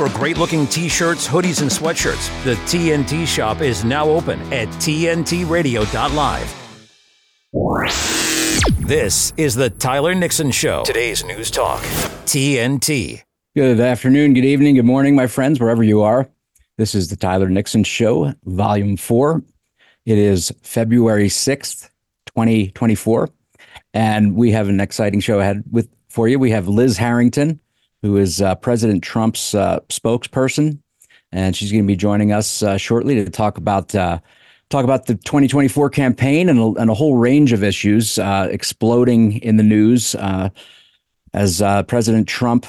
For 0.00 0.08
great 0.08 0.38
looking 0.38 0.66
t 0.66 0.88
shirts, 0.88 1.28
hoodies, 1.28 1.60
and 1.60 1.70
sweatshirts, 1.70 2.42
the 2.42 2.54
TNT 2.64 3.26
shop 3.26 3.60
is 3.60 3.84
now 3.84 4.08
open 4.08 4.40
at 4.50 4.66
TNTRadio.live. 4.68 6.56
This 8.78 9.34
is 9.36 9.54
the 9.54 9.68
Tyler 9.68 10.14
Nixon 10.14 10.52
Show. 10.52 10.84
Today's 10.84 11.22
News 11.22 11.50
Talk. 11.50 11.82
TNT. 12.24 13.24
Good 13.54 13.78
afternoon, 13.78 14.32
good 14.32 14.46
evening, 14.46 14.76
good 14.76 14.86
morning, 14.86 15.14
my 15.14 15.26
friends, 15.26 15.60
wherever 15.60 15.82
you 15.82 16.00
are. 16.00 16.30
This 16.78 16.94
is 16.94 17.08
the 17.08 17.16
Tyler 17.16 17.50
Nixon 17.50 17.84
Show, 17.84 18.32
Volume 18.46 18.96
4. 18.96 19.42
It 20.06 20.16
is 20.16 20.50
February 20.62 21.28
6th, 21.28 21.90
2024. 22.24 23.28
And 23.92 24.34
we 24.34 24.52
have 24.52 24.70
an 24.70 24.80
exciting 24.80 25.20
show 25.20 25.40
ahead 25.40 25.62
with 25.70 25.90
for 26.08 26.26
you. 26.26 26.38
We 26.38 26.52
have 26.52 26.68
Liz 26.68 26.96
Harrington, 26.96 27.60
who 28.02 28.16
is 28.16 28.40
uh, 28.40 28.54
President 28.56 29.02
Trump's 29.02 29.54
uh, 29.54 29.80
spokesperson, 29.88 30.78
and 31.32 31.54
she's 31.54 31.70
going 31.70 31.84
to 31.84 31.86
be 31.86 31.96
joining 31.96 32.32
us 32.32 32.62
uh, 32.62 32.76
shortly 32.76 33.14
to 33.16 33.30
talk 33.30 33.58
about 33.58 33.94
uh, 33.94 34.18
talk 34.68 34.84
about 34.84 35.06
the 35.06 35.14
2024 35.14 35.90
campaign 35.90 36.48
and 36.48 36.58
a, 36.58 36.80
and 36.80 36.90
a 36.90 36.94
whole 36.94 37.16
range 37.16 37.52
of 37.52 37.64
issues 37.64 38.18
uh, 38.18 38.48
exploding 38.50 39.40
in 39.40 39.56
the 39.56 39.62
news 39.62 40.14
as 41.32 41.62
President 41.86 42.28
Trump 42.28 42.66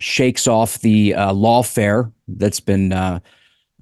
shakes 0.00 0.46
off 0.46 0.78
the 0.80 1.12
lawfare 1.12 2.12
that's 2.28 2.60
been 2.60 3.20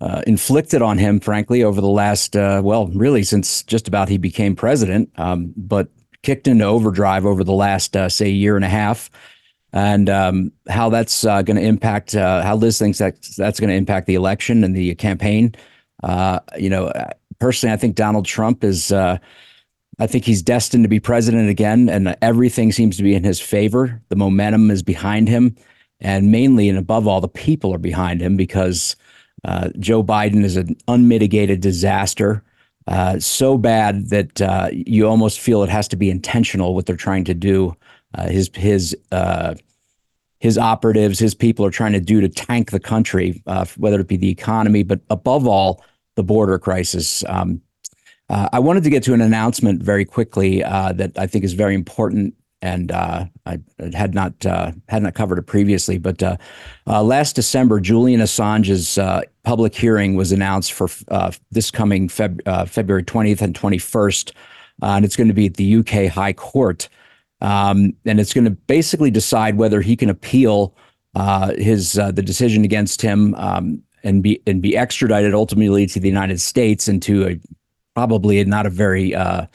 uh, 0.01 0.23
inflicted 0.27 0.83
on 0.83 0.99
him, 0.99 1.21
frankly, 1.21 1.63
over 1.63 1.81
the 1.81 1.89
last, 1.89 2.35
uh, 2.35 2.61
well, 2.65 2.87
really 2.89 3.23
since 3.23 3.63
just 3.63 3.87
about 3.87 4.09
he 4.09 4.19
became 4.19 4.57
president, 4.57 5.11
um, 5.17 5.53
but 5.57 5.89
kicked 6.23 6.49
into 6.49 6.65
overdrive 6.65 7.27
over 7.27 7.45
the 7.45 7.53
last, 7.53 7.97
uh, 7.97 8.09
say, 8.09 8.29
year 8.29 8.57
and 8.57 8.65
a 8.65 8.69
half. 8.69 9.11
And 9.73 10.11
um, 10.11 10.53
how 10.69 10.89
that's 10.91 11.25
uh, 11.25 11.43
going 11.43 11.57
to 11.57 11.63
impact, 11.63 12.15
uh, 12.15 12.43
how 12.43 12.57
Liz 12.57 12.79
thinks 12.79 12.99
that 12.99 13.23
that's 13.37 13.61
going 13.61 13.71
to 13.71 13.77
impact 13.77 14.07
the 14.07 14.15
election 14.15 14.65
and 14.65 14.75
the 14.75 14.95
campaign. 14.97 15.55
Uh, 16.03 16.41
you 16.59 16.69
know, 16.69 16.93
personally, 17.39 17.73
I 17.73 17.77
think 17.77 17.95
Donald 17.95 18.27
Trump 18.27 18.65
is, 18.65 18.91
I 18.93 20.07
think 20.07 20.25
he's 20.25 20.43
destined 20.43 20.85
to 20.85 20.89
be 20.89 20.99
president 20.99 21.51
again, 21.51 21.89
and 21.89 22.17
everything 22.23 22.73
seems 22.73 22.97
to 22.97 23.03
be 23.03 23.15
in 23.15 23.23
his 23.23 23.39
favor. 23.39 24.01
The 24.09 24.17
momentum 24.17 24.71
is 24.71 24.83
behind 24.83 25.29
him. 25.29 25.55
And 26.01 26.33
mainly 26.33 26.69
and 26.69 26.79
above 26.79 27.07
all, 27.07 27.21
the 27.21 27.29
people 27.29 27.75
are 27.75 27.79
behind 27.79 28.21
him 28.21 28.37
because 28.37 28.97
uh, 29.45 29.69
Joe 29.79 30.03
Biden 30.03 30.45
is 30.45 30.57
an 30.57 30.77
unmitigated 30.89 31.61
disaster, 31.61 32.43
uh, 32.87 33.19
so 33.19 33.59
bad 33.59 34.09
that 34.09 34.41
uh, 34.41 34.69
you 34.73 35.07
almost 35.07 35.39
feel 35.39 35.63
it 35.63 35.69
has 35.69 35.89
to 35.89 35.97
be 35.97 36.11
intentional 36.11 36.75
what 36.75 36.87
they're 36.87 36.97
trying 36.97 37.25
to 37.25 37.35
do. 37.35 37.77
Uh, 38.15 38.29
his 38.29 38.51
his 38.55 38.97
uh, 39.13 39.55
his 40.39 40.59
operatives, 40.59 41.19
his 41.19 41.35
people 41.35 41.65
are 41.65 41.71
trying 41.71 41.93
to 41.93 42.01
do 42.01 42.21
to 42.21 42.29
tank 42.29 42.71
the 42.71 42.81
country, 42.81 43.43
uh, 43.47 43.65
whether 43.77 44.01
it 44.01 44.09
be 44.09 44.17
the 44.17 44.31
economy, 44.31 44.83
but 44.83 45.01
above 45.11 45.47
all, 45.47 45.85
the 46.17 46.23
border 46.23 46.59
crisis. 46.59 47.25
Um, 47.29 47.61
I 48.33 48.61
wanted 48.61 48.85
to 48.85 48.91
get 48.91 49.03
to 49.05 49.13
an 49.13 49.21
announcement 49.21 49.83
very 49.83 50.05
quickly 50.05 50.61
that 50.61 51.11
I 51.17 51.27
think 51.27 51.45
is 51.45 51.53
very 51.53 51.75
important 51.75 52.35
and 52.63 52.93
uh, 52.93 53.25
I 53.47 53.59
had 53.95 54.15
not 54.15 54.45
uh, 54.45 54.73
had 54.89 55.03
not 55.03 55.15
covered 55.15 55.39
it 55.39 55.47
previously. 55.47 55.99
But 55.99 56.23
uh, 56.23 56.37
uh 56.87 57.03
last 57.03 57.37
December, 57.37 57.81
Julian 57.81 58.21
Assange's 58.21 58.99
uh, 58.99 59.23
public 59.45 59.75
hearing 59.75 60.15
was 60.15 60.33
announced 60.33 60.73
for 60.73 60.89
uh, 61.09 61.33
this 61.51 61.71
coming 61.71 62.09
Feb- 62.09 62.69
February 62.69 63.05
20th 63.05 63.41
and 63.41 63.59
21st, 63.59 64.33
and 64.83 65.05
it's 65.05 65.17
going 65.17 65.29
to 65.29 65.35
be 65.35 65.47
at 65.47 65.55
the 65.55 65.77
UK 65.77 66.13
High 66.13 66.33
Court, 66.33 66.89
um, 67.41 67.95
and 68.05 68.21
it's 68.21 68.33
going 68.33 68.45
to 68.45 68.51
basically 68.51 69.11
decide 69.11 69.57
whether 69.57 69.81
he 69.81 69.97
can 69.97 70.11
appeal 70.11 70.75
his 71.57 71.93
the 71.93 72.23
decision 72.23 72.65
against 72.65 73.03
him 73.03 73.35
um, 73.35 73.83
and 74.05 74.23
be 74.23 74.41
and 74.47 74.63
be 74.63 74.77
extradited 74.77 75.35
ultimately 75.35 75.87
to 75.87 76.01
the 76.01 76.09
United 76.09 76.41
States 76.41 76.89
and 76.89 77.03
to 77.03 77.27
a 77.27 77.41
probably 77.95 78.43
not 78.45 78.67
a 78.67 78.71
very 78.71 79.15
uh, 79.15 79.47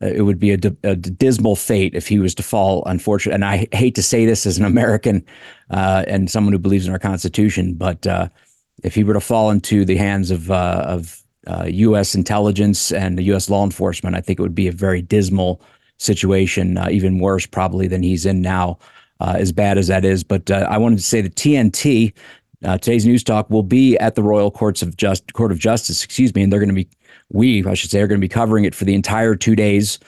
it 0.00 0.22
would 0.22 0.38
be 0.38 0.52
a, 0.52 0.58
a, 0.82 0.96
dismal 0.96 1.54
fate 1.54 1.94
if 1.94 2.08
he 2.08 2.18
was 2.18 2.34
to 2.34 2.42
fall. 2.42 2.82
Unfortunately, 2.86 3.34
and 3.34 3.44
I 3.44 3.68
hate 3.72 3.94
to 3.94 4.02
say 4.02 4.26
this 4.26 4.46
as 4.46 4.58
an 4.58 4.64
American 4.64 5.24
uh, 5.70 6.04
and 6.08 6.28
someone 6.28 6.52
who 6.52 6.58
believes 6.58 6.86
in 6.86 6.92
our 6.92 6.98
Constitution, 6.98 7.74
but 7.74 8.06
uh, 8.06 8.28
if 8.82 8.94
he 8.94 9.04
were 9.04 9.14
to 9.14 9.20
fall 9.20 9.50
into 9.50 9.84
the 9.84 9.96
hands 9.96 10.30
of 10.30 10.50
uh, 10.50 10.84
of 10.86 11.22
U.S. 11.66 12.14
Uh, 12.14 12.18
intelligence 12.18 12.92
and 12.92 13.20
U.S. 13.20 13.48
law 13.48 13.64
enforcement, 13.64 14.16
I 14.16 14.20
think 14.20 14.38
it 14.38 14.42
would 14.42 14.54
be 14.54 14.68
a 14.68 14.72
very 14.72 15.02
dismal 15.02 15.60
situation, 16.02 16.76
uh, 16.78 16.88
even 16.90 17.18
worse 17.18 17.46
probably 17.46 17.86
than 17.86 18.02
he's 18.02 18.26
in 18.26 18.42
now. 18.42 18.78
as 19.20 19.52
bad 19.52 19.78
as 19.78 19.86
that 19.86 20.04
is, 20.04 20.24
but 20.24 20.50
I 20.50 20.76
wanted 20.78 20.96
to 20.96 21.04
say 21.04 21.20
the 21.20 21.30
TNT 21.30 22.12
today's 22.62 23.06
news 23.06 23.22
talk 23.22 23.48
will 23.50 23.62
be 23.62 23.96
at 23.98 24.14
the 24.16 24.22
Royal 24.22 24.50
Courts 24.50 24.82
of 24.82 24.96
Just 24.96 25.32
Court 25.32 25.52
of 25.52 25.58
Justice, 25.58 26.04
excuse 26.04 26.34
me, 26.34 26.42
and 26.42 26.52
they're 26.52 26.60
going 26.60 26.68
to 26.68 26.74
be 26.74 26.88
we, 27.32 27.64
I 27.64 27.74
should 27.74 27.90
say, 27.90 28.00
are 28.00 28.06
going 28.06 28.20
to 28.20 28.24
be 28.24 28.28
covering 28.28 28.64
it 28.64 28.74
for 28.74 28.84
the 28.84 28.94
entire 28.94 29.34
two 29.34 29.56
days, 29.56 29.98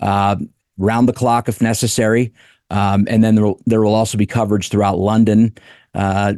uh, 0.00 0.36
round 0.78 1.08
the 1.08 1.12
clock 1.12 1.48
if 1.48 1.62
necessary. 1.62 2.32
Um, 2.70 3.06
and 3.08 3.22
then 3.22 3.34
there 3.34 3.44
will, 3.44 3.60
there 3.66 3.82
will 3.82 3.94
also 3.94 4.18
be 4.18 4.26
coverage 4.26 4.68
throughout 4.68 4.98
London 4.98 5.54
uh, 5.94 6.34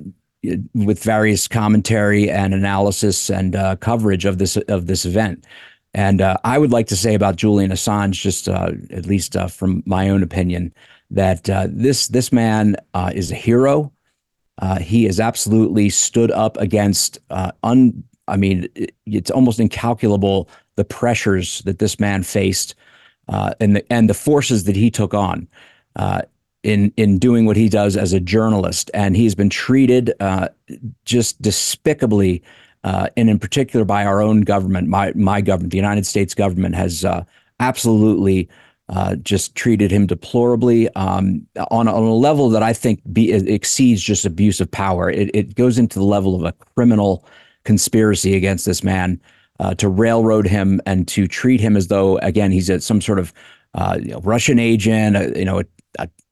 with 0.75 1.03
various 1.03 1.49
commentary 1.49 2.29
and 2.29 2.53
analysis 2.53 3.31
and 3.31 3.57
uh, 3.57 3.77
coverage 3.77 4.25
of 4.25 4.39
this 4.39 4.57
of 4.57 4.87
this 4.87 5.07
event. 5.07 5.47
And 5.95 6.21
uh, 6.21 6.37
I 6.45 6.59
would 6.59 6.73
like 6.73 6.89
to 6.89 6.97
say 6.97 7.15
about 7.15 7.37
Julian 7.37 7.71
Assange, 7.71 8.15
just 8.15 8.49
uh, 8.49 8.73
at 8.91 9.07
least 9.07 9.37
uh, 9.37 9.47
from 9.47 9.83
my 9.87 10.09
own 10.09 10.23
opinion, 10.23 10.75
that 11.11 11.45
this 11.71 12.09
this 12.09 12.33
man 12.33 12.77
is 13.13 13.31
a 13.31 13.37
hero. 13.37 13.93
he 14.81 15.05
has 15.05 15.21
absolutely 15.21 15.91
stood 15.91 16.33
up 16.33 16.57
against 16.57 17.19
un, 17.63 18.03
I 18.27 18.37
mean, 18.37 18.69
it's 19.07 19.31
almost 19.31 19.61
incalculable 19.61 20.49
the 20.77 20.85
pressures 20.85 21.63
that 21.63 21.79
this 21.79 22.01
man 22.01 22.23
faced 22.23 22.75
uh, 23.29 23.55
and 23.61 23.77
the 23.77 23.93
and 23.93 24.09
the 24.09 24.15
forces 24.15 24.65
that 24.65 24.77
he 24.77 24.91
took 24.91 25.15
on 25.15 25.49
uh, 25.97 26.23
in 26.63 26.93
in 26.97 27.19
doing 27.19 27.47
what 27.47 27.57
he 27.57 27.69
does 27.69 27.97
as 27.97 28.13
a 28.13 28.21
journalist. 28.21 28.91
And 28.95 29.17
he's 29.17 29.35
been 29.35 29.51
treated 29.51 30.13
uh, 30.21 30.49
just 31.05 31.41
despicably, 31.41 32.43
uh, 32.85 33.09
and 33.17 33.29
in 33.29 33.39
particular 33.39 33.85
by 33.85 34.05
our 34.05 34.23
own 34.23 34.43
government, 34.43 34.89
my 34.89 35.13
my 35.15 35.41
government, 35.41 35.73
the 35.73 35.77
United 35.77 36.07
States 36.07 36.35
government 36.35 36.75
has 36.75 37.05
uh, 37.05 37.25
absolutely. 37.61 38.49
Uh, 38.91 39.15
just 39.15 39.55
treated 39.55 39.91
him 39.91 40.07
deplorably 40.07 40.91
um, 40.95 41.47
on, 41.71 41.89
on 41.89 42.03
a 42.03 42.15
level 42.15 42.51
that 42.51 42.63
I 42.63 42.75
think 42.75 43.01
be, 43.15 43.33
exceeds 43.33 44.03
just 44.03 44.27
abuse 44.27 44.61
of 44.61 44.71
power. 44.71 45.09
It, 45.09 45.31
it 45.33 45.55
goes 45.55 45.79
into 45.79 45.99
the 45.99 46.05
level 46.05 46.35
of 46.37 46.45
a 46.45 46.53
criminal 46.77 47.25
conspiracy 47.65 48.37
against 48.37 48.67
this 48.67 48.85
man 48.85 49.19
uh, 49.59 49.75
to 49.77 49.89
railroad 49.89 50.47
him 50.47 50.83
and 50.85 51.09
to 51.09 51.27
treat 51.27 51.63
him 51.63 51.79
as 51.79 51.89
though, 51.89 52.19
again, 52.19 52.53
he's 52.53 52.71
some 52.85 53.01
sort 53.01 53.19
of 53.19 53.33
uh, 53.73 53.99
you 54.03 54.13
know, 54.13 54.21
Russian 54.21 54.59
agent, 54.59 55.17
a, 55.17 55.33
you 55.39 55.47
know, 55.47 55.61
a, 55.61 55.65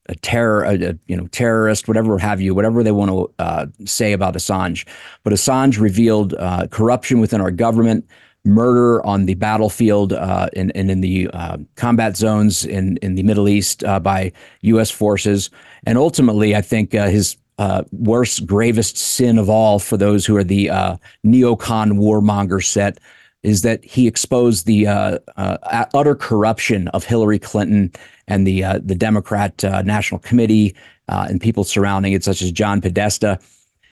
a, 0.09 0.13
a 0.13 0.15
terror, 0.17 0.65
a, 0.65 0.99
you 1.07 1.17
know, 1.17 1.27
terrorist, 1.29 1.89
whatever 1.89 2.19
have 2.19 2.41
you, 2.41 2.55
whatever 2.55 2.83
they 2.83 2.93
want 2.93 3.11
to 3.11 3.33
uh, 3.39 3.67
say 3.85 4.13
about 4.13 4.35
Assange. 4.35 4.87
But 5.25 5.33
Assange 5.33 5.81
revealed 5.81 6.35
uh, 6.35 6.67
corruption 6.71 7.21
within 7.21 7.41
our 7.41 7.51
government, 7.51 8.07
murder 8.45 9.05
on 9.07 9.27
the 9.27 9.35
battlefield 9.35 10.13
uh, 10.13 10.49
and, 10.57 10.73
and 10.75 10.91
in 10.91 11.01
the 11.01 11.29
uh, 11.33 11.59
combat 11.77 12.17
zones 12.17 12.65
in, 12.65 12.97
in 12.99 13.15
the 13.15 13.23
Middle 13.23 13.49
East 13.49 13.85
by 14.03 14.33
U.S. 14.63 14.91
forces. 14.91 15.51
And 15.87 15.97
ultimately, 15.97 16.57
I 16.57 16.61
think 16.61 16.93
his 16.93 17.37
uh, 17.59 17.84
worst, 17.93 18.47
gravest 18.47 18.97
sin 18.97 19.39
of 19.39 19.49
all 19.49 19.79
for 19.79 19.97
those 19.97 20.27
who 20.27 20.37
are 20.37 20.45
the 20.45 20.71
uh, 20.71 20.97
neocon 21.25 21.93
warmonger 21.93 22.65
set 22.65 22.99
is 23.42 23.62
that 23.62 23.84
he 23.84 24.06
exposed 24.06 24.66
the 24.66 24.86
uh, 24.86 25.19
uh 25.36 25.84
utter 25.94 26.14
corruption 26.14 26.88
of 26.88 27.04
Hillary 27.04 27.38
Clinton 27.38 27.92
and 28.28 28.47
the 28.47 28.64
uh, 28.64 28.80
the 28.82 28.94
Democrat 28.94 29.64
uh, 29.64 29.82
National 29.82 30.19
Committee 30.20 30.75
and 31.08 31.42
people 31.42 31.62
surrounding 31.62 32.14
it, 32.14 32.25
such 32.25 32.41
as 32.41 32.50
John 32.50 32.80
Podesta. 32.80 33.38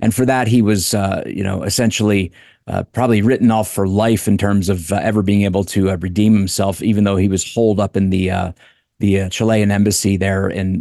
And 0.00 0.14
for 0.14 0.24
that, 0.24 0.48
he 0.48 0.62
was, 0.62 0.94
you 1.26 1.44
know, 1.44 1.62
essentially 1.64 2.32
probably 2.92 3.20
written 3.20 3.50
off 3.50 3.70
for 3.70 3.86
life 3.86 4.26
in 4.26 4.38
terms 4.38 4.70
of 4.70 4.90
ever 4.90 5.20
being 5.20 5.42
able 5.42 5.62
to 5.64 5.94
redeem 5.96 6.32
himself, 6.32 6.82
even 6.82 7.04
though 7.04 7.16
he 7.16 7.28
was 7.28 7.52
holed 7.52 7.78
up 7.78 7.94
in 7.94 8.08
the 8.08 8.54
the 9.00 9.28
Chilean 9.28 9.70
embassy 9.70 10.16
there 10.16 10.48
in 10.48 10.80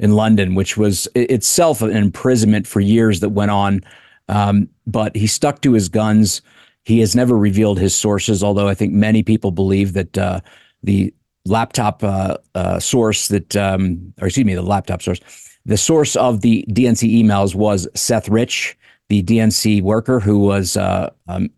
in 0.00 0.12
London, 0.12 0.54
which 0.54 0.76
was 0.76 1.06
itself 1.14 1.82
an 1.82 1.96
imprisonment 1.96 2.66
for 2.66 2.80
years 2.80 3.20
that 3.20 3.30
went 3.30 3.50
on. 3.50 3.82
Um, 4.28 4.68
but 4.86 5.14
he 5.14 5.26
stuck 5.26 5.60
to 5.62 5.72
his 5.72 5.88
guns. 5.88 6.40
He 6.84 7.00
has 7.00 7.14
never 7.14 7.36
revealed 7.36 7.78
his 7.78 7.94
sources, 7.94 8.42
although 8.42 8.68
I 8.68 8.74
think 8.74 8.92
many 8.92 9.22
people 9.22 9.50
believe 9.50 9.92
that 9.92 10.16
uh, 10.16 10.40
the 10.82 11.12
laptop 11.44 12.02
uh, 12.02 12.38
uh, 12.54 12.78
source 12.78 13.28
that, 13.28 13.56
um, 13.56 14.12
or 14.20 14.26
excuse 14.26 14.46
me, 14.46 14.54
the 14.54 14.62
laptop 14.62 15.02
source, 15.02 15.20
the 15.66 15.76
source 15.76 16.16
of 16.16 16.40
the 16.40 16.64
DNC 16.70 17.22
emails 17.22 17.54
was 17.54 17.86
Seth 17.94 18.28
Rich, 18.28 18.76
the 19.08 19.22
DNC 19.22 19.82
worker 19.82 20.20
who 20.20 20.38
was 20.38 20.76
uh, 20.76 21.10
um, 21.28 21.50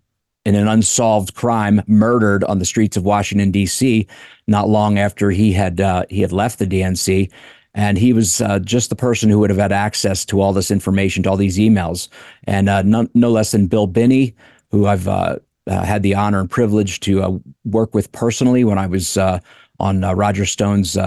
in 0.44 0.54
an 0.54 0.66
unsolved 0.66 1.34
crime 1.34 1.82
murdered 1.86 2.42
on 2.44 2.58
the 2.58 2.64
streets 2.64 2.96
of 2.96 3.04
Washington 3.04 3.50
D.C. 3.50 4.06
not 4.46 4.68
long 4.68 4.98
after 4.98 5.30
he 5.30 5.52
had 5.52 5.80
uh, 5.80 6.04
he 6.08 6.20
had 6.20 6.32
left 6.32 6.58
the 6.58 6.66
DNC 6.66 7.30
and 7.74 7.96
he 7.96 8.12
was 8.12 8.40
uh, 8.40 8.58
just 8.58 8.90
the 8.90 8.96
person 8.96 9.30
who 9.30 9.38
would 9.38 9.50
have 9.50 9.58
had 9.58 9.72
access 9.72 10.24
to 10.26 10.40
all 10.40 10.52
this 10.52 10.70
information, 10.70 11.22
to 11.22 11.30
all 11.30 11.36
these 11.36 11.58
emails, 11.58 12.08
and 12.44 12.68
uh, 12.68 12.82
no, 12.82 13.08
no, 13.14 13.30
less 13.30 13.52
than 13.52 13.66
Bill 13.66 13.86
Binney, 13.86 14.34
who 14.72 14.86
I've 14.86 15.06
uh, 15.06 15.36
uh 15.68 15.84
had 15.84 16.02
the 16.02 16.14
honor 16.14 16.40
and 16.40 16.50
privilege 16.50 16.98
to 17.00 17.22
uh, 17.22 17.38
work 17.64 17.94
with 17.94 18.10
personally 18.10 18.64
when 18.64 18.78
I 18.78 18.86
was 18.86 19.16
uh, 19.16 19.38
on 19.78 20.00
Roger 20.00 20.46
Stone's 20.46 20.98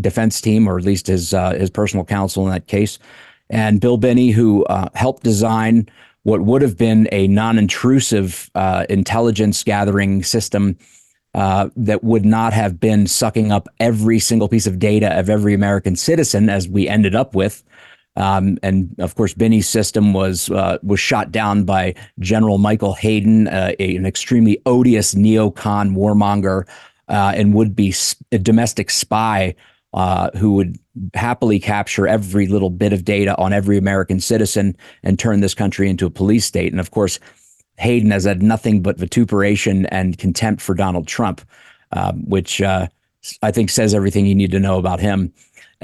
defense 0.00 0.40
team, 0.40 0.66
or 0.66 0.76
at 0.76 0.84
least 0.84 1.06
his 1.06 1.30
his 1.30 1.70
personal 1.70 2.04
counsel 2.04 2.44
in 2.46 2.52
that 2.52 2.66
case, 2.66 2.98
and 3.50 3.80
Bill 3.80 3.96
Binney, 3.96 4.30
who 4.30 4.64
helped 4.94 5.22
design 5.22 5.88
what 6.24 6.40
would 6.40 6.62
have 6.62 6.78
been 6.78 7.08
a 7.12 7.28
non-intrusive 7.28 8.50
intelligence 8.88 9.62
gathering 9.62 10.22
system 10.22 10.76
uh, 11.34 11.68
that 11.76 12.04
would 12.04 12.24
not 12.24 12.52
have 12.52 12.78
been 12.78 13.08
sucking 13.08 13.50
up 13.50 13.68
every 13.80 14.20
single 14.20 14.48
piece 14.48 14.68
of 14.68 14.78
data 14.78 15.18
of 15.18 15.28
every 15.28 15.52
American 15.52 15.96
citizen, 15.96 16.48
as 16.48 16.68
we 16.68 16.88
ended 16.88 17.14
up 17.14 17.34
with. 17.34 17.64
Um, 18.16 18.58
and 18.62 18.94
of 18.98 19.14
course, 19.16 19.34
Binney's 19.34 19.68
system 19.68 20.12
was 20.12 20.50
uh, 20.50 20.78
was 20.82 21.00
shot 21.00 21.32
down 21.32 21.64
by 21.64 21.94
General 22.20 22.58
Michael 22.58 22.94
Hayden, 22.94 23.48
uh, 23.48 23.72
a, 23.78 23.96
an 23.96 24.06
extremely 24.06 24.60
odious 24.66 25.14
neocon 25.14 25.96
warmonger 25.96 26.68
uh, 27.08 27.32
and 27.34 27.54
would 27.54 27.74
be 27.74 27.94
a 28.32 28.38
domestic 28.38 28.90
spy 28.90 29.54
uh, 29.94 30.30
who 30.36 30.52
would 30.52 30.78
happily 31.14 31.58
capture 31.58 32.06
every 32.06 32.46
little 32.46 32.70
bit 32.70 32.92
of 32.92 33.04
data 33.04 33.36
on 33.36 33.52
every 33.52 33.78
American 33.78 34.20
citizen 34.20 34.76
and 35.02 35.18
turn 35.18 35.40
this 35.40 35.54
country 35.54 35.88
into 35.88 36.06
a 36.06 36.10
police 36.10 36.44
state. 36.44 36.72
And 36.72 36.80
of 36.80 36.90
course, 36.90 37.18
Hayden 37.78 38.10
has 38.10 38.24
had 38.24 38.42
nothing 38.42 38.82
but 38.82 38.98
vituperation 38.98 39.86
and 39.86 40.18
contempt 40.18 40.62
for 40.62 40.74
Donald 40.74 41.06
Trump, 41.06 41.40
um, 41.92 42.28
which 42.28 42.62
uh, 42.62 42.86
I 43.42 43.50
think 43.50 43.70
says 43.70 43.94
everything 43.94 44.26
you 44.26 44.34
need 44.34 44.52
to 44.52 44.60
know 44.60 44.78
about 44.78 45.00
him. 45.00 45.32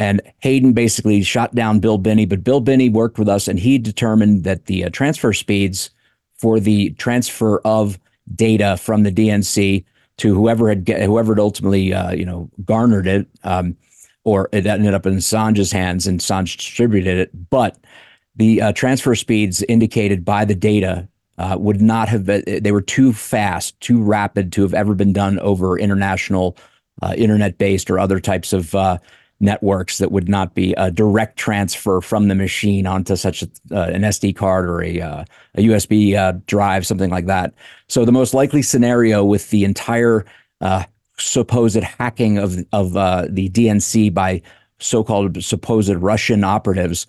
And 0.00 0.22
Hayden 0.38 0.72
basically 0.72 1.22
shot 1.22 1.54
down 1.54 1.78
Bill 1.78 1.98
Binney, 1.98 2.24
but 2.24 2.42
Bill 2.42 2.60
Binney 2.60 2.88
worked 2.88 3.18
with 3.18 3.28
us 3.28 3.46
and 3.46 3.58
he 3.58 3.76
determined 3.76 4.44
that 4.44 4.64
the 4.64 4.84
uh, 4.84 4.88
transfer 4.88 5.34
speeds 5.34 5.90
for 6.38 6.58
the 6.58 6.90
transfer 6.92 7.60
of 7.66 7.98
data 8.34 8.78
from 8.78 9.02
the 9.02 9.12
DNC 9.12 9.84
to 10.16 10.34
whoever 10.34 10.70
had 10.70 10.88
whoever 10.88 11.34
had 11.34 11.38
ultimately 11.38 11.92
uh, 11.92 12.12
you 12.12 12.24
know 12.24 12.50
garnered 12.64 13.06
it, 13.06 13.28
um, 13.44 13.76
or 14.24 14.48
it 14.52 14.66
ended 14.66 14.94
up 14.94 15.04
in 15.04 15.16
Assange's 15.16 15.70
hands 15.70 16.06
and 16.06 16.20
Assange 16.20 16.56
distributed 16.56 17.18
it, 17.18 17.50
but 17.50 17.76
the 18.36 18.62
uh, 18.62 18.72
transfer 18.72 19.14
speeds 19.14 19.62
indicated 19.64 20.24
by 20.24 20.46
the 20.46 20.54
data 20.54 21.06
uh, 21.36 21.56
would 21.58 21.82
not 21.82 22.08
have 22.08 22.24
been, 22.24 22.42
they 22.62 22.72
were 22.72 22.80
too 22.80 23.12
fast, 23.12 23.78
too 23.80 24.02
rapid 24.02 24.50
to 24.52 24.62
have 24.62 24.72
ever 24.72 24.94
been 24.94 25.12
done 25.12 25.38
over 25.40 25.78
international, 25.78 26.56
uh, 27.02 27.14
internet 27.18 27.58
based 27.58 27.90
or 27.90 27.98
other 27.98 28.18
types 28.18 28.54
of 28.54 28.74
uh, 28.74 28.96
networks 29.40 29.98
that 29.98 30.12
would 30.12 30.28
not 30.28 30.54
be 30.54 30.74
a 30.74 30.90
direct 30.90 31.38
transfer 31.38 32.00
from 32.00 32.28
the 32.28 32.34
machine 32.34 32.86
onto 32.86 33.16
such 33.16 33.42
a, 33.42 33.48
uh, 33.72 33.84
an 33.86 34.02
SD 34.02 34.36
card 34.36 34.68
or 34.68 34.82
a, 34.82 35.00
uh, 35.00 35.24
a 35.54 35.62
USB 35.62 36.16
uh, 36.16 36.38
drive, 36.46 36.86
something 36.86 37.10
like 37.10 37.26
that. 37.26 37.54
So 37.88 38.04
the 38.04 38.12
most 38.12 38.34
likely 38.34 38.62
scenario 38.62 39.24
with 39.24 39.50
the 39.50 39.64
entire 39.64 40.24
supposed 41.18 41.82
hacking 41.82 42.38
of, 42.38 42.58
of 42.72 42.92
the 42.92 43.48
DNC 43.48 44.12
by 44.12 44.42
so-called 44.78 45.42
supposed 45.42 45.94
Russian 45.94 46.44
operatives 46.44 47.06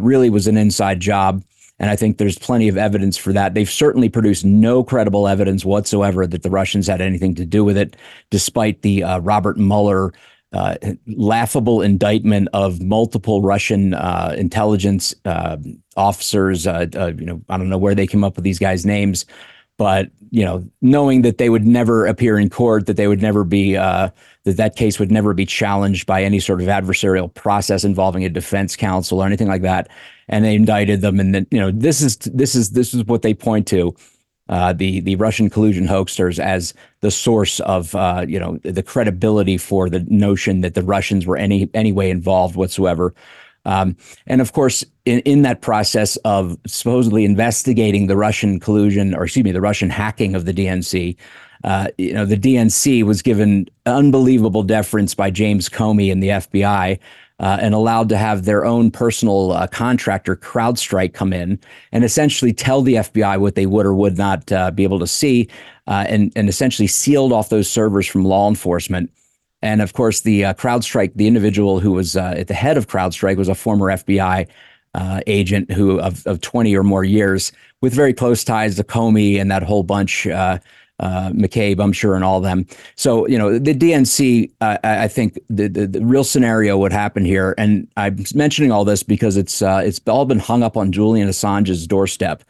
really 0.00 0.30
was 0.30 0.46
an 0.46 0.56
inside 0.56 1.00
job 1.00 1.42
and 1.78 1.90
I 1.90 1.96
think 1.96 2.18
there's 2.18 2.38
plenty 2.38 2.68
of 2.68 2.76
evidence 2.76 3.16
for 3.16 3.32
that. 3.32 3.54
They've 3.54 3.70
certainly 3.70 4.08
produced 4.08 4.44
no 4.44 4.84
credible 4.84 5.26
evidence 5.26 5.64
whatsoever 5.64 6.26
that 6.26 6.42
the 6.42 6.50
Russians 6.50 6.86
had 6.86 7.00
anything 7.00 7.34
to 7.34 7.44
do 7.44 7.64
with 7.64 7.76
it, 7.76 7.96
despite 8.30 8.82
the 8.82 9.02
uh, 9.02 9.18
Robert 9.18 9.58
Mueller 9.58 10.12
uh, 10.54 10.76
laughable 11.06 11.82
indictment 11.82 12.48
of 12.52 12.80
multiple 12.80 13.42
Russian 13.42 13.94
uh, 13.94 14.34
intelligence 14.38 15.14
uh, 15.24 15.56
officers. 15.96 16.66
Uh, 16.66 16.86
uh, 16.96 17.12
you 17.18 17.26
know, 17.26 17.42
I 17.48 17.58
don't 17.58 17.68
know 17.68 17.78
where 17.78 17.94
they 17.94 18.06
came 18.06 18.24
up 18.24 18.36
with 18.36 18.44
these 18.44 18.58
guys' 18.58 18.86
names, 18.86 19.26
but 19.76 20.10
you 20.30 20.44
know, 20.44 20.64
knowing 20.80 21.22
that 21.22 21.38
they 21.38 21.50
would 21.50 21.66
never 21.66 22.06
appear 22.06 22.38
in 22.38 22.50
court, 22.50 22.86
that 22.86 22.96
they 22.96 23.08
would 23.08 23.22
never 23.22 23.44
be 23.44 23.74
that 23.74 24.12
that 24.44 24.76
case 24.76 24.98
would 24.98 25.10
never 25.10 25.32
be 25.34 25.46
challenged 25.46 26.06
by 26.06 26.22
any 26.22 26.38
sort 26.38 26.60
of 26.60 26.68
adversarial 26.68 27.32
process 27.32 27.82
involving 27.82 28.24
a 28.24 28.28
defense 28.28 28.76
counsel 28.76 29.22
or 29.22 29.26
anything 29.26 29.48
like 29.48 29.62
that 29.62 29.88
and 30.28 30.44
they 30.44 30.54
indicted 30.54 31.00
them. 31.00 31.20
And 31.20 31.34
then 31.34 31.46
you 31.50 31.60
know 31.60 31.70
this 31.70 32.00
is 32.00 32.16
this 32.18 32.54
is 32.54 32.70
this 32.70 32.94
is 32.94 33.04
what 33.04 33.22
they 33.22 33.34
point 33.34 33.66
to. 33.68 33.94
Uh, 34.48 34.74
the 34.74 35.00
the 35.00 35.16
Russian 35.16 35.48
collusion 35.48 35.86
hoaxers 35.86 36.38
as 36.38 36.74
the 37.00 37.10
source 37.10 37.60
of 37.60 37.94
uh, 37.94 38.26
you 38.28 38.38
know 38.38 38.58
the 38.62 38.82
credibility 38.82 39.56
for 39.56 39.88
the 39.88 40.00
notion 40.08 40.60
that 40.60 40.74
the 40.74 40.82
Russians 40.82 41.26
were 41.26 41.36
any 41.36 41.70
any 41.72 41.92
way 41.92 42.10
involved 42.10 42.54
whatsoever. 42.54 43.14
Um, 43.66 43.96
and 44.26 44.42
of 44.42 44.52
course, 44.52 44.84
in, 45.06 45.20
in 45.20 45.42
that 45.42 45.62
process 45.62 46.16
of 46.18 46.58
supposedly 46.66 47.24
investigating 47.24 48.06
the 48.06 48.16
Russian 48.16 48.60
collusion, 48.60 49.14
or 49.14 49.24
excuse 49.24 49.44
me, 49.44 49.52
the 49.52 49.60
Russian 49.60 49.88
hacking 49.88 50.34
of 50.34 50.44
the 50.44 50.52
DNC, 50.52 51.16
uh, 51.64 51.88
you 51.96 52.12
know, 52.12 52.26
the 52.26 52.36
DNC 52.36 53.04
was 53.04 53.22
given 53.22 53.66
unbelievable 53.86 54.62
deference 54.62 55.14
by 55.14 55.30
James 55.30 55.70
Comey 55.70 56.12
and 56.12 56.22
the 56.22 56.28
FBI 56.28 56.98
uh, 57.40 57.58
and 57.60 57.74
allowed 57.74 58.08
to 58.08 58.16
have 58.16 58.44
their 58.44 58.64
own 58.64 58.90
personal 58.90 59.52
uh, 59.52 59.66
contractor, 59.66 60.36
CrowdStrike, 60.36 61.14
come 61.14 61.32
in 61.32 61.58
and 61.92 62.04
essentially 62.04 62.52
tell 62.52 62.82
the 62.82 62.94
FBI 62.94 63.38
what 63.38 63.54
they 63.54 63.66
would 63.66 63.86
or 63.86 63.94
would 63.94 64.16
not 64.16 64.50
uh, 64.52 64.70
be 64.70 64.84
able 64.84 65.00
to 65.00 65.06
see, 65.06 65.48
uh, 65.86 66.04
and 66.08 66.32
and 66.36 66.48
essentially 66.48 66.86
sealed 66.86 67.32
off 67.32 67.48
those 67.48 67.68
servers 67.68 68.06
from 68.06 68.24
law 68.24 68.48
enforcement. 68.48 69.10
And 69.62 69.82
of 69.82 69.94
course, 69.94 70.20
the 70.20 70.44
uh, 70.44 70.54
CrowdStrike, 70.54 71.12
the 71.14 71.26
individual 71.26 71.80
who 71.80 71.92
was 71.92 72.16
uh, 72.16 72.34
at 72.36 72.48
the 72.48 72.54
head 72.54 72.76
of 72.76 72.86
CrowdStrike, 72.86 73.36
was 73.36 73.48
a 73.48 73.54
former 73.54 73.86
FBI 73.86 74.48
agent 75.26 75.72
who 75.72 75.98
of 75.98 76.24
of 76.26 76.40
20 76.40 76.76
or 76.76 76.84
more 76.84 77.02
years, 77.02 77.50
with 77.80 77.92
very 77.92 78.14
close 78.14 78.44
ties 78.44 78.76
to 78.76 78.84
Comey 78.84 79.40
and 79.40 79.50
that 79.50 79.64
whole 79.64 79.82
bunch 79.82 80.26
uh, 81.00 81.30
McCabe, 81.30 81.82
I'm 81.82 81.92
sure, 81.92 82.14
and 82.14 82.24
all 82.24 82.40
them. 82.40 82.66
So, 82.96 83.26
you 83.26 83.36
know, 83.36 83.58
the 83.58 83.74
DNC, 83.74 84.52
uh, 84.60 84.78
I 84.84 85.08
think 85.08 85.38
the, 85.48 85.68
the, 85.68 85.86
the 85.86 86.04
real 86.04 86.24
scenario 86.24 86.78
would 86.78 86.92
happen 86.92 87.24
here, 87.24 87.54
and 87.58 87.88
I'm 87.96 88.24
mentioning 88.34 88.70
all 88.70 88.84
this 88.84 89.02
because 89.02 89.36
it's 89.36 89.60
uh, 89.60 89.82
it's 89.84 90.00
all 90.06 90.24
been 90.24 90.38
hung 90.38 90.62
up 90.62 90.76
on 90.76 90.92
Julian 90.92 91.28
Assange's 91.28 91.86
doorstep. 91.86 92.44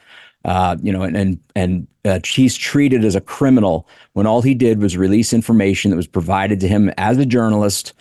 Uh, 0.44 0.76
you 0.82 0.92
know, 0.92 1.02
and 1.02 1.16
and 1.16 1.40
and 1.56 1.86
uh, 2.04 2.20
he's 2.22 2.54
treated 2.54 3.02
as 3.02 3.14
a 3.14 3.20
criminal 3.20 3.88
when 4.12 4.26
all 4.26 4.42
he 4.42 4.54
did 4.54 4.78
was 4.78 4.94
release 4.94 5.32
information 5.32 5.90
that 5.90 5.96
was 5.96 6.06
provided 6.06 6.60
to 6.60 6.68
him 6.68 6.90
as 6.98 7.16
a 7.16 7.24
journalist, 7.24 7.94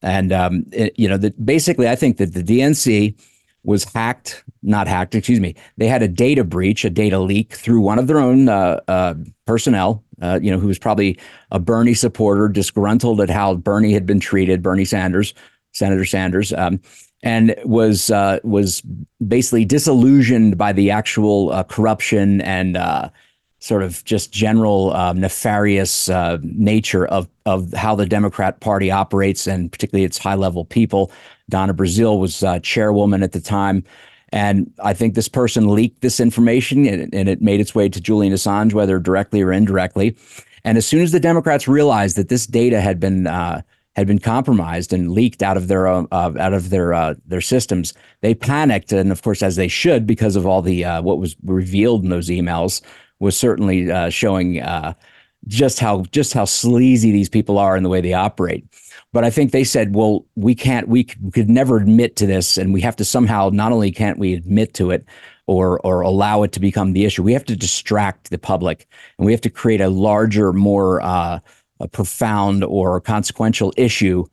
and 0.00 0.32
um, 0.32 0.64
it, 0.72 0.98
you 0.98 1.06
know, 1.06 1.18
that 1.18 1.44
basically, 1.44 1.86
I 1.86 1.96
think 1.96 2.16
that 2.16 2.32
the 2.32 2.42
DNC 2.42 3.14
was 3.64 3.84
hacked, 3.84 4.44
not 4.62 4.88
hacked, 4.88 5.14
excuse 5.14 5.40
me. 5.40 5.54
They 5.76 5.86
had 5.86 6.02
a 6.02 6.08
data 6.08 6.44
breach, 6.44 6.84
a 6.84 6.90
data 6.90 7.18
leak 7.18 7.54
through 7.54 7.80
one 7.80 7.98
of 7.98 8.06
their 8.06 8.18
own 8.18 8.48
uh, 8.48 8.80
uh, 8.88 9.14
personnel, 9.46 10.02
uh, 10.20 10.40
you 10.42 10.50
know, 10.50 10.58
who 10.58 10.66
was 10.66 10.78
probably 10.78 11.18
a 11.50 11.58
Bernie 11.58 11.94
supporter, 11.94 12.48
disgruntled 12.48 13.20
at 13.20 13.30
how 13.30 13.54
Bernie 13.54 13.92
had 13.92 14.06
been 14.06 14.20
treated, 14.20 14.62
Bernie 14.62 14.84
Sanders, 14.84 15.34
Senator 15.72 16.04
Sanders, 16.04 16.52
um, 16.52 16.80
and 17.22 17.54
was 17.64 18.10
uh, 18.10 18.40
was 18.42 18.82
basically 19.26 19.64
disillusioned 19.64 20.58
by 20.58 20.72
the 20.72 20.90
actual 20.90 21.52
uh, 21.52 21.62
corruption 21.62 22.40
and 22.40 22.76
uh, 22.76 23.10
sort 23.60 23.84
of 23.84 24.04
just 24.04 24.32
general 24.32 24.92
uh, 24.92 25.12
nefarious 25.12 26.08
uh, 26.08 26.38
nature 26.42 27.06
of 27.06 27.28
of 27.46 27.72
how 27.74 27.94
the 27.94 28.06
Democrat 28.06 28.60
Party 28.60 28.90
operates, 28.90 29.46
and 29.46 29.70
particularly 29.70 30.04
its 30.04 30.18
high 30.18 30.34
level 30.34 30.64
people. 30.64 31.12
Donna 31.48 31.74
Brazile 31.74 32.18
was 32.18 32.42
uh, 32.42 32.58
chairwoman 32.60 33.22
at 33.22 33.32
the 33.32 33.40
time. 33.40 33.84
And 34.32 34.72
I 34.82 34.94
think 34.94 35.14
this 35.14 35.28
person 35.28 35.68
leaked 35.68 36.00
this 36.00 36.18
information 36.18 36.86
and, 36.86 37.14
and, 37.14 37.28
it 37.28 37.42
made 37.42 37.60
its 37.60 37.74
way 37.74 37.90
to 37.90 38.00
Julian 38.00 38.32
Assange, 38.32 38.72
whether 38.72 38.98
directly 38.98 39.42
or 39.42 39.52
indirectly. 39.52 40.16
And 40.64 40.78
as 40.78 40.86
soon 40.86 41.02
as 41.02 41.12
the 41.12 41.20
Democrats 41.20 41.68
realized 41.68 42.16
that 42.16 42.30
this 42.30 42.46
data 42.46 42.80
had 42.80 42.98
been 42.98 43.26
uh, 43.26 43.60
had 43.94 44.06
been 44.06 44.18
compromised 44.18 44.92
and 44.92 45.12
leaked 45.12 45.42
out 45.42 45.56
of 45.56 45.68
their 45.68 45.86
uh, 45.86 46.06
out 46.12 46.54
of 46.54 46.70
their 46.70 46.94
uh, 46.94 47.14
their 47.26 47.40
systems, 47.40 47.92
they 48.20 48.34
panicked, 48.34 48.92
and 48.92 49.12
of 49.12 49.22
course, 49.22 49.42
as 49.42 49.56
they 49.56 49.68
should, 49.68 50.06
because 50.06 50.36
of 50.36 50.46
all 50.46 50.62
the 50.62 50.84
uh, 50.84 51.02
what 51.02 51.18
was 51.18 51.36
revealed 51.44 52.02
in 52.04 52.10
those 52.10 52.28
emails 52.28 52.80
was 53.18 53.36
certainly 53.36 53.90
uh, 53.90 54.08
showing 54.08 54.62
uh, 54.62 54.94
just 55.46 55.78
how 55.78 56.02
just 56.04 56.32
how 56.32 56.44
sleazy 56.44 57.12
these 57.12 57.28
people 57.28 57.58
are 57.58 57.76
and 57.76 57.84
the 57.84 57.90
way 57.90 58.00
they 58.00 58.14
operate. 58.14 58.64
But 59.12 59.24
I 59.24 59.30
think 59.30 59.52
they 59.52 59.64
said, 59.64 59.94
well, 59.94 60.24
we 60.36 60.54
can't, 60.54 60.88
we 60.88 61.04
could 61.04 61.50
never 61.50 61.76
admit 61.76 62.16
to 62.16 62.26
this. 62.26 62.56
And 62.56 62.72
we 62.72 62.80
have 62.80 62.96
to 62.96 63.04
somehow, 63.04 63.50
not 63.52 63.70
only 63.70 63.92
can't 63.92 64.18
we 64.18 64.32
admit 64.32 64.72
to 64.74 64.90
it 64.90 65.04
or, 65.46 65.80
or 65.80 66.00
allow 66.00 66.42
it 66.44 66.52
to 66.52 66.60
become 66.60 66.94
the 66.94 67.04
issue, 67.04 67.22
we 67.22 67.34
have 67.34 67.44
to 67.44 67.56
distract 67.56 68.30
the 68.30 68.38
public 68.38 68.86
and 69.18 69.26
we 69.26 69.32
have 69.32 69.40
to 69.42 69.50
create 69.50 69.82
a 69.82 69.90
larger, 69.90 70.52
more 70.52 71.02
uh, 71.02 71.40
a 71.80 71.88
profound 71.88 72.64
or 72.64 73.00
consequential 73.00 73.72
issue 73.76 74.24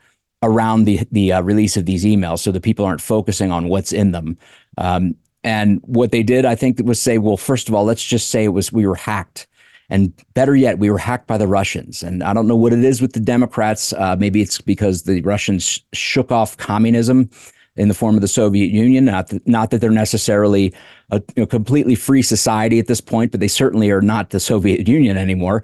around 0.43 0.85
the, 0.85 1.01
the 1.11 1.33
uh, 1.33 1.41
release 1.41 1.75
of 1.75 1.85
these 1.85 2.05
emails 2.05 2.39
so 2.39 2.51
that 2.51 2.63
people 2.63 2.85
aren't 2.85 3.01
focusing 3.01 3.51
on 3.51 3.67
what's 3.67 3.91
in 3.91 4.11
them. 4.11 4.37
Um, 4.77 5.15
and 5.43 5.81
what 5.83 6.11
they 6.11 6.23
did, 6.23 6.45
I 6.45 6.55
think, 6.55 6.79
was 6.83 7.01
say, 7.01 7.17
well, 7.17 7.37
first 7.37 7.67
of 7.67 7.75
all, 7.75 7.83
let's 7.83 8.03
just 8.03 8.29
say 8.29 8.45
it 8.45 8.49
was 8.49 8.71
we 8.71 8.87
were 8.87 8.95
hacked 8.95 9.47
And 9.89 10.13
better 10.33 10.55
yet, 10.55 10.77
we 10.77 10.89
were 10.89 10.97
hacked 10.97 11.27
by 11.27 11.37
the 11.37 11.47
Russians. 11.47 12.03
And 12.03 12.23
I 12.23 12.33
don't 12.33 12.47
know 12.47 12.55
what 12.55 12.73
it 12.73 12.83
is 12.83 13.01
with 13.01 13.13
the 13.13 13.19
Democrats. 13.19 13.93
Uh, 13.93 14.15
maybe 14.17 14.41
it's 14.41 14.61
because 14.61 15.03
the 15.03 15.21
Russians 15.21 15.83
shook 15.93 16.31
off 16.31 16.57
communism 16.57 17.29
in 17.75 17.87
the 17.87 17.93
form 17.93 18.15
of 18.15 18.21
the 18.21 18.27
Soviet 18.27 18.71
Union. 18.71 19.05
Not 19.05 19.29
that, 19.29 19.47
not 19.47 19.71
that 19.71 19.79
they're 19.79 19.89
necessarily 19.89 20.73
a 21.09 21.21
you 21.35 21.43
know, 21.43 21.45
completely 21.45 21.95
free 21.95 22.21
society 22.21 22.77
at 22.77 22.87
this 22.87 23.01
point, 23.01 23.31
but 23.31 23.39
they 23.39 23.47
certainly 23.47 23.89
are 23.89 24.01
not 24.01 24.29
the 24.29 24.39
Soviet 24.39 24.87
Union 24.87 25.17
anymore. 25.17 25.63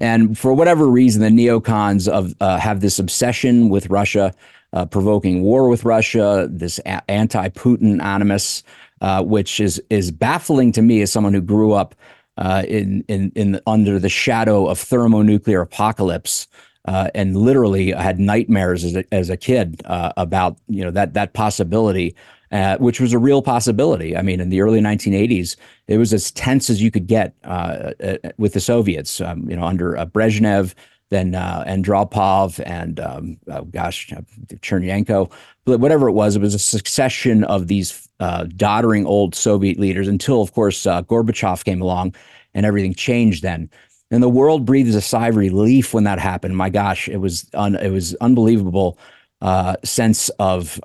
And 0.00 0.38
for 0.38 0.52
whatever 0.52 0.86
reason, 0.86 1.22
the 1.22 1.28
neocons 1.28 2.06
of 2.06 2.34
uh, 2.40 2.58
have 2.58 2.80
this 2.80 2.98
obsession 2.98 3.70
with 3.70 3.88
Russia, 3.88 4.34
uh, 4.74 4.84
provoking 4.84 5.42
war 5.42 5.68
with 5.70 5.84
Russia, 5.84 6.48
this 6.50 6.78
a- 6.80 7.10
anti-Putin 7.10 8.02
animus, 8.02 8.62
uh, 9.00 9.22
which 9.24 9.58
is 9.58 9.82
is 9.88 10.10
baffling 10.10 10.72
to 10.72 10.82
me 10.82 11.00
as 11.00 11.10
someone 11.10 11.32
who 11.32 11.40
grew 11.40 11.72
up 11.72 11.94
uh, 12.36 12.64
in 12.68 13.04
in 13.08 13.32
in 13.34 13.60
under 13.66 13.98
the 13.98 14.08
shadow 14.08 14.66
of 14.66 14.78
thermonuclear 14.78 15.60
apocalypse. 15.60 16.46
Uh, 16.86 17.10
and 17.16 17.36
literally 17.36 17.92
I 17.94 18.02
had 18.02 18.20
nightmares 18.20 18.84
as 18.84 18.94
a, 18.94 19.04
as 19.12 19.28
a 19.28 19.36
kid 19.36 19.82
uh, 19.86 20.12
about 20.16 20.56
you 20.68 20.84
know 20.84 20.92
that 20.92 21.14
that 21.14 21.32
possibility 21.32 22.14
uh, 22.52 22.76
which 22.78 23.00
was 23.00 23.12
a 23.12 23.18
real 23.18 23.42
possibility. 23.42 24.16
I 24.16 24.22
mean, 24.22 24.40
in 24.40 24.50
the 24.50 24.60
early 24.60 24.80
1980s, 24.80 25.56
it 25.88 25.98
was 25.98 26.12
as 26.12 26.30
tense 26.30 26.70
as 26.70 26.80
you 26.80 26.90
could 26.90 27.06
get 27.06 27.34
uh, 27.44 27.92
uh, 28.02 28.16
with 28.38 28.52
the 28.52 28.60
Soviets. 28.60 29.20
Um, 29.20 29.48
you 29.50 29.56
know, 29.56 29.64
under 29.64 29.94
Brezhnev, 29.94 30.74
then 31.10 31.34
uh, 31.34 31.64
Andropov, 31.66 32.62
and 32.64 33.00
um, 33.00 33.38
oh 33.48 33.64
gosh, 33.64 34.12
Chernenko, 34.60 35.32
whatever 35.64 36.08
it 36.08 36.12
was. 36.12 36.36
It 36.36 36.40
was 36.40 36.54
a 36.54 36.58
succession 36.58 37.44
of 37.44 37.66
these 37.66 38.05
Uh, 38.18 38.44
doddering 38.56 39.04
old 39.04 39.34
Soviet 39.34 39.78
leaders 39.78 40.08
until, 40.08 40.40
of 40.40 40.52
course, 40.52 40.86
uh, 40.86 41.02
Gorbachev 41.02 41.64
came 41.64 41.82
along, 41.82 42.14
and 42.54 42.64
everything 42.64 42.94
changed. 42.94 43.42
Then. 43.42 43.68
And 44.10 44.22
the 44.22 44.28
world 44.28 44.64
breathes 44.64 44.94
a 44.94 45.00
sigh 45.00 45.28
of 45.28 45.36
relief 45.36 45.92
when 45.92 46.04
that 46.04 46.18
happened. 46.18 46.56
My 46.56 46.70
gosh, 46.70 47.08
it 47.08 47.18
was 47.18 47.48
un- 47.54 47.74
it 47.76 47.90
was 47.90 48.14
unbelievable 48.16 48.98
uh, 49.42 49.76
sense 49.84 50.28
of 50.38 50.80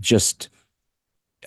just 0.00 0.48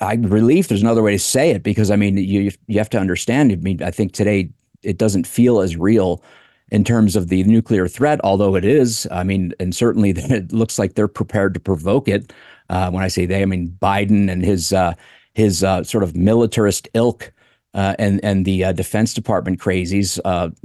I 0.02 0.16
relief. 0.16 0.68
There's 0.68 0.82
another 0.82 1.04
way 1.04 1.12
to 1.12 1.20
say 1.20 1.52
it 1.52 1.64
because 1.64 1.90
I 1.90 1.96
mean 1.96 2.18
you 2.18 2.52
you 2.68 2.78
have 2.78 2.90
to 2.92 3.00
understand. 3.00 3.52
I 3.52 3.56
mean 3.56 3.82
I 3.82 3.92
think 3.92 4.12
today 4.12 4.50
it 4.84 4.98
doesn't 4.98 5.28
feel 5.28 5.62
as 5.62 5.78
real 5.78 6.24
in 6.70 6.84
terms 6.84 7.16
of 7.16 7.30
the 7.30 7.44
nuclear 7.44 7.88
threat, 7.88 8.20
although 8.24 8.56
it 8.56 8.66
is. 8.66 9.08
I 9.12 9.24
mean, 9.24 9.54
and 9.60 9.76
certainly 9.76 10.10
it 10.16 10.52
looks 10.52 10.80
like 10.80 10.96
they're 10.96 11.08
prepared 11.08 11.54
to 11.54 11.60
provoke 11.60 12.08
it. 12.08 12.34
Uh, 12.70 12.90
when 12.92 13.04
I 13.04 13.08
say 13.08 13.26
they, 13.26 13.42
I 13.42 13.46
mean 13.46 13.76
Biden 13.82 14.30
and 14.30 14.44
his 14.44 14.74
uh, 14.74 14.94
his 15.34 15.64
uh, 15.64 15.84
sort 15.84 16.04
of 16.04 16.16
militarist 16.16 16.88
ilk. 16.94 17.32
Uh, 17.74 17.94
and 18.00 18.24
and 18.24 18.46
the 18.46 18.72
Defense 18.72 19.14
Department 19.14 19.60
crazies 19.60 20.18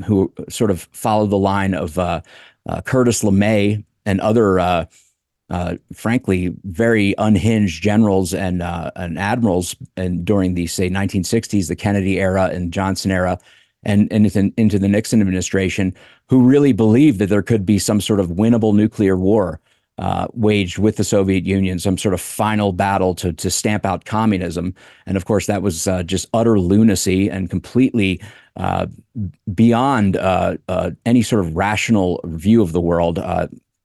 who 0.04 0.32
sort 0.48 0.70
of 0.70 0.88
follow 0.92 1.26
the 1.26 1.36
line 1.36 1.74
of 1.74 1.96
Curtis 2.84 3.24
LeMay 3.24 3.84
and 4.06 4.20
other 4.20 4.86
uh, 5.50 5.74
frankly, 5.92 6.54
very 6.64 7.14
unhinged 7.18 7.82
generals 7.82 8.32
and 8.32 8.62
uh, 8.62 8.90
and 8.94 9.18
admirals, 9.18 9.74
and 9.96 10.24
during 10.24 10.54
the 10.54 10.68
say 10.68 10.88
1960s, 10.88 11.66
the 11.66 11.74
Kennedy 11.74 12.20
era 12.20 12.50
and 12.52 12.72
Johnson 12.72 13.10
era, 13.10 13.36
and 13.82 14.10
and 14.12 14.26
into, 14.26 14.52
into 14.56 14.78
the 14.78 14.86
Nixon 14.86 15.20
administration, 15.20 15.92
who 16.28 16.44
really 16.44 16.72
believed 16.72 17.18
that 17.18 17.28
there 17.28 17.42
could 17.42 17.66
be 17.66 17.80
some 17.80 18.00
sort 18.00 18.20
of 18.20 18.28
winnable 18.28 18.74
nuclear 18.74 19.16
war 19.16 19.60
uh, 20.00 20.26
waged 20.32 20.78
with 20.78 20.96
the 20.96 21.04
Soviet 21.04 21.44
Union, 21.44 21.78
some 21.78 21.96
sort 21.96 22.14
of 22.14 22.20
final 22.20 22.72
battle 22.72 23.14
to 23.16 23.32
to 23.34 23.50
stamp 23.50 23.86
out 23.86 24.04
communism, 24.06 24.74
and 25.06 25.16
of 25.16 25.26
course 25.26 25.46
that 25.46 25.62
was 25.62 25.86
uh, 25.86 26.02
just 26.02 26.26
utter 26.34 26.58
lunacy 26.58 27.30
and 27.30 27.48
completely. 27.50 28.20
Uh, 28.56 28.86
beyond 29.54 30.16
uh, 30.16 30.56
any 31.06 31.22
sort 31.22 31.40
of 31.40 31.56
rational 31.56 32.20
view 32.24 32.60
of 32.60 32.72
the 32.72 32.80
world, 32.80 33.18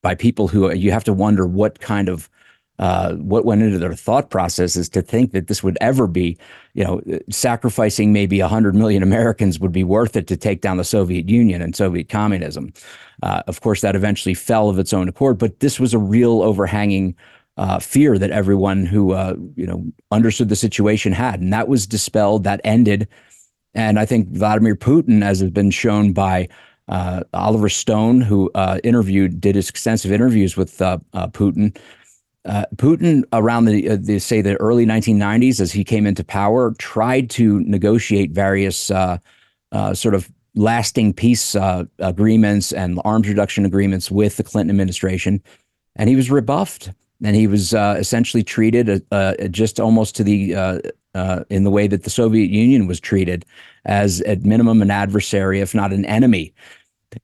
by 0.01 0.15
people 0.15 0.47
who 0.47 0.73
you 0.73 0.91
have 0.91 1.03
to 1.03 1.13
wonder 1.13 1.45
what 1.45 1.79
kind 1.79 2.09
of 2.09 2.29
uh, 2.79 3.13
what 3.15 3.45
went 3.45 3.61
into 3.61 3.79
their 3.79 3.93
thought 3.93 4.29
processes 4.29 4.89
to 4.89 5.01
think 5.01 5.31
that 5.31 5.47
this 5.47 5.63
would 5.63 5.77
ever 5.79 6.07
be, 6.07 6.37
you 6.73 6.83
know, 6.83 7.01
sacrificing 7.29 8.11
maybe 8.11 8.41
100 8.41 8.75
million 8.75 9.01
Americans 9.01 9.59
would 9.59 9.71
be 9.71 9.83
worth 9.83 10.15
it 10.15 10.27
to 10.27 10.35
take 10.35 10.61
down 10.61 10.77
the 10.77 10.83
Soviet 10.83 11.29
Union 11.29 11.61
and 11.61 11.75
Soviet 11.75 12.09
communism. 12.09 12.73
Uh, 13.23 13.43
of 13.47 13.61
course, 13.61 13.81
that 13.81 13.95
eventually 13.95 14.33
fell 14.33 14.69
of 14.69 14.77
its 14.77 14.93
own 14.93 15.07
accord, 15.07 15.37
but 15.37 15.59
this 15.61 15.79
was 15.79 15.93
a 15.93 15.99
real 15.99 16.41
overhanging 16.41 17.15
uh, 17.57 17.79
fear 17.79 18.17
that 18.17 18.31
everyone 18.31 18.85
who, 18.85 19.13
uh, 19.13 19.35
you 19.55 19.65
know, 19.65 19.85
understood 20.11 20.49
the 20.49 20.55
situation 20.55 21.13
had. 21.13 21.39
And 21.39 21.53
that 21.53 21.67
was 21.67 21.87
dispelled, 21.87 22.43
that 22.43 22.59
ended. 22.63 23.07
And 23.73 23.97
I 23.99 24.05
think 24.05 24.29
Vladimir 24.29 24.75
Putin, 24.75 25.23
as 25.23 25.39
has 25.39 25.51
been 25.51 25.71
shown 25.71 26.11
by 26.11 26.49
uh, 26.87 27.23
Oliver 27.33 27.69
Stone, 27.69 28.21
who 28.21 28.51
uh, 28.55 28.79
interviewed, 28.83 29.39
did 29.39 29.55
extensive 29.55 30.11
interviews 30.11 30.55
with 30.57 30.81
uh, 30.81 30.99
uh 31.13 31.27
Putin. 31.27 31.75
Uh, 32.45 32.65
Putin, 32.75 33.23
around 33.33 33.65
the, 33.65 33.89
uh, 33.89 33.97
the, 33.99 34.19
say 34.19 34.41
the 34.41 34.55
early 34.57 34.85
1990s, 34.85 35.59
as 35.59 35.71
he 35.71 35.83
came 35.83 36.05
into 36.05 36.23
power, 36.23 36.73
tried 36.77 37.29
to 37.31 37.59
negotiate 37.61 38.31
various 38.31 38.77
sort 38.77 40.13
of 40.13 40.31
lasting 40.53 41.13
peace 41.13 41.55
agreements 41.99 42.71
and 42.71 43.01
arms 43.03 43.27
reduction 43.27 43.65
agreements 43.65 44.11
with 44.11 44.37
the 44.37 44.43
Clinton 44.43 44.69
administration, 44.69 45.41
and 45.95 46.07
he 46.09 46.15
was 46.15 46.29
rebuffed, 46.29 46.91
and 47.23 47.35
he 47.35 47.47
was 47.47 47.73
essentially 47.73 48.43
treated 48.43 49.03
just 49.51 49.79
almost 49.79 50.15
to 50.15 50.23
the 50.23 50.53
in 51.49 51.63
the 51.63 51.71
way 51.71 51.87
that 51.87 52.03
the 52.03 52.09
Soviet 52.09 52.49
Union 52.49 52.87
was 52.87 52.99
treated 52.99 53.45
as 53.85 54.21
at 54.21 54.43
minimum 54.43 54.81
an 54.81 54.91
adversary, 54.91 55.61
if 55.61 55.73
not 55.73 55.93
an 55.93 56.05
enemy. 56.05 56.53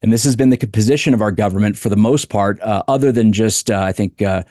And 0.01 0.13
this 0.13 0.24
has 0.24 0.36
been 0.36 0.50
the 0.50 0.58
position 0.58 1.13
of 1.13 1.22
our 1.22 1.32
government 1.32 1.78
for 1.78 1.90
the 1.90 1.98
most 1.98 2.30
part, 2.30 2.62
uh, 2.62 2.84
other 2.88 3.12
than 3.12 3.34
just, 3.34 3.70
uh, 3.70 3.82
I 3.82 3.92
think, 3.92 4.22
uh, 4.22 4.44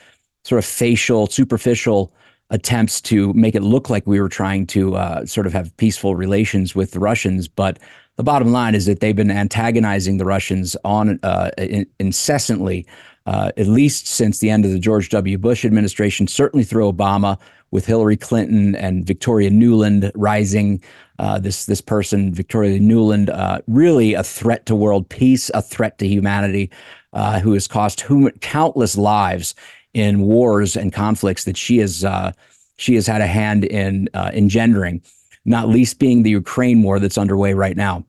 sort 0.43 0.59
of 0.59 0.65
facial, 0.65 1.27
superficial 1.27 2.13
attempts 2.49 3.01
to 3.01 3.33
make 3.33 3.55
it 3.55 3.63
look 3.63 3.89
like 3.89 4.05
we 4.05 4.19
were 4.19 4.29
trying 4.29 4.67
to 4.67 4.95
uh, 4.95 5.25
sort 5.25 5.47
of 5.47 5.53
have 5.53 5.75
peaceful 5.77 6.15
relations 6.15 6.75
with 6.75 6.91
the 6.91 6.99
Russians. 6.99 7.47
But 7.47 7.79
the 8.17 8.23
bottom 8.23 8.51
line 8.51 8.75
is 8.75 8.85
that 8.85 8.99
they've 8.99 9.15
been 9.15 9.31
antagonizing 9.31 10.17
the 10.17 10.25
Russians 10.25 10.75
on 10.83 11.19
uh, 11.23 11.51
in- 11.57 11.87
incessantly, 11.99 12.85
uh, 13.25 13.51
at 13.55 13.67
least 13.67 14.07
since 14.07 14.39
the 14.39 14.49
end 14.49 14.65
of 14.65 14.71
the 14.71 14.79
George 14.79 15.09
W. 15.09 15.37
Bush 15.37 15.63
administration, 15.63 16.27
certainly 16.27 16.65
through 16.65 16.91
Obama, 16.91 17.39
with 17.71 17.85
Hillary 17.85 18.17
Clinton 18.17 18.75
and 18.75 19.07
Victoria 19.07 19.49
Nuland 19.49 20.11
rising 20.13 20.83
uh, 21.19 21.39
this 21.39 21.65
this 21.65 21.81
person, 21.81 22.33
Victoria 22.33 22.79
Nuland, 22.79 23.29
uh, 23.29 23.61
really 23.67 24.13
a 24.13 24.23
threat 24.23 24.65
to 24.65 24.75
world 24.75 25.07
peace, 25.07 25.49
a 25.53 25.61
threat 25.61 25.97
to 25.99 26.07
humanity, 26.07 26.69
uh, 27.13 27.39
who 27.39 27.53
has 27.53 27.67
cost 27.67 28.01
whom, 28.01 28.29
countless 28.41 28.97
lives 28.97 29.55
in 29.93 30.21
wars 30.21 30.75
and 30.75 30.93
conflicts 30.93 31.43
that 31.45 31.57
she 31.57 31.77
has 31.77 32.03
uh, 32.03 32.31
she 32.77 32.95
has 32.95 33.05
had 33.05 33.21
a 33.21 33.27
hand 33.27 33.65
in 33.65 34.09
uh, 34.13 34.31
engendering, 34.33 35.01
not 35.45 35.69
least 35.69 35.99
being 35.99 36.23
the 36.23 36.31
Ukraine 36.31 36.83
war 36.83 36.99
that's 36.99 37.17
underway 37.17 37.53
right 37.53 37.77
now. 37.77 38.03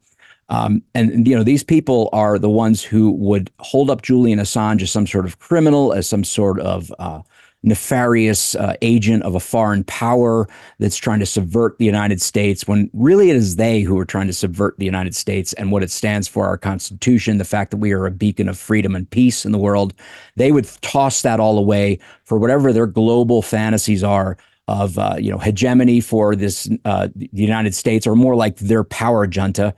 Um, 0.48 0.82
and 0.94 1.26
you 1.26 1.36
know 1.36 1.42
these 1.42 1.64
people 1.64 2.10
are 2.12 2.38
the 2.38 2.50
ones 2.50 2.82
who 2.82 3.12
would 3.12 3.50
hold 3.60 3.90
up 3.90 4.02
Julian 4.02 4.38
Assange 4.38 4.82
as 4.82 4.90
some 4.90 5.06
sort 5.06 5.24
of 5.24 5.38
criminal, 5.38 5.92
as 5.92 6.06
some 6.06 6.24
sort 6.24 6.60
of 6.60 6.92
uh, 6.98 7.22
nefarious 7.62 8.54
uh, 8.56 8.74
agent 8.82 9.22
of 9.22 9.34
a 9.34 9.40
foreign 9.40 9.84
power 9.84 10.48
that's 10.78 10.96
trying 10.96 11.20
to 11.20 11.26
subvert 11.26 11.78
the 11.78 11.84
United 11.84 12.20
States, 12.20 12.66
when 12.66 12.90
really 12.92 13.30
it 13.30 13.36
is 13.36 13.56
they 13.56 13.82
who 13.82 13.98
are 13.98 14.04
trying 14.04 14.26
to 14.26 14.32
subvert 14.32 14.76
the 14.78 14.84
United 14.84 15.14
States 15.14 15.52
and 15.54 15.70
what 15.70 15.82
it 15.82 15.90
stands 15.90 16.26
for, 16.26 16.46
our 16.46 16.58
Constitution, 16.58 17.38
the 17.38 17.44
fact 17.44 17.70
that 17.70 17.76
we 17.76 17.92
are 17.92 18.06
a 18.06 18.10
beacon 18.10 18.48
of 18.48 18.58
freedom 18.58 18.96
and 18.96 19.08
peace 19.10 19.44
in 19.44 19.52
the 19.52 19.58
world. 19.58 19.94
They 20.36 20.52
would 20.52 20.68
toss 20.82 21.22
that 21.22 21.40
all 21.40 21.58
away 21.58 21.98
for 22.24 22.38
whatever 22.38 22.72
their 22.72 22.86
global 22.86 23.42
fantasies 23.42 24.02
are 24.02 24.36
of 24.68 24.98
uh, 24.98 25.16
you 25.18 25.30
know 25.30 25.38
hegemony 25.38 26.00
for 26.00 26.36
this 26.36 26.68
uh, 26.84 27.08
the 27.14 27.28
United 27.32 27.74
States, 27.74 28.06
or 28.06 28.14
more 28.14 28.36
like 28.36 28.56
their 28.56 28.84
power 28.84 29.26
junta. 29.26 29.74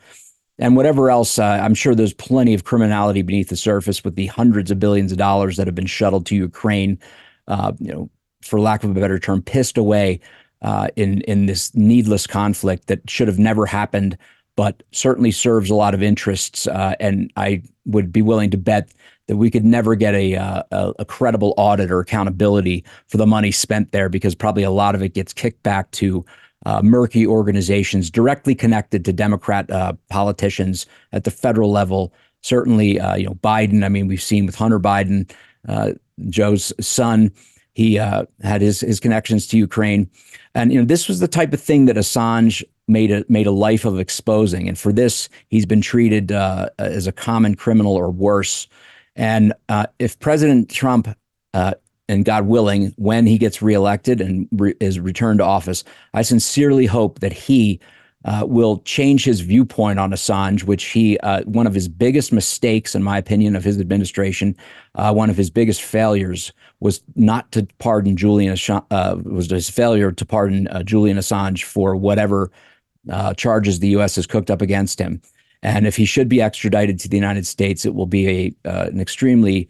And 0.58 0.76
whatever 0.76 1.10
else, 1.10 1.38
uh, 1.40 1.58
I'm 1.60 1.74
sure 1.74 1.96
there's 1.96 2.14
plenty 2.14 2.54
of 2.54 2.62
criminality 2.62 3.22
beneath 3.22 3.48
the 3.48 3.56
surface 3.56 4.04
with 4.04 4.14
the 4.14 4.26
hundreds 4.26 4.70
of 4.70 4.78
billions 4.78 5.10
of 5.10 5.18
dollars 5.18 5.56
that 5.56 5.66
have 5.66 5.74
been 5.74 5.86
shuttled 5.86 6.26
to 6.26 6.36
Ukraine 6.36 6.98
uh, 7.48 7.72
you 7.78 7.92
know, 7.92 8.10
for 8.42 8.60
lack 8.60 8.84
of 8.84 8.90
a 8.90 9.00
better 9.00 9.18
term, 9.18 9.42
pissed 9.42 9.78
away 9.78 10.20
uh, 10.62 10.88
in 10.96 11.20
in 11.22 11.46
this 11.46 11.74
needless 11.74 12.26
conflict 12.26 12.86
that 12.86 13.08
should 13.08 13.28
have 13.28 13.38
never 13.38 13.66
happened, 13.66 14.16
but 14.56 14.82
certainly 14.92 15.30
serves 15.30 15.70
a 15.70 15.74
lot 15.74 15.94
of 15.94 16.02
interests. 16.02 16.66
Uh, 16.66 16.94
and 17.00 17.32
I 17.36 17.62
would 17.86 18.12
be 18.12 18.22
willing 18.22 18.50
to 18.50 18.58
bet 18.58 18.90
that 19.26 19.36
we 19.36 19.50
could 19.50 19.64
never 19.64 19.94
get 19.94 20.14
a, 20.14 20.36
uh, 20.36 20.62
a, 20.70 20.92
a 20.98 21.04
credible 21.04 21.54
audit 21.56 21.90
or 21.90 22.00
accountability 22.00 22.84
for 23.08 23.16
the 23.16 23.26
money 23.26 23.50
spent 23.50 23.90
there, 23.92 24.10
because 24.10 24.34
probably 24.34 24.62
a 24.62 24.70
lot 24.70 24.94
of 24.94 25.02
it 25.02 25.14
gets 25.14 25.32
kicked 25.32 25.62
back 25.62 25.90
to. 25.92 26.24
Uh, 26.66 26.80
murky 26.80 27.26
organizations 27.26 28.10
directly 28.10 28.54
connected 28.54 29.04
to 29.04 29.12
Democrat 29.12 29.70
uh, 29.70 29.92
politicians 30.08 30.86
at 31.12 31.24
the 31.24 31.30
federal 31.30 31.70
level. 31.70 32.10
Certainly, 32.40 32.92
you 32.92 33.26
know 33.26 33.38
Biden. 33.42 33.84
I 33.84 33.90
mean, 33.90 34.08
we've 34.08 34.22
seen 34.22 34.46
with 34.46 34.54
Hunter 34.54 34.80
Biden 34.80 35.30
uh, 35.68 35.92
Joe's 36.28 36.72
son. 36.80 37.32
He 37.74 37.98
uh, 37.98 38.24
had 38.42 38.60
his 38.60 38.80
his 38.80 39.00
connections 39.00 39.46
to 39.48 39.58
Ukraine, 39.58 40.08
and 40.54 40.72
you 40.72 40.78
know 40.78 40.84
this 40.84 41.08
was 41.08 41.20
the 41.20 41.28
type 41.28 41.52
of 41.52 41.60
thing 41.60 41.86
that 41.86 41.96
Assange 41.96 42.62
made 42.86 43.10
a 43.10 43.24
made 43.28 43.46
a 43.46 43.52
life 43.52 43.84
of 43.84 43.98
exposing, 43.98 44.68
and 44.68 44.78
for 44.78 44.92
this, 44.92 45.28
he's 45.48 45.66
been 45.66 45.80
treated 45.80 46.30
uh, 46.30 46.68
as 46.78 47.06
a 47.06 47.12
common 47.12 47.56
criminal 47.56 47.94
or 47.94 48.10
worse. 48.10 48.68
And 49.16 49.52
uh, 49.68 49.86
if 49.98 50.18
President 50.18 50.70
Trump, 50.70 51.08
uh, 51.52 51.74
and 52.08 52.24
God 52.24 52.46
willing, 52.46 52.92
when 52.96 53.26
he 53.26 53.38
gets 53.38 53.62
reelected 53.62 54.20
and 54.20 54.48
re- 54.52 54.74
is 54.80 55.00
returned 55.00 55.38
to 55.38 55.44
office, 55.44 55.84
I 56.12 56.22
sincerely 56.22 56.86
hope 56.86 57.20
that 57.20 57.32
he 57.32 57.80
uh, 58.24 58.44
will 58.46 58.78
change 58.80 59.24
his 59.24 59.40
viewpoint 59.40 59.98
on 59.98 60.10
Assange, 60.10 60.64
which 60.64 60.84
he 60.84 61.18
uh, 61.18 61.42
one 61.42 61.66
of 61.66 61.74
his 61.74 61.88
biggest 61.88 62.32
mistakes, 62.32 62.94
in 62.94 63.02
my 63.02 63.18
opinion, 63.18 63.54
of 63.54 63.64
his 63.64 63.78
administration, 63.78 64.56
uh, 64.94 65.12
one 65.12 65.28
of 65.28 65.36
his 65.36 65.50
biggest 65.50 65.82
failures 65.82 66.52
was 66.80 67.02
not 67.16 67.50
to 67.52 67.66
pardon 67.78 68.16
Julian 68.16 68.54
Assange, 68.54 68.84
uh, 68.90 69.16
was 69.24 69.50
his 69.50 69.68
failure 69.68 70.10
to 70.10 70.24
pardon 70.24 70.68
uh, 70.68 70.82
Julian 70.82 71.18
Assange 71.18 71.64
for 71.64 71.94
whatever 71.94 72.50
uh, 73.10 73.34
charges 73.34 73.80
the 73.80 73.88
U.S. 73.88 74.16
has 74.16 74.26
cooked 74.26 74.50
up 74.50 74.62
against 74.62 74.98
him. 74.98 75.20
And 75.62 75.86
if 75.86 75.96
he 75.96 76.04
should 76.04 76.28
be 76.28 76.40
extradited 76.40 76.98
to 77.00 77.08
the 77.08 77.16
United 77.16 77.46
States, 77.46 77.84
it 77.84 77.94
will 77.94 78.06
be 78.06 78.28
a 78.28 78.54
an 78.64 79.00
extremely 79.00 79.68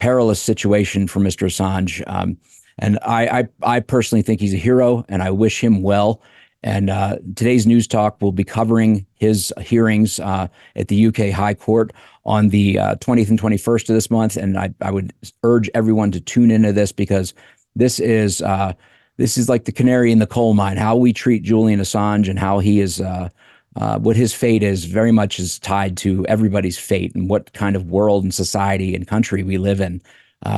perilous 0.00 0.40
situation 0.40 1.06
for 1.06 1.20
Mr. 1.20 1.46
Assange. 1.46 2.02
Um, 2.06 2.38
and 2.78 2.98
I, 3.02 3.40
I, 3.40 3.48
I 3.76 3.80
personally 3.80 4.22
think 4.22 4.40
he's 4.40 4.54
a 4.54 4.58
hero, 4.58 5.04
and 5.08 5.22
I 5.22 5.30
wish 5.30 5.62
him 5.62 5.82
well. 5.82 6.22
And 6.62 6.90
uh, 6.90 7.16
today's 7.36 7.66
news 7.66 7.86
talk 7.86 8.20
will 8.20 8.32
be 8.32 8.44
covering 8.44 9.06
his 9.14 9.52
hearings 9.60 10.20
uh, 10.20 10.48
at 10.76 10.88
the 10.88 11.06
UK 11.06 11.30
High 11.30 11.54
Court 11.54 11.92
on 12.26 12.50
the 12.50 12.78
uh, 12.78 12.94
20th 12.96 13.30
and 13.30 13.40
21st 13.40 13.88
of 13.88 13.94
this 13.94 14.10
month. 14.10 14.36
And 14.36 14.58
I, 14.58 14.74
I 14.82 14.90
would 14.90 15.12
urge 15.42 15.70
everyone 15.74 16.10
to 16.12 16.20
tune 16.20 16.50
into 16.50 16.72
this 16.72 16.92
because 16.92 17.32
this 17.74 17.98
is 17.98 18.42
uh, 18.42 18.74
this 19.16 19.38
is 19.38 19.48
like 19.48 19.64
the 19.64 19.72
canary 19.72 20.12
in 20.12 20.18
the 20.18 20.26
coal 20.26 20.54
mine. 20.54 20.76
How 20.76 20.96
we 20.96 21.12
treat 21.12 21.42
Julian 21.42 21.80
Assange 21.80 22.28
and 22.28 22.38
how 22.38 22.58
he 22.58 22.80
is 22.80 23.00
uh, 23.00 23.30
uh, 23.76 23.98
what 23.98 24.16
his 24.16 24.34
fate 24.34 24.62
is 24.62 24.84
very 24.84 25.12
much 25.12 25.38
is 25.38 25.58
tied 25.58 25.96
to 25.98 26.26
everybody's 26.26 26.78
fate 26.78 27.14
and 27.14 27.30
what 27.30 27.52
kind 27.52 27.76
of 27.76 27.90
world 27.90 28.22
and 28.22 28.34
society 28.34 28.94
and 28.94 29.06
country 29.06 29.42
we 29.42 29.56
live 29.56 29.80
in. 29.80 30.02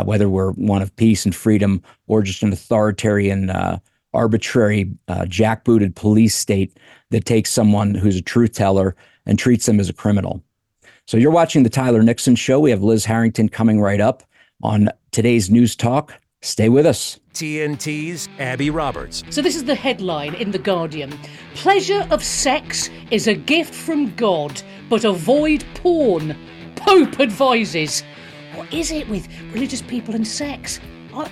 whether 0.05 0.29
we're 0.29 0.53
one 0.53 0.83
of 0.83 0.95
peace 0.97 1.25
and 1.25 1.35
freedom 1.35 1.83
or 2.09 2.23
just 2.23 2.43
an 2.43 2.53
authoritarian 2.53 3.51
arbitrary, 4.15 4.91
uh, 5.09 5.23
jackbooted 5.23 5.95
police 5.95 6.35
state 6.35 6.77
that 7.11 7.25
takes 7.25 7.51
someone 7.51 7.95
who's 7.95 8.17
a 8.17 8.23
truth 8.23 8.53
teller 8.53 8.97
and 9.27 9.39
treats 9.39 9.67
them 9.67 9.81
as 9.81 9.89
a 9.89 9.93
criminal. 9.93 10.43
So 11.07 11.17
you're 11.17 11.31
watching 11.31 11.63
the 11.63 11.71
Tyler 11.71 12.03
Nixon 12.03 12.37
Show. 12.37 12.61
We 12.61 12.71
have 12.71 12.83
Liz 12.83 13.05
Harrington 13.05 13.49
coming 13.49 13.81
right 13.81 14.01
up 14.01 14.23
on 14.63 14.89
today's 15.11 15.51
News 15.51 15.75
Talk. 15.77 16.15
Stay 16.43 16.69
with 16.69 16.87
us. 16.87 17.21
TNT's 17.35 18.29
Abby 18.39 18.69
Roberts. 18.69 19.23
So, 19.31 19.41
this 19.41 19.55
is 19.55 19.65
the 19.65 19.77
headline 19.77 20.35
in 20.35 20.51
The 20.51 20.59
Guardian 20.59 21.17
Pleasure 21.55 22.07
of 22.11 22.23
sex 22.23 22.91
is 23.13 23.29
a 23.29 23.35
gift 23.35 23.73
from 23.73 24.15
God, 24.17 24.61
but 24.89 25.05
avoid 25.05 25.65
porn. 25.75 26.37
Pope 26.75 27.21
advises. 27.21 28.03
What 28.55 28.73
is 28.73 28.91
it 28.91 29.09
with 29.09 29.29
religious 29.53 29.83
people 29.83 30.15
and 30.15 30.27
sex? 30.27 30.81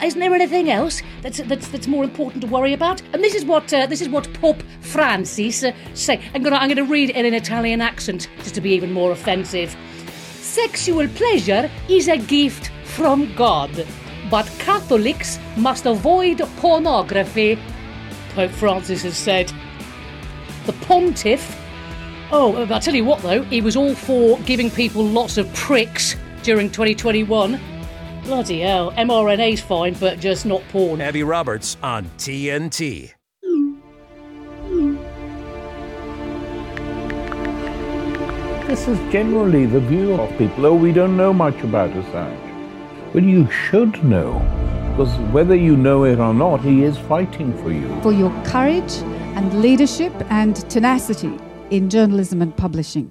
Isn't 0.03 0.21
there 0.21 0.35
anything 0.35 0.71
else 0.71 1.03
that's 1.23 1.39
that's 1.39 1.69
that's 1.69 1.87
more 1.87 2.05
important 2.05 2.43
to 2.43 2.47
worry 2.47 2.75
about? 2.75 3.01
And 3.13 3.25
this 3.25 3.35
is 3.35 3.45
what 3.45 3.73
uh, 3.73 3.87
this 3.87 4.03
is 4.03 4.09
what 4.09 4.33
Pope 4.35 4.63
Francis 4.81 5.65
uh, 5.65 5.73
say. 5.95 6.21
I'm 6.35 6.43
gonna 6.43 6.57
I'm 6.57 6.69
gonna 6.69 6.85
read 6.85 7.11
it 7.11 7.17
in 7.17 7.25
an 7.25 7.35
Italian 7.35 7.81
accent 7.81 8.29
just 8.39 8.55
to 8.57 8.61
be 8.61 8.71
even 8.71 8.93
more 8.93 9.13
offensive. 9.13 9.75
Sexual 10.41 11.09
pleasure 11.09 11.71
is 11.89 12.09
a 12.09 12.19
gift 12.19 12.71
from 12.85 13.35
God, 13.35 13.87
but 14.31 14.47
Catholics 14.59 15.39
must 15.57 15.87
avoid 15.87 16.41
pornography. 16.59 17.59
Pope 18.35 18.51
Francis 18.51 19.03
has 19.03 19.17
said. 19.17 19.53
The 20.67 20.73
pontiff. 20.85 21.57
Oh, 22.33 22.55
I'll 22.71 22.81
tell 22.81 22.95
you 22.95 23.05
what 23.05 23.23
though, 23.23 23.43
he 23.45 23.63
was 23.63 23.77
all 23.77 23.95
for 23.95 24.39
giving 24.41 24.71
people 24.71 25.03
lots 25.03 25.39
of 25.39 25.53
pricks 25.55 26.17
during 26.43 26.69
2021. 26.69 27.59
Bloody 28.25 28.61
hell, 28.61 28.93
mRNA's 28.93 29.61
fine, 29.61 29.95
but 29.95 30.21
just 30.21 30.47
not 30.47 30.62
porn. 30.69 31.00
Abby 31.00 31.23
Roberts 31.23 31.77
on 31.83 32.05
TNT. 32.19 33.12
This 38.69 38.87
is 38.87 38.99
generally 39.13 39.67
the 39.67 39.80
view 39.80 40.15
of 40.15 40.30
people. 40.39 40.67
Oh, 40.67 40.75
we 40.75 40.93
don't 40.93 41.17
know 41.17 41.33
much 41.33 41.61
about 41.63 41.91
Assange. 41.91 43.13
But 43.13 43.25
you 43.25 43.50
should 43.50 44.04
know, 44.04 44.35
because 44.91 45.13
whether 45.33 45.56
you 45.56 45.76
know 45.76 46.04
it 46.04 46.21
or 46.21 46.33
not, 46.33 46.61
he 46.61 46.85
is 46.85 46.97
fighting 46.97 47.52
for 47.63 47.73
you. 47.73 48.00
For 48.02 48.13
your 48.13 48.30
courage 48.45 48.93
and 49.35 49.61
leadership 49.61 50.13
and 50.30 50.54
tenacity 50.71 51.37
in 51.71 51.91
journalism 51.91 52.43
and 52.43 52.56
publishing. 52.56 53.11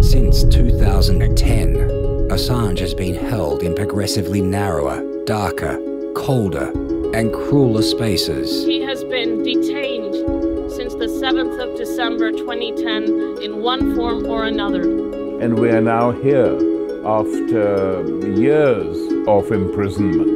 Since 0.00 0.44
2010, 0.44 1.97
Assange 2.28 2.78
has 2.80 2.92
been 2.92 3.14
held 3.14 3.62
in 3.62 3.74
progressively 3.74 4.42
narrower, 4.42 5.02
darker, 5.24 5.78
colder, 6.14 6.70
and 7.14 7.32
crueler 7.32 7.80
spaces. 7.80 8.66
He 8.66 8.82
has 8.82 9.02
been 9.02 9.42
detained 9.42 10.14
since 10.70 10.92
the 10.92 11.06
7th 11.06 11.58
of 11.58 11.74
December 11.78 12.30
2010 12.30 13.42
in 13.42 13.62
one 13.62 13.96
form 13.96 14.26
or 14.26 14.44
another. 14.44 14.82
And 15.40 15.58
we 15.58 15.70
are 15.70 15.80
now 15.80 16.10
here 16.10 16.52
after 17.06 18.04
years 18.28 18.96
of 19.26 19.50
imprisonment. 19.50 20.28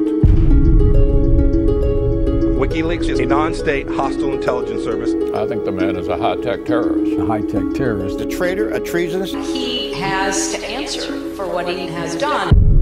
WikiLeaks 2.59 3.11
is 3.11 3.19
a 3.19 3.27
non-state 3.27 3.87
hostile 3.89 4.33
intelligence 4.33 4.83
service. 4.83 5.13
I 5.35 5.47
think 5.47 5.67
the 5.67 5.73
man 5.73 5.97
is 5.97 6.09
a 6.09 6.17
high-tech 6.17 6.65
terrorist. 6.65 7.19
A 7.19 7.27
high-tech 7.27 7.75
terrorist. 7.75 8.19
A 8.21 8.27
traitor, 8.27 8.71
a 8.71 8.81
treasonous. 8.81 9.33
He 9.33 9.93
has 10.01 10.53
to 10.53 10.65
answer 10.65 11.03
for 11.03 11.22
what 11.53 11.69
he 11.69 11.87
has 11.87 12.17
done. 12.17 12.73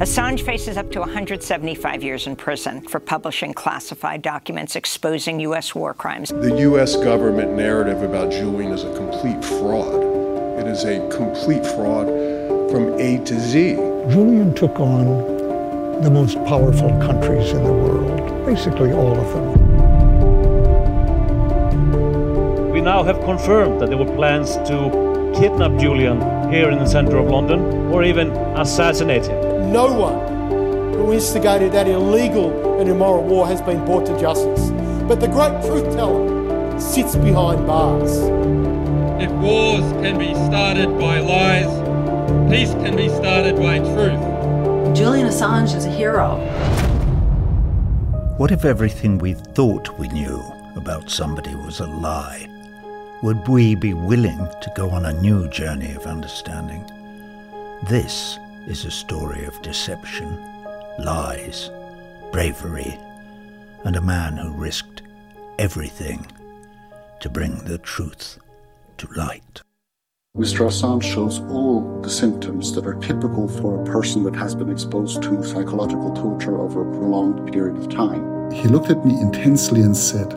Assange 0.00 0.40
faces 0.40 0.76
up 0.76 0.90
to 0.90 0.98
175 0.98 2.02
years 2.02 2.26
in 2.26 2.34
prison 2.34 2.82
for 2.82 2.98
publishing 2.98 3.54
classified 3.54 4.22
documents 4.22 4.74
exposing 4.76 5.38
U.S. 5.40 5.74
war 5.74 5.94
crimes. 5.94 6.30
The 6.30 6.58
U.S. 6.62 6.96
government 6.96 7.52
narrative 7.52 8.02
about 8.02 8.32
Julian 8.32 8.72
is 8.72 8.82
a 8.82 8.92
complete 8.96 9.42
fraud. 9.44 10.02
It 10.58 10.66
is 10.66 10.84
a 10.84 11.08
complete 11.10 11.64
fraud 11.64 12.08
from 12.70 12.98
A 12.98 13.24
to 13.24 13.40
Z. 13.40 13.76
Julian 14.10 14.52
took 14.54 14.80
on 14.80 16.02
the 16.02 16.10
most 16.10 16.34
powerful 16.44 16.90
countries 17.00 17.52
in 17.52 17.62
the 17.62 17.72
world, 17.72 18.44
basically 18.44 18.92
all 18.92 19.16
of 19.16 19.32
them. 19.32 19.52
We 22.72 22.80
now 22.80 23.04
have 23.04 23.20
confirmed 23.20 23.80
that 23.80 23.90
there 23.90 23.98
were 23.98 24.12
plans 24.16 24.56
to 24.68 25.13
kidnap 25.34 25.78
Julian 25.80 26.20
here 26.52 26.70
in 26.70 26.78
the 26.78 26.86
center 26.86 27.16
of 27.16 27.28
London 27.28 27.60
or 27.92 28.04
even 28.04 28.30
assassinate 28.56 29.26
him. 29.26 29.72
No 29.72 29.92
one 29.92 30.94
who 30.94 31.12
instigated 31.12 31.72
that 31.72 31.88
illegal 31.88 32.80
and 32.80 32.88
immoral 32.88 33.24
war 33.24 33.46
has 33.46 33.60
been 33.60 33.84
brought 33.84 34.06
to 34.06 34.18
justice. 34.20 34.70
But 35.08 35.20
the 35.20 35.28
great 35.28 35.62
truth 35.64 35.94
teller 35.94 36.80
sits 36.80 37.16
behind 37.16 37.66
bars. 37.66 38.12
If 39.22 39.30
wars 39.32 39.92
can 40.02 40.18
be 40.18 40.34
started 40.34 40.98
by 40.98 41.20
lies, 41.20 41.72
peace 42.50 42.72
can 42.74 42.96
be 42.96 43.08
started 43.08 43.56
by 43.56 43.78
truth. 43.78 44.96
Julian 44.96 45.26
Assange 45.26 45.74
is 45.76 45.84
a 45.86 45.90
hero. 45.90 46.36
What 48.38 48.50
if 48.50 48.64
everything 48.64 49.18
we 49.18 49.34
thought 49.34 49.98
we 49.98 50.08
knew 50.08 50.42
about 50.76 51.10
somebody 51.10 51.54
was 51.54 51.80
a 51.80 51.86
lie? 51.86 52.53
Would 53.24 53.48
we 53.48 53.74
be 53.74 53.94
willing 53.94 54.36
to 54.60 54.72
go 54.74 54.90
on 54.90 55.06
a 55.06 55.20
new 55.22 55.48
journey 55.48 55.92
of 55.92 56.04
understanding? 56.04 56.84
This 57.88 58.38
is 58.66 58.84
a 58.84 58.90
story 58.90 59.46
of 59.46 59.62
deception, 59.62 60.36
lies, 60.98 61.70
bravery, 62.32 63.00
and 63.84 63.96
a 63.96 64.02
man 64.02 64.36
who 64.36 64.52
risked 64.52 65.00
everything 65.58 66.26
to 67.20 67.30
bring 67.30 67.64
the 67.64 67.78
truth 67.78 68.38
to 68.98 69.08
light. 69.16 69.62
Mr. 70.36 70.66
Assange 70.66 71.04
shows 71.04 71.40
all 71.48 72.02
the 72.02 72.10
symptoms 72.10 72.74
that 72.74 72.86
are 72.86 73.00
typical 73.00 73.48
for 73.48 73.80
a 73.80 73.86
person 73.86 74.22
that 74.24 74.36
has 74.36 74.54
been 74.54 74.68
exposed 74.68 75.22
to 75.22 75.42
psychological 75.42 76.14
torture 76.14 76.60
over 76.60 76.82
a 76.82 76.98
prolonged 76.98 77.50
period 77.50 77.78
of 77.78 77.88
time. 77.88 78.50
He 78.50 78.68
looked 78.68 78.90
at 78.90 79.06
me 79.06 79.18
intensely 79.18 79.80
and 79.80 79.96
said, 79.96 80.34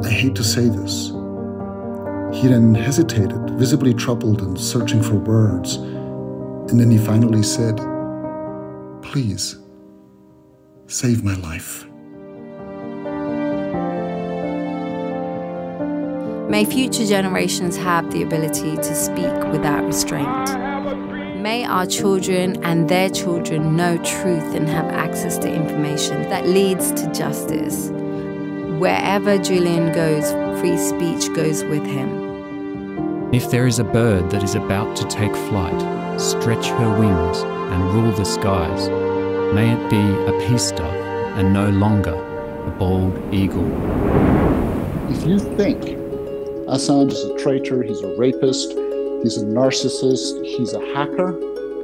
I 0.00 0.08
hate 0.08 0.36
to 0.36 0.44
say 0.44 0.68
this. 0.68 1.10
He 2.32 2.46
then 2.48 2.74
hesitated, 2.74 3.50
visibly 3.50 3.92
troubled 3.92 4.40
and 4.42 4.58
searching 4.58 5.02
for 5.02 5.16
words. 5.16 5.76
And 5.76 6.78
then 6.78 6.90
he 6.90 6.98
finally 6.98 7.42
said, 7.42 7.76
Please, 9.02 9.58
save 10.86 11.24
my 11.24 11.34
life. 11.34 11.86
May 16.50 16.64
future 16.64 17.06
generations 17.06 17.76
have 17.76 18.10
the 18.12 18.22
ability 18.22 18.76
to 18.76 18.94
speak 18.94 19.52
without 19.52 19.84
restraint. 19.84 20.50
May 21.40 21.64
our 21.64 21.86
children 21.86 22.62
and 22.64 22.88
their 22.88 23.08
children 23.08 23.76
know 23.76 23.96
truth 23.98 24.54
and 24.54 24.68
have 24.68 24.86
access 24.86 25.38
to 25.38 25.52
information 25.52 26.22
that 26.24 26.46
leads 26.46 26.92
to 26.92 27.10
justice. 27.12 27.90
Wherever 28.80 29.36
Julian 29.36 29.92
goes, 29.92 30.32
free 30.58 30.78
speech 30.78 31.30
goes 31.34 31.62
with 31.64 31.84
him. 31.84 33.30
If 33.30 33.50
there 33.50 33.66
is 33.66 33.78
a 33.78 33.84
bird 33.84 34.30
that 34.30 34.42
is 34.42 34.54
about 34.54 34.96
to 34.96 35.04
take 35.04 35.36
flight, 35.36 36.18
stretch 36.18 36.68
her 36.68 36.98
wings 36.98 37.40
and 37.42 37.84
rule 37.92 38.10
the 38.12 38.24
skies, 38.24 38.88
may 39.54 39.70
it 39.74 39.90
be 39.90 40.00
a 40.00 40.48
peace 40.48 40.72
dove 40.72 40.94
and 41.36 41.52
no 41.52 41.68
longer 41.68 42.14
a 42.14 42.70
bald 42.78 43.14
eagle. 43.34 43.70
If 45.10 45.26
you 45.26 45.38
think 45.38 45.82
Assange 46.66 47.12
is 47.12 47.22
a 47.22 47.36
traitor, 47.36 47.82
he's 47.82 48.00
a 48.00 48.16
rapist, 48.16 48.70
he's 49.22 49.36
a 49.36 49.44
narcissist, 49.44 50.42
he's 50.42 50.72
a 50.72 50.80
hacker, 50.94 51.38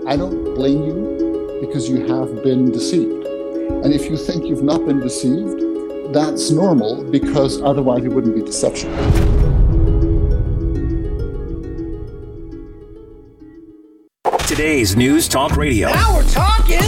I 0.09 0.17
don't 0.17 0.55
blame 0.55 0.83
you 0.83 1.59
because 1.61 1.91
you 1.91 2.07
have 2.07 2.43
been 2.43 2.73
deceived. 2.73 3.27
And 3.85 3.93
if 3.93 4.09
you 4.09 4.17
think 4.17 4.47
you've 4.47 4.63
not 4.63 4.87
been 4.87 5.01
deceived, 5.01 5.66
that's 6.13 6.51
normal 6.51 7.05
because 7.11 7.61
otherwise 7.63 8.05
it 8.05 8.09
wouldn't 8.09 8.35
be 8.35 8.43
deception. 8.43 8.91
Today's 14.47 14.97
News 14.97 15.29
Talk 15.29 15.57
Radio. 15.57 15.89
Now 15.89 16.15
we're 16.15 16.31
talking. 16.31 16.81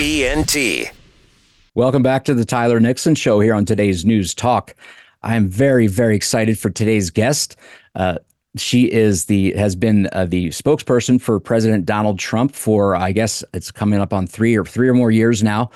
TNT. 0.00 0.90
Welcome 1.74 2.02
back 2.02 2.24
to 2.24 2.34
the 2.34 2.44
Tyler 2.44 2.80
Nixon 2.80 3.14
Show 3.14 3.40
here 3.40 3.54
on 3.54 3.64
today's 3.64 4.04
News 4.04 4.34
Talk. 4.34 4.74
I 5.22 5.36
am 5.36 5.48
very, 5.48 5.88
very 5.88 6.16
excited 6.16 6.58
for 6.58 6.70
today's 6.70 7.10
guest. 7.10 7.56
Uh, 7.94 8.18
she 8.56 8.90
is 8.90 9.26
the 9.26 9.52
has 9.52 9.76
been 9.76 10.08
uh, 10.12 10.24
the 10.24 10.48
spokesperson 10.48 11.20
for 11.20 11.38
President 11.38 11.86
Donald 11.86 12.18
Trump 12.18 12.54
for 12.54 12.96
I 12.96 13.12
guess 13.12 13.44
it's 13.54 13.70
coming 13.70 14.00
up 14.00 14.12
on 14.12 14.26
three 14.26 14.56
or 14.56 14.64
three 14.64 14.88
or 14.88 14.94
more 14.94 15.10
years 15.10 15.42
now. 15.42 15.70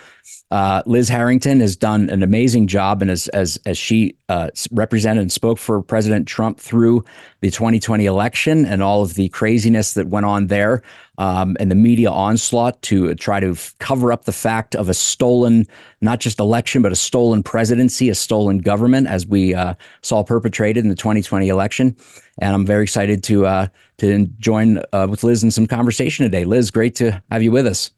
Uh, 0.50 0.82
Liz 0.86 1.08
Harrington 1.08 1.60
has 1.60 1.76
done 1.76 2.08
an 2.10 2.22
amazing 2.22 2.66
job, 2.66 3.02
and 3.02 3.10
as 3.10 3.28
as 3.28 3.58
as 3.66 3.76
she 3.76 4.16
uh, 4.28 4.50
represented 4.70 5.22
and 5.22 5.32
spoke 5.32 5.58
for 5.58 5.82
President 5.82 6.28
Trump 6.28 6.58
through 6.58 7.04
the 7.40 7.50
2020 7.50 8.06
election 8.06 8.64
and 8.64 8.82
all 8.82 9.02
of 9.02 9.14
the 9.14 9.28
craziness 9.30 9.94
that 9.94 10.08
went 10.08 10.26
on 10.26 10.46
there, 10.46 10.82
um, 11.18 11.56
and 11.60 11.70
the 11.70 11.74
media 11.74 12.10
onslaught 12.10 12.80
to 12.82 13.14
try 13.16 13.40
to 13.40 13.56
cover 13.78 14.12
up 14.12 14.24
the 14.24 14.32
fact 14.32 14.74
of 14.74 14.88
a 14.88 14.94
stolen, 14.94 15.66
not 16.00 16.20
just 16.20 16.38
election, 16.38 16.82
but 16.82 16.92
a 16.92 16.96
stolen 16.96 17.42
presidency, 17.42 18.08
a 18.08 18.14
stolen 18.14 18.58
government, 18.58 19.06
as 19.06 19.26
we 19.26 19.54
uh, 19.54 19.74
saw 20.02 20.22
perpetrated 20.22 20.84
in 20.84 20.88
the 20.88 20.96
2020 20.96 21.48
election. 21.48 21.96
And 22.38 22.54
I'm 22.54 22.66
very 22.66 22.82
excited 22.82 23.22
to 23.24 23.46
uh, 23.46 23.68
to 23.98 24.26
join 24.38 24.82
uh, 24.92 25.06
with 25.08 25.22
Liz 25.22 25.42
in 25.42 25.50
some 25.50 25.66
conversation 25.66 26.24
today. 26.24 26.44
Liz, 26.44 26.70
great 26.70 26.94
to 26.96 27.22
have 27.30 27.42
you 27.42 27.52
with 27.52 27.66
us. 27.66 27.90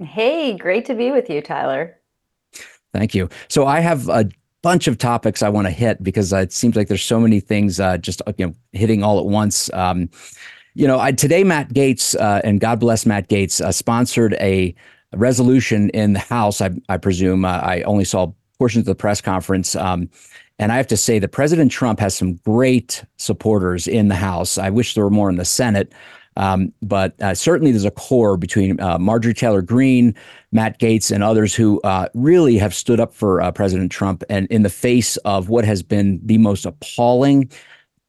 Hey, 0.00 0.56
great 0.56 0.84
to 0.86 0.94
be 0.94 1.10
with 1.10 1.28
you, 1.28 1.42
Tyler. 1.42 1.96
Thank 2.92 3.14
you. 3.14 3.28
So 3.48 3.66
I 3.66 3.80
have 3.80 4.08
a 4.08 4.28
bunch 4.62 4.86
of 4.86 4.98
topics 4.98 5.42
I 5.42 5.48
want 5.48 5.66
to 5.66 5.70
hit 5.70 6.02
because 6.02 6.32
it 6.32 6.52
seems 6.52 6.76
like 6.76 6.88
there's 6.88 7.02
so 7.02 7.20
many 7.20 7.40
things 7.40 7.80
uh, 7.80 7.98
just 7.98 8.22
you 8.36 8.46
know 8.46 8.54
hitting 8.72 9.02
all 9.02 9.18
at 9.18 9.26
once. 9.26 9.72
Um, 9.72 10.08
you 10.74 10.86
know, 10.86 11.00
I, 11.00 11.12
today 11.12 11.44
Matt 11.44 11.70
Gaetz 11.70 12.14
uh, 12.18 12.40
and 12.44 12.60
God 12.60 12.80
bless 12.80 13.06
Matt 13.06 13.28
Gaetz 13.28 13.60
uh, 13.60 13.72
sponsored 13.72 14.34
a 14.34 14.74
resolution 15.14 15.90
in 15.90 16.12
the 16.12 16.20
House. 16.20 16.60
I, 16.60 16.70
I 16.88 16.96
presume 16.96 17.44
uh, 17.44 17.58
I 17.58 17.82
only 17.82 18.04
saw 18.04 18.32
portions 18.58 18.82
of 18.82 18.86
the 18.86 18.94
press 18.94 19.20
conference. 19.20 19.74
Um, 19.76 20.08
and 20.58 20.72
I 20.72 20.76
have 20.76 20.88
to 20.88 20.96
say 20.96 21.18
that 21.20 21.28
President 21.28 21.70
Trump 21.70 22.00
has 22.00 22.16
some 22.16 22.34
great 22.36 23.04
supporters 23.16 23.86
in 23.86 24.08
the 24.08 24.16
House. 24.16 24.58
I 24.58 24.70
wish 24.70 24.94
there 24.94 25.04
were 25.04 25.10
more 25.10 25.30
in 25.30 25.36
the 25.36 25.44
Senate. 25.44 25.92
Um, 26.38 26.72
but 26.80 27.20
uh, 27.20 27.34
certainly 27.34 27.72
there's 27.72 27.84
a 27.84 27.90
core 27.90 28.36
between 28.36 28.80
uh, 28.80 28.96
Marjorie 28.98 29.34
Taylor 29.34 29.60
Greene, 29.60 30.14
Matt 30.52 30.78
Gaetz, 30.78 31.10
and 31.10 31.22
others 31.22 31.54
who 31.54 31.80
uh, 31.82 32.08
really 32.14 32.56
have 32.58 32.72
stood 32.72 33.00
up 33.00 33.12
for 33.12 33.42
uh, 33.42 33.50
President 33.50 33.90
Trump 33.90 34.22
and 34.30 34.46
in 34.46 34.62
the 34.62 34.70
face 34.70 35.16
of 35.18 35.48
what 35.48 35.64
has 35.64 35.82
been 35.82 36.20
the 36.24 36.38
most 36.38 36.64
appalling, 36.64 37.50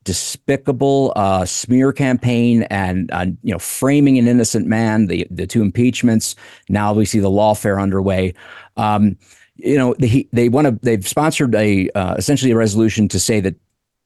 despicable 0.04 1.12
uh, 1.15 1.44
smear 1.44 1.92
campaign 1.92 2.63
and 2.70 3.12
uh, 3.12 3.26
you 3.42 3.52
know 3.52 3.60
framing 3.60 4.20
an 4.20 4.28
innocent 4.28 4.68
man, 4.68 5.08
the 5.08 5.28
the 5.32 5.48
two 5.48 5.63
impeachments. 5.63 6.36
Now 6.70 6.94
we 6.94 7.06
see 7.06 7.20
the 7.20 7.32
lawfare 7.32 7.82
underway. 7.82 8.36
Um, 8.78 9.18
you 9.56 9.76
know 9.76 9.96
they 9.98 10.28
they 10.32 10.50
want 10.50 10.68
to 10.68 10.80
they've 10.84 11.06
sponsored 11.06 11.56
a 11.56 11.89
essentially 12.18 12.52
a 12.52 12.56
resolution 12.56 13.08
to 13.10 13.20
say 13.20 13.39
that 13.42 13.56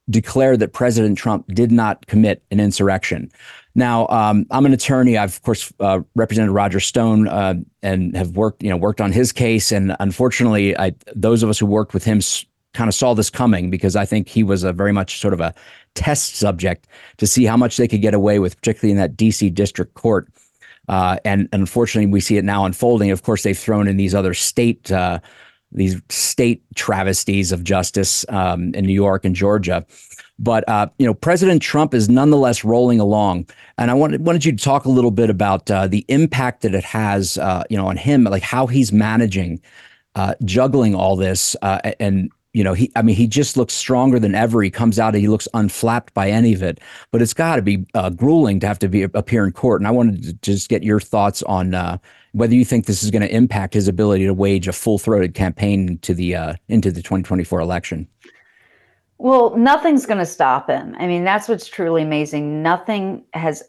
declare 0.09 0.57
that 0.57 0.73
President 0.73 1.17
Trump 1.17 1.47
did 1.53 1.71
not 1.71 2.07
commit 2.07 2.43
an 2.51 2.59
insurrection. 2.59 3.31
Now, 3.75 4.07
um, 4.07 4.45
I'm 4.51 4.65
an 4.65 4.73
attorney. 4.73 5.17
I've 5.17 5.35
of 5.35 5.41
course 5.41 5.73
uh, 5.79 6.01
represented 6.15 6.51
Roger 6.51 6.79
Stone 6.79 7.27
uh, 7.27 7.55
and 7.81 8.15
have 8.15 8.31
worked, 8.31 8.61
you 8.61 8.69
know, 8.69 8.77
worked 8.77 9.01
on 9.01 9.11
his 9.11 9.31
case. 9.31 9.71
And 9.71 9.95
unfortunately, 9.99 10.77
I, 10.77 10.93
those 11.15 11.41
of 11.41 11.49
us 11.49 11.57
who 11.59 11.65
worked 11.65 11.93
with 11.93 12.03
him 12.03 12.19
s- 12.19 12.45
kind 12.73 12.87
of 12.87 12.93
saw 12.93 13.13
this 13.13 13.29
coming 13.29 13.69
because 13.69 13.95
I 13.95 14.05
think 14.05 14.27
he 14.27 14.43
was 14.43 14.63
a 14.63 14.73
very 14.73 14.91
much 14.91 15.19
sort 15.19 15.33
of 15.33 15.41
a 15.41 15.53
test 15.95 16.35
subject 16.35 16.87
to 17.17 17.27
see 17.27 17.45
how 17.45 17.57
much 17.57 17.77
they 17.77 17.87
could 17.87 18.01
get 18.01 18.13
away 18.13 18.39
with, 18.39 18.55
particularly 18.57 18.91
in 18.91 18.97
that 18.97 19.17
D.C. 19.17 19.49
District 19.49 19.93
Court. 19.95 20.27
Uh, 20.87 21.17
and, 21.23 21.47
and, 21.53 21.61
unfortunately, 21.61 22.11
we 22.11 22.19
see 22.19 22.37
it 22.37 22.43
now 22.43 22.65
unfolding. 22.65 23.09
Of 23.09 23.23
course, 23.23 23.43
they've 23.43 23.57
thrown 23.57 23.87
in 23.87 23.97
these 23.97 24.13
other 24.13 24.33
state 24.33 24.91
uh, 24.91 25.19
these 25.73 26.01
state 26.09 26.63
travesties 26.75 27.51
of 27.51 27.63
justice 27.63 28.25
um, 28.29 28.73
in 28.73 28.85
New 28.85 28.93
York 28.93 29.25
and 29.25 29.35
Georgia. 29.35 29.85
But 30.39 30.67
uh, 30.67 30.87
you 30.97 31.05
know, 31.05 31.13
President 31.13 31.61
Trump 31.61 31.93
is 31.93 32.09
nonetheless 32.09 32.63
rolling 32.63 32.99
along, 32.99 33.47
and 33.77 33.91
I 33.91 33.93
wanted 33.93 34.25
wanted 34.25 34.45
you 34.45 34.51
to 34.51 34.63
talk 34.63 34.85
a 34.85 34.89
little 34.89 35.11
bit 35.11 35.29
about 35.29 35.69
uh, 35.69 35.87
the 35.87 36.03
impact 36.07 36.61
that 36.61 36.73
it 36.73 36.83
has, 36.83 37.37
uh, 37.37 37.63
you 37.69 37.77
know, 37.77 37.87
on 37.87 37.97
him, 37.97 38.23
like 38.23 38.43
how 38.43 38.65
he's 38.65 38.91
managing, 38.91 39.61
uh, 40.15 40.33
juggling 40.43 40.95
all 40.95 41.15
this, 41.15 41.55
uh, 41.61 41.79
and 41.99 42.31
you 42.53 42.63
know, 42.63 42.73
he, 42.73 42.91
I 42.95 43.01
mean, 43.01 43.15
he 43.15 43.27
just 43.27 43.57
looks 43.57 43.73
stronger 43.73 44.19
than 44.19 44.35
ever. 44.35 44.61
He 44.61 44.69
comes 44.69 44.99
out 44.99 45.15
and 45.15 45.21
he 45.21 45.27
looks 45.27 45.47
unflapped 45.55 46.13
by 46.13 46.29
any 46.29 46.53
of 46.53 46.61
it. 46.61 46.79
But 47.11 47.21
it's 47.21 47.33
got 47.33 47.55
to 47.55 47.63
be 47.63 47.85
uh, 47.95 48.11
grueling 48.11 48.59
to 48.59 48.67
have 48.67 48.79
to 48.79 48.87
be 48.87 49.03
appear 49.03 49.43
in 49.43 49.51
court. 49.51 49.81
And 49.81 49.87
I 49.87 49.91
wanted 49.91 50.23
to 50.23 50.33
just 50.33 50.69
get 50.69 50.83
your 50.83 50.99
thoughts 50.99 51.41
on 51.43 51.73
uh, 51.73 51.97
whether 52.33 52.53
you 52.53 52.63
think 52.63 52.85
this 52.85 53.03
is 53.03 53.09
going 53.09 53.23
to 53.23 53.35
impact 53.35 53.73
his 53.73 53.87
ability 53.87 54.25
to 54.25 54.33
wage 54.33 54.67
a 54.67 54.73
full 54.73 54.99
throated 54.99 55.33
campaign 55.33 55.89
into 55.89 56.13
the 56.13 56.35
uh, 56.35 56.53
into 56.69 56.91
the 56.91 57.01
2024 57.01 57.59
election. 57.59 58.07
Well, 59.17 59.55
nothing's 59.57 60.05
going 60.05 60.19
to 60.19 60.25
stop 60.25 60.69
him. 60.69 60.95
I 60.99 61.07
mean, 61.07 61.23
that's 61.23 61.47
what's 61.47 61.67
truly 61.67 62.03
amazing. 62.03 62.61
Nothing 62.61 63.23
has 63.33 63.63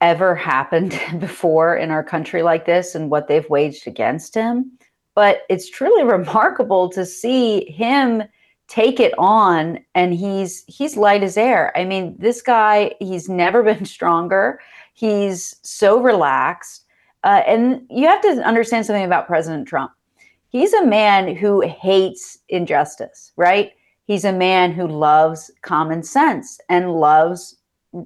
ever 0.00 0.34
happened 0.34 0.98
before 1.18 1.76
in 1.76 1.90
our 1.90 2.04
country 2.04 2.42
like 2.42 2.64
this 2.64 2.94
and 2.94 3.10
what 3.10 3.28
they've 3.28 3.48
waged 3.50 3.86
against 3.86 4.34
him. 4.34 4.78
But 5.14 5.42
it's 5.48 5.70
truly 5.70 6.04
remarkable 6.16 6.88
to 6.90 7.04
see 7.04 7.70
him 7.70 8.22
take 8.68 9.00
it 9.00 9.12
on 9.18 9.80
and 9.96 10.14
he's 10.14 10.64
he's 10.68 10.96
light 10.96 11.24
as 11.24 11.36
air. 11.36 11.76
I 11.76 11.84
mean, 11.84 12.14
this 12.18 12.40
guy, 12.40 12.94
he's 13.00 13.28
never 13.28 13.62
been 13.70 13.84
stronger. 13.84 14.60
He's 14.94 15.56
so 15.62 16.00
relaxed. 16.00 16.84
Uh, 17.24 17.42
and 17.46 17.82
you 17.90 18.06
have 18.06 18.22
to 18.22 18.42
understand 18.42 18.86
something 18.86 19.04
about 19.04 19.26
President 19.26 19.68
Trump. 19.68 19.92
He's 20.48 20.72
a 20.72 20.86
man 20.86 21.36
who 21.36 21.60
hates 21.60 22.38
injustice, 22.48 23.32
right? 23.36 23.72
He's 24.04 24.24
a 24.24 24.32
man 24.32 24.72
who 24.72 24.86
loves 24.86 25.50
common 25.62 26.02
sense 26.02 26.58
and 26.68 26.94
loves 26.94 27.56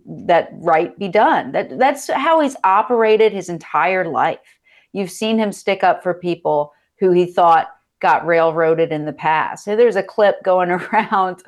that 0.07 0.51
right 0.53 0.99
be 0.99 1.09
done. 1.09 1.53
That 1.53 1.79
that's 1.79 2.11
how 2.11 2.40
he's 2.40 2.57
operated 2.64 3.33
his 3.33 3.49
entire 3.49 4.07
life. 4.07 4.59
You've 4.93 5.11
seen 5.11 5.38
him 5.38 5.53
stick 5.53 5.83
up 5.85 6.03
for 6.03 6.14
people 6.14 6.73
who 7.05 7.12
he 7.12 7.27
thought 7.27 7.69
got 8.01 8.27
railroaded 8.27 8.93
in 8.93 9.05
the 9.05 9.12
past. 9.12 9.64
So 9.64 9.77
there's 9.77 9.97
a 9.97 10.03
clip 10.03 10.43
going 10.43 10.71
around. 10.93 11.43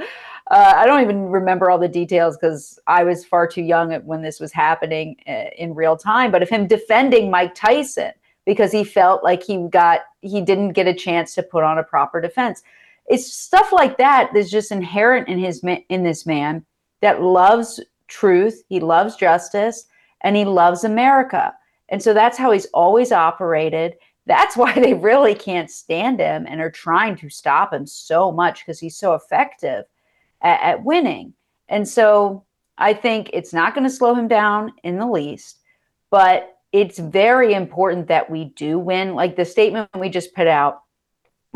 Uh, 0.51 0.75
I 0.77 0.87
don't 0.87 1.03
even 1.03 1.27
remember 1.27 1.71
all 1.71 1.79
the 1.79 1.89
details 1.89 2.37
because 2.37 2.79
I 2.87 3.03
was 3.05 3.25
far 3.25 3.47
too 3.47 3.63
young 3.63 3.93
when 4.05 4.23
this 4.23 4.39
was 4.39 4.53
happening 4.53 5.17
uh, 5.29 5.51
in 5.59 5.75
real 5.75 5.97
time. 5.97 6.31
But 6.31 6.43
of 6.43 6.49
him 6.49 6.67
defending 6.67 7.31
Mike 7.31 7.55
Tyson 7.55 8.13
because 8.47 8.73
he 8.73 8.85
felt 8.85 9.23
like 9.23 9.43
he 9.43 9.67
got 9.69 10.01
he 10.23 10.41
didn't 10.41 10.73
get 10.73 10.87
a 10.87 10.95
chance 10.95 11.35
to 11.35 11.43
put 11.43 11.65
on 11.65 11.79
a 11.79 11.83
proper 11.83 12.21
defense 12.21 12.63
it's 13.09 13.33
stuff 13.33 13.73
like 13.73 13.99
that 13.99 14.31
that's 14.33 14.51
just 14.51 14.73
inherent 14.73 15.29
in 15.29 15.39
his 15.39 15.63
in 15.89 16.03
this 16.03 16.25
man 16.25 16.65
that 17.03 17.23
loves 17.23 17.81
truth 18.09 18.63
he 18.69 18.81
loves 18.81 19.17
justice 19.17 19.87
and 20.23 20.37
he 20.37 20.45
loves 20.45 20.85
america 20.85 21.53
and 21.89 22.03
so 22.03 22.15
that's 22.15 22.39
how 22.39 22.51
he's 22.51 22.67
always 22.67 23.13
operated 23.13 23.95
that's 24.27 24.57
why 24.57 24.73
they 24.73 24.95
really 24.95 25.35
can't 25.35 25.71
stand 25.71 26.21
him 26.21 26.47
and 26.49 26.61
are 26.61 26.71
trying 26.71 27.17
to 27.17 27.31
stop 27.31 27.73
him 27.73 27.87
so 27.87 28.33
much 28.33 28.61
because 28.61 28.81
he's 28.81 28.97
so 28.97 29.15
effective 29.15 29.85
at, 30.43 30.61
at 30.61 30.85
winning 30.85 31.33
and 31.69 31.89
so 31.89 32.45
i 32.79 32.93
think 32.93 33.31
it's 33.33 33.53
not 33.53 33.75
going 33.75 33.85
to 33.85 33.91
slow 33.91 34.15
him 34.15 34.29
down 34.29 34.73
in 34.83 34.99
the 34.99 35.07
least 35.07 35.61
but 36.11 36.59
it's 36.73 36.99
very 36.99 37.55
important 37.55 38.09
that 38.09 38.29
we 38.29 38.47
do 38.57 38.79
win 38.79 39.15
like 39.15 39.37
the 39.37 39.45
statement 39.45 39.89
we 39.95 40.09
just 40.09 40.35
put 40.35 40.47
out 40.47 40.83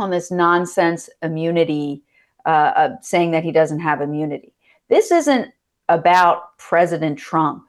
on 0.01 0.11
this 0.11 0.31
nonsense 0.31 1.11
immunity, 1.23 2.03
uh, 2.47 2.73
uh, 2.77 2.97
saying 3.03 3.31
that 3.33 3.45
he 3.45 3.53
doesn't 3.53 3.81
have 3.81 4.01
immunity. 4.01 4.55
This 4.89 5.11
isn't 5.11 5.53
about 5.89 6.57
President 6.59 7.19
Trump 7.19 7.65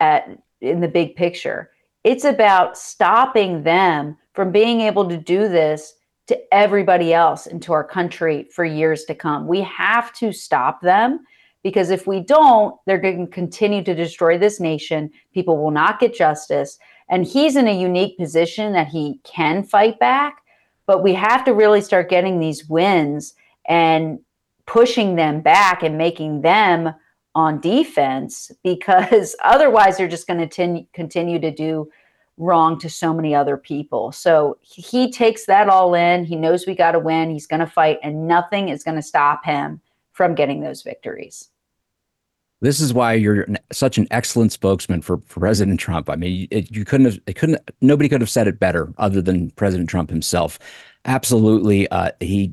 at, 0.00 0.28
in 0.60 0.80
the 0.80 0.88
big 0.88 1.14
picture. 1.14 1.70
It's 2.04 2.24
about 2.24 2.78
stopping 2.78 3.62
them 3.62 4.16
from 4.34 4.52
being 4.52 4.80
able 4.82 5.08
to 5.08 5.16
do 5.16 5.48
this 5.48 5.94
to 6.28 6.54
everybody 6.54 7.12
else 7.12 7.46
and 7.46 7.60
to 7.62 7.72
our 7.72 7.84
country 7.84 8.48
for 8.52 8.64
years 8.64 9.04
to 9.04 9.14
come. 9.14 9.46
We 9.46 9.62
have 9.62 10.12
to 10.14 10.32
stop 10.32 10.80
them 10.80 11.20
because 11.62 11.90
if 11.90 12.06
we 12.06 12.20
don't, 12.20 12.74
they're 12.86 12.98
going 12.98 13.26
to 13.26 13.32
continue 13.32 13.82
to 13.82 13.94
destroy 13.94 14.38
this 14.38 14.60
nation. 14.60 15.10
People 15.32 15.56
will 15.56 15.70
not 15.70 15.98
get 15.98 16.14
justice. 16.14 16.78
And 17.08 17.24
he's 17.24 17.56
in 17.56 17.66
a 17.66 17.78
unique 17.78 18.18
position 18.18 18.72
that 18.74 18.88
he 18.88 19.20
can 19.24 19.64
fight 19.64 19.98
back, 19.98 20.42
but 20.86 21.02
we 21.02 21.14
have 21.14 21.44
to 21.44 21.54
really 21.54 21.80
start 21.80 22.10
getting 22.10 22.38
these 22.38 22.68
wins 22.68 23.34
and 23.66 24.18
pushing 24.66 25.16
them 25.16 25.40
back 25.40 25.82
and 25.82 25.96
making 25.96 26.42
them 26.42 26.92
on 27.38 27.60
defense 27.60 28.50
because 28.62 29.36
otherwise 29.44 29.96
they're 29.96 30.08
just 30.08 30.26
going 30.26 30.48
to 30.48 30.86
continue 30.92 31.38
to 31.38 31.50
do 31.50 31.90
wrong 32.36 32.78
to 32.78 32.88
so 32.88 33.12
many 33.12 33.34
other 33.34 33.56
people. 33.56 34.12
So 34.12 34.58
he 34.60 35.10
takes 35.10 35.46
that 35.46 35.68
all 35.68 35.94
in. 35.94 36.24
He 36.24 36.36
knows 36.36 36.66
we 36.66 36.74
got 36.74 36.92
to 36.92 36.98
win. 36.98 37.30
He's 37.30 37.46
going 37.46 37.60
to 37.60 37.66
fight, 37.66 37.98
and 38.02 38.28
nothing 38.28 38.68
is 38.68 38.84
going 38.84 38.96
to 38.96 39.02
stop 39.02 39.44
him 39.44 39.80
from 40.12 40.34
getting 40.34 40.60
those 40.60 40.82
victories. 40.82 41.48
This 42.60 42.80
is 42.80 42.92
why 42.92 43.14
you're 43.14 43.46
such 43.70 43.98
an 43.98 44.08
excellent 44.10 44.50
spokesman 44.50 45.00
for, 45.00 45.20
for 45.26 45.40
President 45.40 45.78
Trump. 45.78 46.10
I 46.10 46.16
mean, 46.16 46.48
it, 46.50 46.74
you 46.74 46.84
couldn't 46.84 47.06
have, 47.06 47.20
it 47.26 47.34
couldn't, 47.34 47.60
nobody 47.80 48.08
could 48.08 48.20
have 48.20 48.30
said 48.30 48.48
it 48.48 48.58
better 48.58 48.92
other 48.98 49.22
than 49.22 49.50
President 49.52 49.88
Trump 49.88 50.10
himself. 50.10 50.58
Absolutely, 51.04 51.88
uh, 51.88 52.10
he 52.18 52.52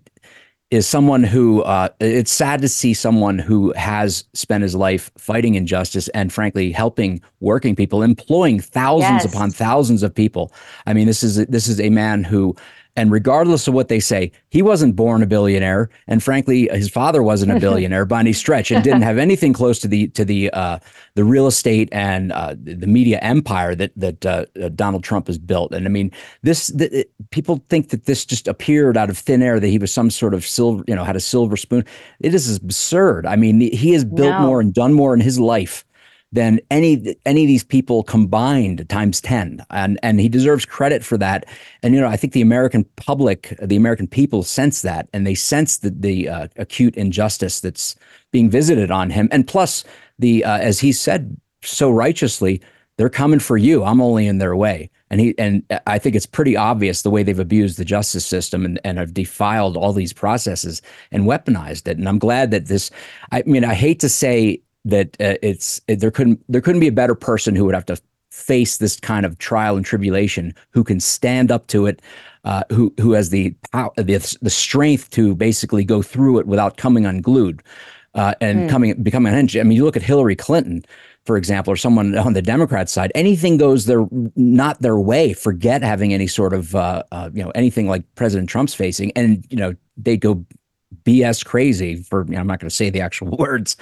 is 0.72 0.88
someone 0.88 1.24
who 1.24 1.62
uh, 1.64 1.90
it's 2.00 2.32
sad 2.32 2.62
to 2.62 2.68
see 2.68 2.94
someone 2.94 3.38
who 3.38 3.72
has 3.74 4.24
spent 4.34 4.64
his 4.64 4.74
life 4.76 5.12
fighting 5.18 5.56
injustice 5.56 6.08
and 6.10 6.34
frankly 6.34 6.72
helping 6.72 7.22
working 7.40 7.76
people 7.76 8.02
employing 8.02 8.60
thousands 8.60 9.24
yes. 9.24 9.34
upon 9.34 9.52
thousands 9.52 10.02
of 10.02 10.14
people 10.14 10.52
i 10.88 10.94
mean 10.94 11.06
this 11.06 11.22
is 11.22 11.46
this 11.48 11.68
is 11.68 11.80
a 11.80 11.90
man 11.90 12.24
who 12.24 12.56
and 12.96 13.12
regardless 13.12 13.68
of 13.68 13.74
what 13.74 13.90
they 13.90 14.00
say, 14.00 14.32
he 14.50 14.62
wasn't 14.62 14.96
born 14.96 15.22
a 15.22 15.26
billionaire, 15.26 15.90
and 16.08 16.24
frankly, 16.24 16.70
his 16.72 16.90
father 16.90 17.22
wasn't 17.22 17.52
a 17.52 17.60
billionaire 17.60 18.06
by 18.06 18.22
any 18.22 18.34
stretch, 18.34 18.72
and 18.72 18.84
didn't 18.84 19.02
have 19.02 19.18
anything 19.18 19.54
close 19.54 19.80
to 19.80 19.88
the 19.88 20.08
to 20.10 20.24
the 20.24 20.50
uh, 20.52 20.80
the 21.16 21.24
real 21.24 21.48
estate 21.48 21.90
and 21.92 22.32
uh, 22.32 22.56
the 22.58 22.88
media 22.88 23.20
empire 23.20 23.76
that 23.76 23.92
that 23.96 24.26
uh, 24.26 24.46
uh, 24.62 24.70
Donald 24.70 25.04
Trump 25.04 25.28
has 25.28 25.38
built. 25.38 25.74
And 25.74 25.86
I 25.86 25.90
mean, 25.90 26.12
this 26.42 26.68
the, 26.68 27.00
it, 27.00 27.12
people 27.32 27.64
think 27.70 27.90
that 27.90 28.06
this 28.06 28.26
just 28.26 28.48
appeared 28.48 28.98
out 28.98 29.10
of 29.10 29.18
thin 29.18 29.42
air 29.42 29.60
that 29.60 29.68
he 29.68 29.78
was 29.78 29.92
some 29.92 30.10
sort 30.10 30.34
of 30.34 30.46
silver, 30.46 30.84
you 30.88 30.96
know, 30.96 31.04
had 31.04 31.16
a 31.16 31.22
silver 31.22 31.58
spoon. 31.58 31.86
It 32.20 32.34
is 32.34 32.56
absurd. 32.56 33.26
I 33.26 33.36
mean, 33.36 33.60
he 33.60 33.92
has 33.92 34.04
built 34.04 34.40
no. 34.40 34.40
more 34.40 34.62
and 34.62 34.74
done 34.74 34.94
more 34.94 35.14
in 35.14 35.20
his 35.20 35.40
life 35.40 35.85
than 36.36 36.60
any 36.70 37.16
any 37.26 37.44
of 37.44 37.48
these 37.48 37.64
people 37.64 38.04
combined 38.04 38.88
times 38.90 39.22
10 39.22 39.66
and 39.70 40.00
and 40.04 40.20
he 40.20 40.30
deserves 40.30 40.66
credit 40.66 41.04
for 41.04 41.18
that. 41.18 41.46
And 41.82 41.96
you 41.96 42.02
know 42.02 42.08
i 42.08 42.18
think 42.18 42.34
the 42.34 42.42
american 42.42 42.84
public 42.98 43.58
the 43.62 43.78
american 43.78 44.08
people 44.08 44.44
sense 44.44 44.82
that 44.84 45.08
and 45.14 45.26
they 45.26 45.36
sense 45.36 45.78
the 45.78 45.90
the 45.90 46.30
uh, 46.30 46.48
acute 46.58 46.96
injustice 46.96 47.60
that's 47.62 47.96
being 48.32 48.50
visited 48.50 48.92
on 48.92 49.10
him. 49.10 49.30
And 49.32 49.48
plus 49.48 49.84
the 50.20 50.44
uh, 50.44 50.58
as 50.58 50.80
he 50.80 50.92
said 50.92 51.38
so 51.64 51.90
righteously 51.90 52.62
they're 52.98 53.10
coming 53.10 53.40
for 53.40 53.58
you. 53.58 53.84
I'm 53.84 54.00
only 54.00 54.26
in 54.26 54.38
their 54.38 54.56
way. 54.56 54.90
And 55.10 55.20
he 55.22 55.36
and 55.38 55.64
i 55.88 55.98
think 55.98 56.16
it's 56.16 56.26
pretty 56.26 56.58
obvious 56.58 57.02
the 57.02 57.10
way 57.10 57.24
they've 57.24 57.40
abused 57.40 57.78
the 57.78 57.86
justice 57.86 58.26
system 58.26 58.66
and, 58.66 58.80
and 58.84 58.98
have 58.98 59.14
defiled 59.14 59.78
all 59.78 59.94
these 59.94 60.12
processes 60.14 60.82
and 61.12 61.24
weaponized 61.24 61.88
it. 61.88 61.98
And 61.98 62.10
i'm 62.10 62.20
glad 62.20 62.52
that 62.52 62.66
this 62.68 62.92
i 63.32 63.42
mean 63.46 63.64
i 63.64 63.74
hate 63.74 64.02
to 64.02 64.10
say 64.10 64.62
that 64.86 65.10
uh, 65.20 65.36
it's 65.42 65.82
it, 65.88 66.00
there 66.00 66.12
couldn't 66.12 66.44
there 66.48 66.62
couldn't 66.62 66.82
be 66.82 66.88
a 66.88 66.94
better 66.94 67.16
person 67.16 67.56
who 67.56 67.66
would 67.66 67.76
have 67.76 67.86
to 67.86 68.00
face 68.32 68.78
this 68.78 69.00
kind 69.00 69.26
of 69.26 69.38
trial 69.38 69.78
and 69.78 69.86
tribulation 69.86 70.54
who 70.72 70.84
can 70.84 71.00
stand 71.00 71.52
up 71.52 71.68
to 71.68 71.86
it 71.86 72.02
uh, 72.44 72.64
who 72.72 72.94
who 73.00 73.14
has 73.14 73.30
the, 73.30 73.56
the 73.98 74.38
the 74.42 74.50
strength 74.50 75.10
to 75.10 75.36
basically 75.36 75.84
go 75.84 76.02
through 76.02 76.40
it 76.40 76.48
without 76.48 76.78
coming 76.78 77.06
unglued 77.06 77.62
uh, 78.14 78.34
and 78.42 78.62
mm. 78.62 78.70
coming 78.70 79.02
becoming 79.04 79.32
unhinged. 79.32 79.58
I 79.58 79.64
mean, 79.64 79.76
you 79.76 79.84
look 79.84 79.98
at 79.98 80.04
Hillary 80.04 80.36
Clinton, 80.36 80.84
for 81.26 81.38
example, 81.38 81.74
or 81.74 81.76
someone 81.76 82.18
on 82.18 82.34
the 82.34 82.42
Democrat 82.42 82.90
side. 82.90 83.12
Anything 83.16 83.58
goes 83.58 83.86
their 83.86 84.08
not 84.36 84.82
their 84.82 85.00
way. 85.00 85.34
Forget 85.34 85.82
having 85.82 86.14
any 86.14 86.28
sort 86.28 86.54
of 86.54 86.76
uh, 86.76 87.04
uh, 87.12 87.30
you 87.34 87.44
know 87.44 87.52
anything 87.52 87.88
like 87.88 88.04
President 88.16 88.50
Trump's 88.50 88.74
facing, 88.74 89.12
and 89.14 89.46
you 89.50 89.58
know 89.58 89.76
they 89.98 90.18
go 90.18 90.46
BS 91.04 91.44
crazy 91.44 91.98
for. 91.98 92.26
You 92.26 92.34
know, 92.34 92.40
I'm 92.40 92.48
not 92.48 92.60
going 92.60 92.70
to 92.70 92.76
say 92.76 92.90
the 92.90 93.02
actual 93.02 93.28
words, 93.38 93.76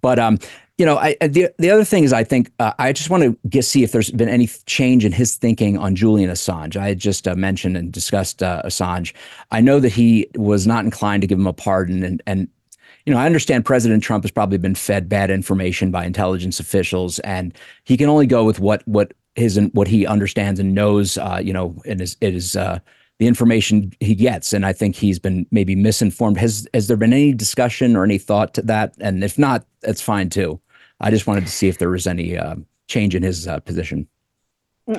but 0.00 0.18
um, 0.18 0.38
you 0.78 0.86
know, 0.86 0.96
I, 0.96 1.16
the 1.20 1.50
the 1.58 1.70
other 1.70 1.84
thing 1.84 2.04
is, 2.04 2.12
I 2.12 2.24
think 2.24 2.50
uh, 2.58 2.72
I 2.78 2.92
just 2.92 3.10
want 3.10 3.22
to 3.22 3.38
get 3.48 3.64
see 3.64 3.82
if 3.82 3.92
there's 3.92 4.10
been 4.10 4.28
any 4.28 4.48
change 4.66 5.04
in 5.04 5.12
his 5.12 5.36
thinking 5.36 5.78
on 5.78 5.94
Julian 5.94 6.30
Assange. 6.30 6.76
I 6.76 6.88
had 6.88 6.98
just 6.98 7.28
uh, 7.28 7.34
mentioned 7.34 7.76
and 7.76 7.92
discussed 7.92 8.42
uh, 8.42 8.62
Assange. 8.64 9.12
I 9.50 9.60
know 9.60 9.80
that 9.80 9.92
he 9.92 10.28
was 10.34 10.66
not 10.66 10.84
inclined 10.84 11.20
to 11.20 11.26
give 11.26 11.38
him 11.38 11.46
a 11.46 11.52
pardon, 11.52 12.02
and 12.02 12.22
and 12.26 12.48
you 13.04 13.12
know, 13.12 13.20
I 13.20 13.26
understand 13.26 13.64
President 13.64 14.02
Trump 14.02 14.24
has 14.24 14.30
probably 14.30 14.58
been 14.58 14.74
fed 14.74 15.08
bad 15.08 15.30
information 15.30 15.90
by 15.90 16.04
intelligence 16.04 16.58
officials, 16.58 17.18
and 17.20 17.56
he 17.84 17.96
can 17.96 18.08
only 18.08 18.26
go 18.26 18.44
with 18.44 18.58
what 18.58 18.82
what 18.86 19.12
his 19.34 19.60
what 19.72 19.88
he 19.88 20.06
understands 20.06 20.58
and 20.58 20.74
knows. 20.74 21.18
Uh, 21.18 21.40
you 21.42 21.52
know, 21.52 21.80
in 21.84 22.00
it 22.00 22.16
is. 22.20 22.56
The 23.22 23.28
information 23.28 23.92
he 24.00 24.16
gets. 24.16 24.52
And 24.52 24.66
I 24.66 24.72
think 24.72 24.96
he's 24.96 25.20
been 25.20 25.46
maybe 25.52 25.76
misinformed. 25.76 26.38
Has 26.38 26.66
has 26.74 26.88
there 26.88 26.96
been 26.96 27.12
any 27.12 27.32
discussion 27.32 27.94
or 27.94 28.02
any 28.02 28.18
thought 28.18 28.52
to 28.54 28.62
that? 28.62 28.96
And 28.98 29.22
if 29.22 29.38
not, 29.38 29.64
that's 29.80 30.02
fine 30.02 30.28
too. 30.28 30.60
I 31.00 31.12
just 31.12 31.28
wanted 31.28 31.46
to 31.46 31.52
see 31.52 31.68
if 31.68 31.78
there 31.78 31.90
was 31.90 32.08
any 32.08 32.36
uh, 32.36 32.56
change 32.88 33.14
in 33.14 33.22
his 33.22 33.46
uh, 33.46 33.60
position. 33.60 34.08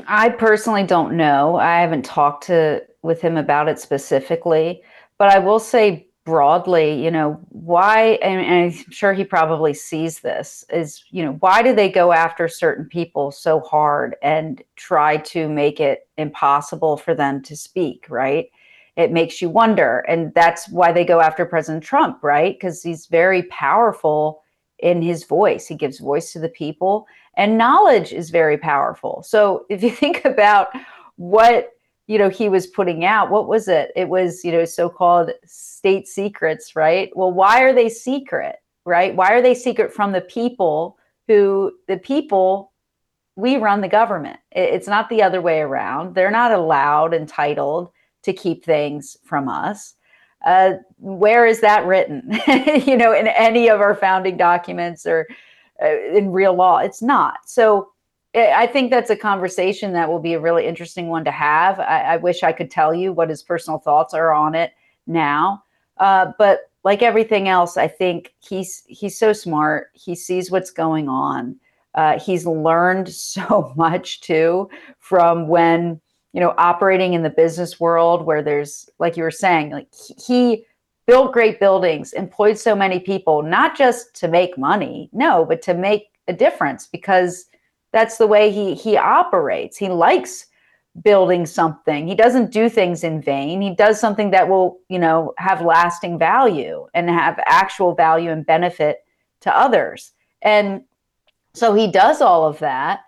I 0.07 0.29
personally 0.29 0.85
don't 0.85 1.17
know. 1.17 1.57
I 1.57 1.81
haven't 1.81 2.05
talked 2.05 2.45
to 2.45 2.81
with 3.01 3.19
him 3.19 3.35
about 3.35 3.67
it 3.67 3.77
specifically, 3.77 4.81
but 5.17 5.27
I 5.27 5.39
will 5.39 5.59
say 5.59 6.07
broadly, 6.25 7.03
you 7.03 7.11
know, 7.11 7.39
why, 7.49 8.19
and, 8.21 8.41
and, 8.41 8.73
I'm 8.73 8.91
sure 8.91 9.13
he 9.13 9.25
probably 9.25 9.73
sees 9.73 10.19
this, 10.19 10.63
is, 10.71 11.03
you 11.09 11.23
know, 11.23 11.33
why 11.33 11.61
do 11.61 11.75
they 11.75 11.89
go 11.89 12.13
after 12.13 12.47
certain 12.47 12.85
people 12.85 13.31
so 13.31 13.59
hard 13.59 14.15
and 14.23 14.61
try 14.75 15.17
to 15.17 15.49
make 15.49 15.79
it 15.79 16.07
impossible 16.17 16.97
for 16.97 17.13
them 17.13 17.41
to 17.43 17.57
speak, 17.57 18.05
right? 18.09 18.49
It 18.95 19.11
makes 19.11 19.41
you 19.41 19.49
wonder. 19.49 19.99
And 20.07 20.33
that's 20.33 20.69
why 20.69 20.91
they 20.91 21.03
go 21.03 21.19
after 21.19 21.45
President 21.45 21.83
Trump, 21.83 22.23
right? 22.23 22.55
Because 22.55 22.81
he's 22.81 23.07
very 23.07 23.43
powerful 23.43 24.43
in 24.79 25.01
his 25.01 25.25
voice. 25.25 25.67
He 25.67 25.75
gives 25.75 25.99
voice 25.99 26.31
to 26.33 26.39
the 26.39 26.49
people, 26.49 27.07
and 27.35 27.57
knowledge 27.57 28.13
is 28.13 28.29
very 28.29 28.57
powerful. 28.57 29.23
So 29.23 29.65
if 29.69 29.83
you 29.83 29.89
think 30.03 30.23
about 30.25 30.69
what 31.15 31.71
you 32.07 32.17
know 32.17 32.29
he 32.29 32.49
was 32.49 32.67
putting 32.67 33.05
out 33.05 33.31
what 33.31 33.47
was 33.47 33.67
it? 33.67 33.91
It 33.95 34.09
was 34.09 34.43
you 34.43 34.51
know 34.51 34.65
so-called 34.65 35.31
state 35.45 36.07
secrets 36.07 36.75
right? 36.75 37.09
Well 37.15 37.31
why 37.31 37.61
are 37.63 37.73
they 37.73 37.89
secret 37.89 38.57
right? 38.85 39.15
Why 39.15 39.33
are 39.33 39.41
they 39.41 39.55
secret 39.55 39.93
from 39.93 40.11
the 40.11 40.21
people 40.21 40.97
who 41.27 41.71
the 41.87 41.97
people 41.97 42.73
we 43.35 43.57
run 43.57 43.81
the 43.81 43.87
government. 43.87 44.39
It's 44.51 44.87
not 44.87 45.09
the 45.09 45.23
other 45.23 45.41
way 45.41 45.59
around. 45.59 46.13
They're 46.13 46.31
not 46.31 46.51
allowed 46.51 47.13
entitled 47.13 47.89
to 48.23 48.33
keep 48.33 48.63
things 48.63 49.17
from 49.23 49.49
us. 49.49 49.95
Uh, 50.45 50.73
where 50.97 51.45
is 51.45 51.61
that 51.61 51.85
written? 51.85 52.39
You 52.85 52.97
know 52.97 53.13
in 53.13 53.27
any 53.27 53.69
of 53.69 53.81
our 53.81 53.95
founding 53.95 54.37
documents 54.37 55.05
or 55.05 55.27
uh, 55.81 55.99
in 56.13 56.31
real 56.31 56.53
law. 56.53 56.77
It's 56.77 57.01
not. 57.01 57.37
So 57.45 57.92
I 58.35 58.65
think 58.65 58.89
that's 58.89 59.11
a 59.11 59.15
conversation 59.15 59.93
that 59.93 60.09
will 60.09 60.19
be 60.19 60.33
a 60.33 60.39
really 60.39 60.65
interesting 60.65 61.07
one 61.07 61.23
to 61.25 61.31
have. 61.31 61.79
I, 61.79 62.01
I 62.01 62.17
wish 62.17 62.41
I 62.41 62.51
could 62.51 62.71
tell 62.71 62.93
you 62.93 63.13
what 63.13 63.29
his 63.29 63.43
personal 63.43 63.77
thoughts 63.79 64.13
are 64.13 64.33
on 64.33 64.55
it 64.55 64.73
now, 65.05 65.63
uh, 65.97 66.31
but 66.39 66.71
like 66.83 67.01
everything 67.01 67.47
else, 67.47 67.77
I 67.77 67.87
think 67.87 68.33
he's 68.39 68.83
he's 68.87 69.17
so 69.17 69.33
smart. 69.33 69.91
He 69.93 70.15
sees 70.15 70.51
what's 70.51 70.71
going 70.71 71.07
on. 71.07 71.57
Uh, 71.95 72.19
he's 72.19 72.45
learned 72.45 73.09
so 73.13 73.71
much 73.75 74.21
too 74.21 74.69
from 74.99 75.47
when 75.47 76.01
you 76.33 76.39
know 76.39 76.55
operating 76.57 77.13
in 77.13 77.23
the 77.23 77.29
business 77.29 77.79
world, 77.79 78.25
where 78.25 78.41
there's 78.41 78.89
like 78.99 79.15
you 79.15 79.23
were 79.23 79.31
saying, 79.31 79.69
like 79.69 79.87
he 79.93 80.65
built 81.05 81.33
great 81.33 81.59
buildings, 81.59 82.13
employed 82.13 82.57
so 82.57 82.75
many 82.75 82.99
people, 82.99 83.43
not 83.43 83.77
just 83.77 84.15
to 84.15 84.27
make 84.27 84.57
money, 84.57 85.09
no, 85.11 85.45
but 85.45 85.61
to 85.61 85.73
make 85.73 86.07
a 86.27 86.33
difference 86.33 86.87
because 86.87 87.45
that's 87.93 88.17
the 88.17 88.27
way 88.27 88.51
he 88.51 88.73
he 88.73 88.97
operates. 88.97 89.77
He 89.77 89.87
likes 89.87 90.47
building 91.01 91.45
something. 91.45 92.07
He 92.07 92.15
doesn't 92.15 92.51
do 92.51 92.69
things 92.69 93.03
in 93.03 93.21
vain. 93.21 93.61
He 93.61 93.73
does 93.73 93.99
something 93.99 94.31
that 94.31 94.47
will, 94.47 94.79
you 94.89 94.99
know, 94.99 95.33
have 95.37 95.61
lasting 95.61 96.19
value 96.19 96.85
and 96.93 97.09
have 97.09 97.39
actual 97.45 97.95
value 97.95 98.29
and 98.29 98.45
benefit 98.45 98.97
to 99.41 99.55
others. 99.55 100.11
And 100.41 100.83
so 101.53 101.73
he 101.73 101.89
does 101.89 102.21
all 102.21 102.45
of 102.45 102.59
that. 102.59 103.01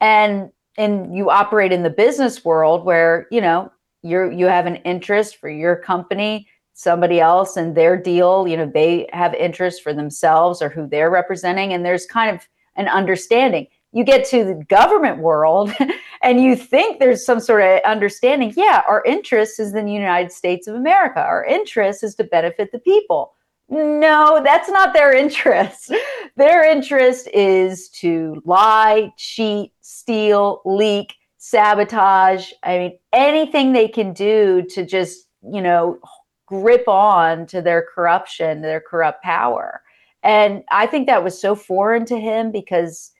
And 0.00 0.50
and 0.76 1.14
you 1.14 1.30
operate 1.30 1.72
in 1.72 1.82
the 1.82 1.90
business 1.90 2.44
world 2.44 2.84
where, 2.84 3.26
you 3.30 3.40
know, 3.40 3.70
you're 4.02 4.32
you 4.32 4.46
have 4.46 4.66
an 4.66 4.76
interest 4.76 5.36
for 5.36 5.50
your 5.50 5.76
company, 5.76 6.48
somebody 6.72 7.20
else 7.20 7.56
and 7.56 7.74
their 7.74 7.96
deal, 7.96 8.48
you 8.48 8.56
know, 8.56 8.70
they 8.72 9.08
have 9.12 9.34
interest 9.34 9.82
for 9.82 9.92
themselves 9.92 10.62
or 10.62 10.70
who 10.70 10.86
they're 10.86 11.10
representing 11.10 11.74
and 11.74 11.84
there's 11.84 12.06
kind 12.06 12.34
of 12.34 12.46
an 12.76 12.88
understanding 12.88 13.66
you 13.92 14.04
get 14.04 14.24
to 14.26 14.44
the 14.44 14.64
government 14.68 15.18
world 15.18 15.72
and 16.22 16.42
you 16.42 16.54
think 16.56 16.98
there's 16.98 17.24
some 17.24 17.40
sort 17.40 17.62
of 17.62 17.80
understanding. 17.84 18.52
Yeah, 18.56 18.82
our 18.88 19.02
interest 19.04 19.58
is 19.58 19.74
in 19.74 19.86
the 19.86 19.92
United 19.92 20.32
States 20.32 20.66
of 20.66 20.76
America. 20.76 21.20
Our 21.20 21.44
interest 21.44 22.04
is 22.04 22.14
to 22.16 22.24
benefit 22.24 22.72
the 22.72 22.78
people. 22.78 23.34
No, 23.68 24.40
that's 24.42 24.68
not 24.68 24.92
their 24.92 25.14
interest. 25.14 25.92
Their 26.36 26.64
interest 26.64 27.28
is 27.32 27.88
to 28.00 28.42
lie, 28.44 29.12
cheat, 29.16 29.72
steal, 29.80 30.62
leak, 30.64 31.14
sabotage. 31.38 32.50
I 32.64 32.78
mean, 32.78 32.98
anything 33.12 33.72
they 33.72 33.86
can 33.86 34.12
do 34.12 34.62
to 34.70 34.84
just, 34.84 35.26
you 35.42 35.60
know, 35.60 36.00
grip 36.46 36.88
on 36.88 37.46
to 37.46 37.62
their 37.62 37.86
corruption, 37.94 38.60
their 38.60 38.80
corrupt 38.80 39.22
power. 39.22 39.82
And 40.22 40.64
I 40.72 40.86
think 40.86 41.06
that 41.06 41.22
was 41.22 41.40
so 41.40 41.54
foreign 41.54 42.04
to 42.06 42.18
him 42.18 42.50
because 42.50 43.12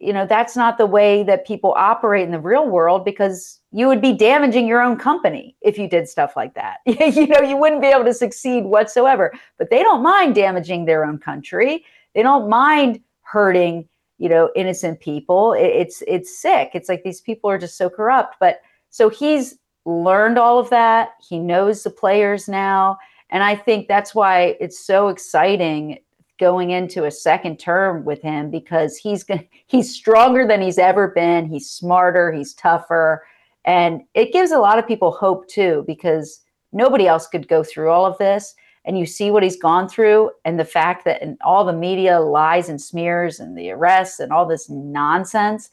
you 0.00 0.12
know 0.12 0.26
that's 0.26 0.56
not 0.56 0.78
the 0.78 0.86
way 0.86 1.22
that 1.24 1.46
people 1.46 1.72
operate 1.76 2.24
in 2.24 2.30
the 2.30 2.40
real 2.40 2.68
world 2.68 3.04
because 3.04 3.60
you 3.72 3.86
would 3.86 4.00
be 4.00 4.12
damaging 4.12 4.66
your 4.66 4.80
own 4.80 4.96
company 4.96 5.56
if 5.60 5.78
you 5.78 5.88
did 5.88 6.08
stuff 6.08 6.36
like 6.36 6.54
that. 6.54 6.78
You 6.86 7.26
know 7.26 7.40
you 7.40 7.56
wouldn't 7.56 7.82
be 7.82 7.88
able 7.88 8.04
to 8.04 8.14
succeed 8.14 8.64
whatsoever. 8.64 9.32
But 9.58 9.70
they 9.70 9.82
don't 9.82 10.02
mind 10.02 10.34
damaging 10.34 10.84
their 10.84 11.04
own 11.04 11.18
country. 11.18 11.84
They 12.14 12.22
don't 12.22 12.48
mind 12.48 13.00
hurting 13.22 13.88
you 14.18 14.28
know 14.28 14.50
innocent 14.56 15.00
people. 15.00 15.54
It's 15.54 16.02
it's 16.06 16.40
sick. 16.40 16.70
It's 16.74 16.88
like 16.88 17.02
these 17.04 17.20
people 17.20 17.50
are 17.50 17.58
just 17.58 17.76
so 17.76 17.90
corrupt. 17.90 18.36
But 18.40 18.60
so 18.90 19.08
he's 19.08 19.58
learned 19.84 20.38
all 20.38 20.58
of 20.58 20.70
that. 20.70 21.10
He 21.26 21.38
knows 21.38 21.82
the 21.82 21.90
players 21.90 22.48
now. 22.48 22.98
And 23.30 23.42
i 23.42 23.54
think 23.54 23.88
that's 23.88 24.14
why 24.14 24.56
it's 24.58 24.78
so 24.78 25.08
exciting 25.08 25.98
going 26.38 26.70
into 26.70 27.04
a 27.04 27.10
second 27.10 27.58
term 27.58 28.04
with 28.04 28.22
him 28.22 28.50
because 28.50 28.96
he's 28.96 29.24
he's 29.66 29.94
stronger 29.94 30.46
than 30.46 30.62
he's 30.62 30.78
ever 30.78 31.08
been. 31.08 31.46
He's 31.46 31.70
smarter, 31.70 32.32
he's 32.32 32.54
tougher, 32.54 33.24
and 33.64 34.02
it 34.14 34.32
gives 34.32 34.50
a 34.50 34.58
lot 34.58 34.78
of 34.78 34.86
people 34.86 35.10
hope 35.10 35.48
too 35.48 35.84
because 35.86 36.42
nobody 36.72 37.06
else 37.06 37.26
could 37.26 37.48
go 37.48 37.62
through 37.62 37.90
all 37.90 38.06
of 38.06 38.18
this. 38.18 38.54
And 38.84 38.98
you 38.98 39.04
see 39.04 39.30
what 39.30 39.42
he's 39.42 39.60
gone 39.60 39.86
through, 39.86 40.30
and 40.46 40.58
the 40.58 40.64
fact 40.64 41.04
that 41.04 41.22
all 41.44 41.62
the 41.64 41.74
media 41.74 42.20
lies 42.20 42.70
and 42.70 42.80
smears, 42.80 43.38
and 43.38 43.58
the 43.58 43.70
arrests, 43.70 44.18
and 44.18 44.32
all 44.32 44.46
this 44.46 44.70
nonsense, 44.70 45.68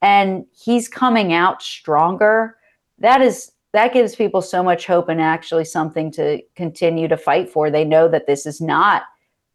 and 0.00 0.44
he's 0.52 0.86
coming 0.86 1.32
out 1.32 1.60
stronger. 1.60 2.58
That 2.98 3.20
is 3.20 3.52
that 3.72 3.94
gives 3.94 4.14
people 4.14 4.42
so 4.42 4.62
much 4.62 4.86
hope 4.86 5.08
and 5.08 5.20
actually 5.20 5.64
something 5.64 6.12
to 6.12 6.42
continue 6.54 7.08
to 7.08 7.16
fight 7.16 7.50
for. 7.50 7.70
They 7.70 7.84
know 7.84 8.06
that 8.08 8.26
this 8.26 8.46
is 8.46 8.60
not 8.60 9.04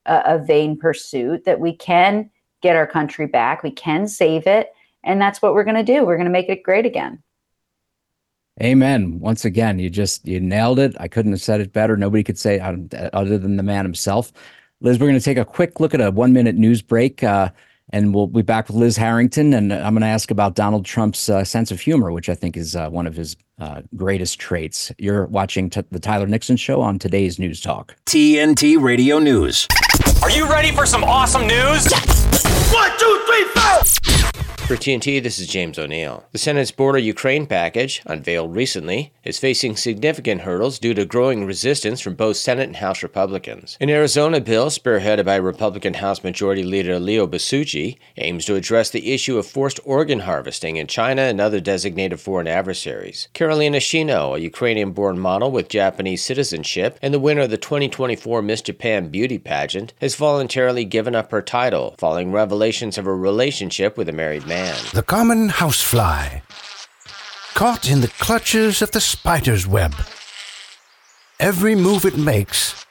a, 0.08 0.36
a 0.36 0.40
vain 0.40 0.78
pursuit, 0.78 1.46
that 1.46 1.60
we 1.60 1.74
can 1.74 2.30
get 2.62 2.76
our 2.76 2.88
country 2.88 3.28
back, 3.28 3.64
we 3.64 3.72
can 3.72 4.08
save 4.08 4.48
it. 4.48 4.72
And 5.04 5.22
that's 5.22 5.42
what 5.42 5.54
we're 5.54 5.64
going 5.64 5.76
to 5.76 5.84
do. 5.84 6.06
We're 6.06 6.18
going 6.18 6.26
to 6.26 6.32
make 6.32 6.50
it 6.50 6.64
great 6.64 6.86
again. 6.86 7.22
Amen. 8.62 9.20
Once 9.20 9.46
again, 9.46 9.78
you 9.78 9.90
just 9.90 10.28
you 10.28 10.40
nailed 10.40 10.80
it. 10.80 10.96
I 11.00 11.08
couldn't 11.08 11.32
have 11.32 11.42
said 11.42 11.62
it 11.62 11.72
better. 11.72 11.96
Nobody 11.96 12.24
could 12.24 12.40
say 12.40 12.56
it 12.56 13.14
other 13.14 13.38
than 13.38 13.56
the 13.56 13.64
man 13.64 13.86
himself. 13.86 14.34
Liz, 14.82 15.00
we're 15.00 15.08
going 15.08 15.20
to 15.20 15.24
take 15.24 15.38
a 15.38 15.46
quick 15.46 15.80
look 15.80 15.94
at 15.94 16.02
a 16.02 16.10
one 16.10 16.34
minute 16.34 16.56
news 16.56 16.82
break, 16.82 17.24
uh, 17.24 17.50
and 17.92 18.14
we'll 18.14 18.28
be 18.28 18.42
back 18.42 18.68
with 18.68 18.76
Liz 18.76 18.98
Harrington. 18.98 19.54
And 19.54 19.74
I'm 19.74 19.94
going 19.94 20.02
to 20.02 20.08
ask 20.08 20.32
about 20.32 20.56
Donald 20.56 20.86
Trump's 20.86 21.30
uh, 21.30 21.44
sense 21.44 21.72
of 21.72 21.80
humor, 21.80 22.12
which 22.12 22.30
I 22.30 22.36
think 22.36 22.58
is 22.58 22.76
uh, 22.76 22.90
one 22.90 23.08
of 23.08 23.16
his 23.16 23.36
uh, 23.60 23.82
greatest 23.96 24.40
traits. 24.40 24.92
You're 24.98 25.26
watching 25.26 25.70
t- 25.70 25.84
the 25.92 26.00
Tyler 26.00 26.28
Nixon 26.28 26.58
Show 26.58 26.82
on 26.82 27.00
today's 27.00 27.40
News 27.40 27.62
Talk. 27.62 27.96
TNT 28.06 28.82
Radio 28.82 29.20
News. 29.20 29.68
Are 30.22 30.32
you 30.32 30.48
ready 30.50 30.72
for 30.72 30.86
some 30.86 31.04
awesome 31.04 31.48
news? 31.48 31.92
One, 32.72 32.92
two, 33.00 33.24
three, 33.28 33.46
four! 33.56 33.97
For 34.68 34.76
TNT, 34.76 35.24
this 35.24 35.40
is 35.40 35.48
James 35.48 35.80
O'Neill. 35.80 36.26
The 36.34 36.38
Senate's 36.38 36.72
border 36.72 37.00
Ukraine 37.00 37.48
package, 37.48 38.02
unveiled 38.06 38.54
recently, 38.54 39.14
is 39.24 39.40
facing 39.40 39.78
significant 39.78 40.42
hurdles 40.42 40.78
due 40.78 40.94
to 40.94 41.06
growing 41.06 41.46
resistance 41.46 42.02
from 42.02 42.16
both 42.16 42.36
Senate 42.36 42.68
and 42.68 42.76
House 42.76 43.02
Republicans. 43.02 43.78
An 43.80 43.90
Arizona 43.90 44.42
bill, 44.42 44.66
spearheaded 44.66 45.24
by 45.24 45.38
Republican 45.38 45.94
House 45.94 46.22
Majority 46.22 46.64
Leader 46.64 47.00
Leo 47.00 47.26
Biasiucci, 47.26 47.98
aims 48.18 48.44
to 48.44 48.56
address 48.56 48.90
the 48.90 49.14
issue 49.14 49.38
of 49.38 49.48
forced 49.48 49.80
organ 49.86 50.20
harvesting 50.20 50.76
in 50.76 50.88
China 50.88 51.22
and 51.22 51.40
other 51.40 51.62
designated 51.62 52.20
foreign 52.20 52.48
adversaries. 52.48 53.30
Karolina 53.34 53.78
Shiino, 53.78 54.36
a 54.36 54.42
Ukrainian 54.42 54.92
born 54.92 55.18
model 55.18 55.50
with 55.50 55.70
Japanese 55.70 56.26
citizenship 56.26 57.00
and 57.02 57.14
the 57.14 57.20
winner 57.20 57.44
of 57.44 57.52
the 57.52 57.58
2024 57.58 58.42
Miss 58.42 58.62
Japan 58.62 59.08
Beauty 59.08 59.38
pageant, 59.38 59.94
has 60.02 60.16
voluntarily 60.16 60.84
given 60.84 61.16
up 61.16 61.32
her 61.32 61.42
title 61.42 61.96
following 61.98 62.34
revelations 62.34 62.98
of 62.98 63.06
her 63.06 63.16
relationship 63.16 63.98
with 63.98 64.10
a 64.10 64.12
married 64.12 64.46
man 64.46 64.57
man. 64.58 64.76
The 64.94 65.04
common 65.04 65.50
housefly, 65.50 66.40
caught 67.54 67.90
in 67.90 68.02
the 68.02 68.14
clutches 68.20 68.82
of 68.82 68.92
the 68.92 69.02
spider's 69.02 69.68
web. 69.68 69.94
Every 71.40 71.76
move 71.76 72.06
it 72.06 72.18
makes 72.18 72.86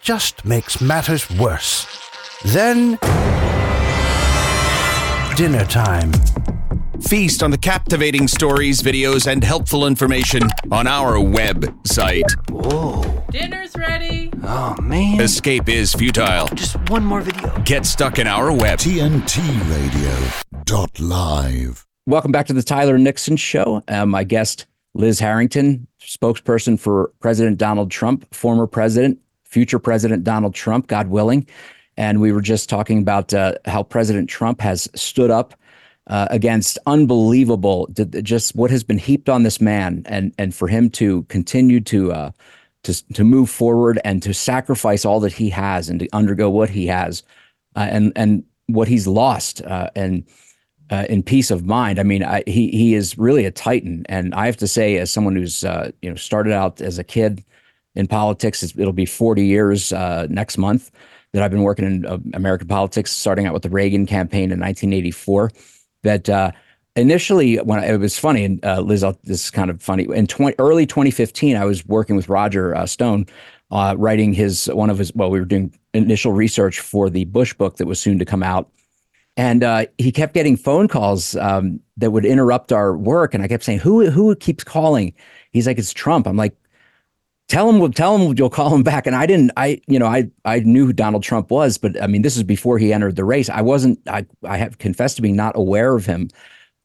just 0.00 0.44
makes 0.44 0.80
matters 0.80 1.30
worse. 1.30 1.86
Then, 2.44 2.98
dinner 5.36 5.66
time. 5.66 6.12
Feast 7.08 7.42
on 7.42 7.50
the 7.50 7.58
captivating 7.58 8.28
stories, 8.28 8.82
videos, 8.82 9.26
and 9.26 9.42
helpful 9.42 9.86
information 9.86 10.42
on 10.70 10.86
our 10.86 11.14
website. 11.14 12.30
Whoa. 12.50 13.24
Dinner's 13.30 13.74
ready. 13.74 14.30
Oh, 14.42 14.76
man. 14.80 15.20
Escape 15.20 15.68
is 15.68 15.94
futile. 15.94 16.46
Just 16.48 16.76
one 16.90 17.04
more 17.04 17.20
video. 17.20 17.58
Get 17.64 17.86
stuck 17.86 18.18
in 18.18 18.26
our 18.26 18.52
web. 18.52 18.78
TNT 18.78 19.38
Radio 19.70 20.30
dot 20.64 21.00
live. 21.00 21.86
Welcome 22.06 22.32
back 22.32 22.46
to 22.46 22.52
the 22.52 22.62
Tyler 22.62 22.98
Nixon 22.98 23.36
Show. 23.36 23.82
Uh, 23.88 24.04
my 24.06 24.22
guest, 24.22 24.66
Liz 24.94 25.18
Harrington, 25.18 25.86
spokesperson 26.00 26.78
for 26.78 27.12
President 27.20 27.58
Donald 27.58 27.90
Trump, 27.90 28.32
former 28.34 28.66
president, 28.66 29.18
future 29.44 29.78
President 29.78 30.22
Donald 30.22 30.54
Trump, 30.54 30.86
God 30.86 31.08
willing. 31.08 31.46
And 31.96 32.20
we 32.20 32.30
were 32.32 32.40
just 32.40 32.68
talking 32.68 32.98
about 32.98 33.34
uh, 33.34 33.54
how 33.64 33.82
President 33.82 34.28
Trump 34.28 34.60
has 34.60 34.88
stood 34.94 35.30
up 35.30 35.54
uh, 36.10 36.26
against 36.30 36.76
unbelievable, 36.86 37.88
just 38.22 38.56
what 38.56 38.70
has 38.70 38.82
been 38.82 38.98
heaped 38.98 39.28
on 39.28 39.44
this 39.44 39.60
man, 39.60 40.02
and 40.06 40.34
and 40.38 40.52
for 40.54 40.66
him 40.66 40.90
to 40.90 41.22
continue 41.24 41.80
to 41.80 42.12
uh, 42.12 42.30
to 42.82 43.06
to 43.12 43.22
move 43.22 43.48
forward 43.48 44.00
and 44.04 44.20
to 44.24 44.34
sacrifice 44.34 45.04
all 45.04 45.20
that 45.20 45.32
he 45.32 45.48
has 45.48 45.88
and 45.88 46.00
to 46.00 46.08
undergo 46.12 46.50
what 46.50 46.68
he 46.68 46.88
has, 46.88 47.22
uh, 47.76 47.86
and 47.88 48.12
and 48.16 48.42
what 48.66 48.88
he's 48.88 49.06
lost, 49.06 49.62
uh, 49.62 49.88
and 49.94 50.24
uh, 50.90 51.06
in 51.08 51.22
peace 51.22 51.52
of 51.52 51.64
mind. 51.64 52.00
I 52.00 52.02
mean, 52.02 52.24
I, 52.24 52.42
he 52.44 52.70
he 52.72 52.94
is 52.94 53.16
really 53.16 53.44
a 53.44 53.52
titan, 53.52 54.04
and 54.08 54.34
I 54.34 54.46
have 54.46 54.56
to 54.56 54.66
say, 54.66 54.96
as 54.96 55.12
someone 55.12 55.36
who's 55.36 55.62
uh, 55.62 55.92
you 56.02 56.10
know 56.10 56.16
started 56.16 56.52
out 56.52 56.80
as 56.80 56.98
a 56.98 57.04
kid 57.04 57.44
in 57.94 58.08
politics, 58.08 58.64
it'll 58.64 58.92
be 58.92 59.06
40 59.06 59.46
years 59.46 59.92
next 60.28 60.58
month 60.58 60.90
that 61.32 61.44
I've 61.44 61.52
been 61.52 61.62
working 61.62 61.84
in 61.84 62.32
American 62.34 62.66
politics, 62.66 63.12
starting 63.12 63.46
out 63.46 63.54
with 63.54 63.62
the 63.62 63.70
Reagan 63.70 64.06
campaign 64.06 64.50
in 64.50 64.58
1984 64.58 65.52
that 66.02 66.28
uh, 66.28 66.52
initially 66.96 67.56
when 67.56 67.82
it 67.82 67.96
was 67.98 68.18
funny 68.18 68.44
and 68.44 68.64
uh, 68.64 68.80
Liz, 68.80 69.04
this 69.24 69.44
is 69.44 69.50
kind 69.50 69.70
of 69.70 69.82
funny. 69.82 70.06
In 70.14 70.26
20, 70.26 70.56
early 70.58 70.86
2015, 70.86 71.56
I 71.56 71.64
was 71.64 71.86
working 71.86 72.16
with 72.16 72.28
Roger 72.28 72.74
uh, 72.74 72.86
Stone, 72.86 73.26
uh, 73.70 73.94
writing 73.98 74.32
his 74.32 74.66
one 74.66 74.90
of 74.90 74.98
his. 74.98 75.14
Well, 75.14 75.30
we 75.30 75.38
were 75.38 75.46
doing 75.46 75.76
initial 75.94 76.32
research 76.32 76.80
for 76.80 77.08
the 77.08 77.24
Bush 77.26 77.54
book 77.54 77.76
that 77.76 77.86
was 77.86 78.00
soon 78.00 78.18
to 78.18 78.24
come 78.24 78.42
out, 78.42 78.70
and 79.36 79.62
uh, 79.62 79.86
he 79.98 80.10
kept 80.10 80.34
getting 80.34 80.56
phone 80.56 80.88
calls 80.88 81.36
um, 81.36 81.80
that 81.96 82.10
would 82.10 82.24
interrupt 82.24 82.72
our 82.72 82.96
work, 82.96 83.32
and 83.34 83.42
I 83.42 83.48
kept 83.48 83.64
saying, 83.64 83.78
"Who 83.78 84.10
who 84.10 84.34
keeps 84.34 84.64
calling?" 84.64 85.14
He's 85.52 85.66
like, 85.66 85.78
"It's 85.78 85.92
Trump." 85.92 86.26
I'm 86.26 86.36
like, 86.36 86.56
tell 87.50 87.68
him 87.68 87.92
tell 87.92 88.16
him 88.16 88.34
you'll 88.38 88.48
call 88.48 88.74
him 88.74 88.82
back. 88.82 89.06
And 89.06 89.16
i 89.16 89.26
didn't 89.26 89.50
i 89.56 89.80
you 89.88 89.98
know 89.98 90.06
i 90.06 90.30
i 90.44 90.60
knew 90.60 90.86
who 90.86 90.92
donald 90.92 91.22
trump 91.22 91.50
was 91.50 91.76
but 91.76 92.00
i 92.00 92.06
mean 92.06 92.22
this 92.22 92.36
is 92.36 92.44
before 92.44 92.78
he 92.78 92.92
entered 92.92 93.16
the 93.16 93.24
race. 93.24 93.50
I 93.50 93.60
wasn't 93.60 93.98
i 94.08 94.24
i 94.44 94.56
have 94.56 94.78
confessed 94.78 95.16
to 95.16 95.22
being 95.22 95.36
not 95.36 95.56
aware 95.56 95.94
of 95.96 96.06
him 96.06 96.30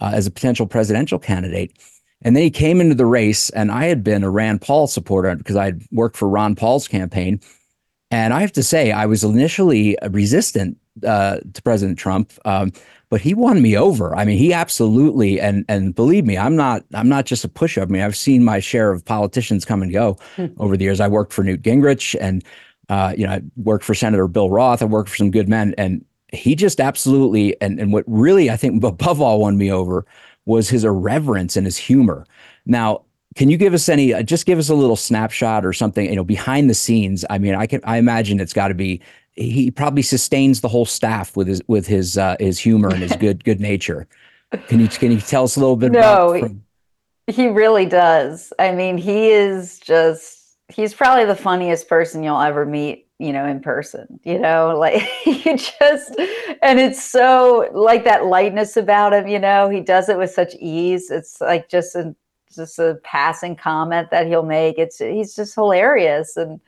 uh, 0.02 0.12
as 0.14 0.28
a 0.28 0.32
potential 0.32 0.68
presidential 0.68 1.20
candidate. 1.20 1.78
And 2.22 2.36
then 2.36 2.44
he 2.44 2.50
came 2.50 2.82
into 2.82 2.96
the 2.96 3.06
race 3.06 3.50
and 3.52 3.72
i 3.72 3.86
had 3.86 4.04
been 4.04 4.24
a 4.24 4.30
rand 4.30 4.62
paul 4.62 4.88
supporter 4.88 5.36
because 5.36 5.56
i 5.56 5.66
had 5.66 5.84
worked 5.92 6.18
for 6.18 6.28
ron 6.28 6.56
paul's 6.56 6.88
campaign. 6.88 7.40
And 8.10 8.34
i 8.34 8.42
have 8.42 8.54
to 8.54 8.64
say 8.64 8.92
i 8.92 9.06
was 9.06 9.24
initially 9.24 9.98
resistant 10.10 10.78
uh, 11.06 11.38
to 11.54 11.62
president 11.62 12.00
trump. 12.00 12.34
Um, 12.46 12.72
but 13.10 13.22
he 13.22 13.34
won 13.34 13.62
me 13.62 13.78
over. 13.78 14.16
I 14.16 14.26
mean, 14.26 14.38
he 14.38 14.54
absolutely 14.54 15.40
and 15.40 15.66
and 15.68 15.94
believe 15.94 16.26
me, 16.26 16.38
I'm 16.38 16.56
not 16.56 16.84
I'm 16.94 17.10
not 17.10 17.26
just 17.26 17.44
a 17.44 17.50
pusher. 17.50 17.82
I 17.82 17.86
mean, 17.86 18.02
I've 18.02 18.16
seen 18.16 18.44
my 18.44 18.60
share 18.60 18.92
of 18.92 19.06
politicians 19.06 19.66
come 19.66 19.82
and 19.82 19.92
go 19.92 20.18
over 20.58 20.78
the 20.78 20.84
years. 20.84 21.00
I 21.00 21.08
worked 21.08 21.34
for 21.34 21.44
Newt 21.44 21.62
Gingrich, 21.62 22.16
and 22.20 22.44
uh, 22.90 23.14
you 23.18 23.26
know, 23.26 23.34
I 23.34 23.42
worked 23.58 23.84
for 23.84 23.94
Senator 23.94 24.28
Bill 24.28 24.50
Roth. 24.50 24.82
I 24.82 24.86
worked 24.86 25.10
for 25.10 25.16
some 25.16 25.32
good 25.32 25.50
men, 25.50 25.74
and 25.78 26.04
he 26.32 26.56
just 26.56 26.80
absolutely 26.80 27.60
and 27.62 27.80
and 27.80 27.94
what 27.94 28.04
really 28.08 28.50
I 28.50 28.58
think 28.58 28.84
above 28.84 29.22
all 29.22 29.42
won 29.42 29.58
me 29.58 29.72
over 29.72 30.06
was 30.46 30.70
his 30.70 30.84
irreverence 30.84 31.56
and 31.56 31.66
his 31.66 31.78
humor. 31.78 32.26
Now, 32.66 33.06
can 33.36 33.50
you 33.50 33.58
give 33.58 33.74
us 33.74 33.90
any 33.90 34.14
uh, 34.14 34.24
just 34.24 34.46
give 34.46 34.60
us 34.60 34.70
a 34.70 34.76
little 34.76 34.96
snapshot 34.96 35.66
or 35.66 35.74
something 35.74 36.10
you 36.10 36.16
know 36.16 36.24
behind 36.24 36.70
the 36.70 36.74
scenes 36.74 37.26
i 37.30 37.38
mean 37.38 37.54
i 37.54 37.66
can 37.66 37.82
i 37.84 37.98
imagine 37.98 38.40
it's 38.40 38.54
got 38.54 38.70
to 38.70 38.74
be 38.74 39.02
he 39.36 39.70
probably 39.70 40.02
sustains 40.02 40.62
the 40.62 40.68
whole 40.68 40.86
staff 40.86 41.36
with 41.36 41.48
his 41.48 41.62
with 41.68 41.88
his 41.88 42.18
uh, 42.18 42.36
his 42.40 42.60
humor 42.60 42.90
and 42.90 43.00
his 43.00 43.16
good 43.20 43.44
good 43.44 43.60
nature. 43.60 44.08
Can 44.68 44.80
you 44.80 44.88
can 44.88 45.12
you 45.12 45.20
tell 45.20 45.44
us 45.44 45.58
a 45.58 45.60
little 45.60 45.76
bit 45.76 45.92
no, 45.92 46.00
about? 46.00 46.40
From- 46.40 46.64
he 47.28 47.48
really 47.48 47.86
does. 47.86 48.54
I 48.60 48.72
mean, 48.72 48.98
he 48.98 49.30
is 49.30 49.80
just 49.80 50.58
he's 50.70 50.94
probably 50.94 51.26
the 51.26 51.36
funniest 51.36 51.88
person 51.88 52.24
you'll 52.24 52.42
ever 52.42 52.66
meet, 52.66 53.08
you 53.20 53.34
know, 53.34 53.46
in 53.46 53.60
person. 53.60 54.20
You 54.24 54.40
know, 54.40 54.78
like 54.80 55.04
you 55.26 55.58
just 55.58 56.16
and 56.62 56.80
it's 56.80 57.04
so 57.04 57.70
like 57.74 58.04
that 58.06 58.26
lightness 58.26 58.78
about 58.78 59.14
him, 59.14 59.28
you 59.28 59.40
know, 59.40 59.70
he 59.70 59.82
does 59.82 60.08
it 60.08 60.18
with 60.18 60.32
such 60.32 60.56
ease. 60.60 61.12
It's 61.12 61.42
like 61.42 61.68
just 61.70 61.96
a 61.96 62.16
just 62.56 62.80
a 62.80 63.00
passing 63.04 63.56
comment 63.56 64.12
that 64.12 64.28
he'll 64.28 64.44
make. 64.44 64.78
It's 64.78 65.00
he's 65.00 65.36
just 65.36 65.56
hilarious 65.56 66.38
and 66.38 66.62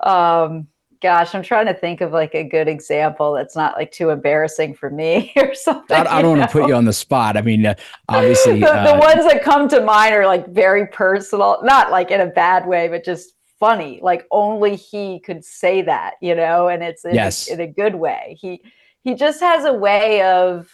um 0.00 0.66
gosh, 1.00 1.34
I'm 1.34 1.42
trying 1.42 1.66
to 1.66 1.74
think 1.74 2.00
of 2.00 2.12
like 2.12 2.34
a 2.34 2.44
good 2.44 2.68
example 2.68 3.32
that's 3.32 3.56
not 3.56 3.76
like 3.76 3.90
too 3.90 4.10
embarrassing 4.10 4.74
for 4.74 4.90
me 4.90 5.32
or 5.36 5.54
something. 5.54 5.96
I, 5.96 6.18
I 6.18 6.22
don't 6.22 6.38
want 6.38 6.50
to 6.50 6.58
put 6.58 6.68
you 6.68 6.74
on 6.74 6.84
the 6.84 6.92
spot. 6.92 7.36
I 7.36 7.42
mean, 7.42 7.66
uh, 7.66 7.74
obviously, 8.08 8.60
the, 8.60 8.72
uh, 8.72 8.92
the 8.92 8.98
ones 8.98 9.24
that 9.24 9.42
come 9.42 9.68
to 9.68 9.80
mind 9.80 10.14
are 10.14 10.26
like 10.26 10.48
very 10.48 10.86
personal, 10.86 11.58
not 11.62 11.90
like 11.90 12.10
in 12.10 12.20
a 12.20 12.26
bad 12.26 12.66
way, 12.66 12.88
but 12.88 13.04
just 13.04 13.34
funny. 13.58 14.00
Like 14.02 14.26
only 14.30 14.76
he 14.76 15.20
could 15.20 15.44
say 15.44 15.82
that, 15.82 16.14
you 16.20 16.34
know, 16.34 16.68
and 16.68 16.82
it's 16.82 17.04
in, 17.04 17.14
yes. 17.14 17.48
in 17.48 17.60
a 17.60 17.66
good 17.66 17.94
way. 17.94 18.36
He 18.40 18.62
he 19.02 19.14
just 19.14 19.40
has 19.40 19.64
a 19.64 19.72
way 19.72 20.22
of, 20.22 20.68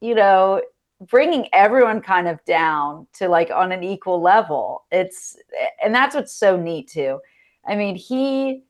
you 0.00 0.14
know, 0.14 0.62
bringing 1.00 1.48
everyone 1.52 2.00
kind 2.00 2.28
of 2.28 2.44
down 2.44 3.06
to 3.14 3.28
like 3.28 3.50
on 3.50 3.72
an 3.72 3.82
equal 3.82 4.22
level. 4.22 4.84
It's 4.90 5.36
and 5.82 5.94
that's 5.94 6.14
what's 6.14 6.32
so 6.32 6.56
neat 6.56 6.88
too. 6.88 7.20
I 7.66 7.76
mean, 7.76 7.96
he 7.96 8.62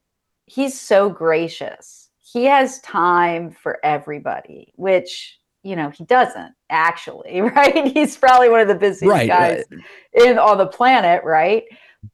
he's 0.46 0.78
so 0.80 1.08
gracious. 1.08 2.08
He 2.18 2.44
has 2.44 2.80
time 2.80 3.50
for 3.50 3.78
everybody, 3.84 4.72
which 4.76 5.38
you 5.62 5.76
know 5.76 5.90
he 5.90 6.04
doesn't 6.04 6.54
actually, 6.70 7.40
right? 7.40 7.86
He's 7.92 8.16
probably 8.16 8.48
one 8.48 8.60
of 8.60 8.68
the 8.68 8.74
busiest 8.74 9.10
Right, 9.10 9.28
guys 9.28 9.64
in 10.12 10.38
on 10.38 10.58
the 10.58 10.66
planet, 10.66 11.24
right? 11.24 11.64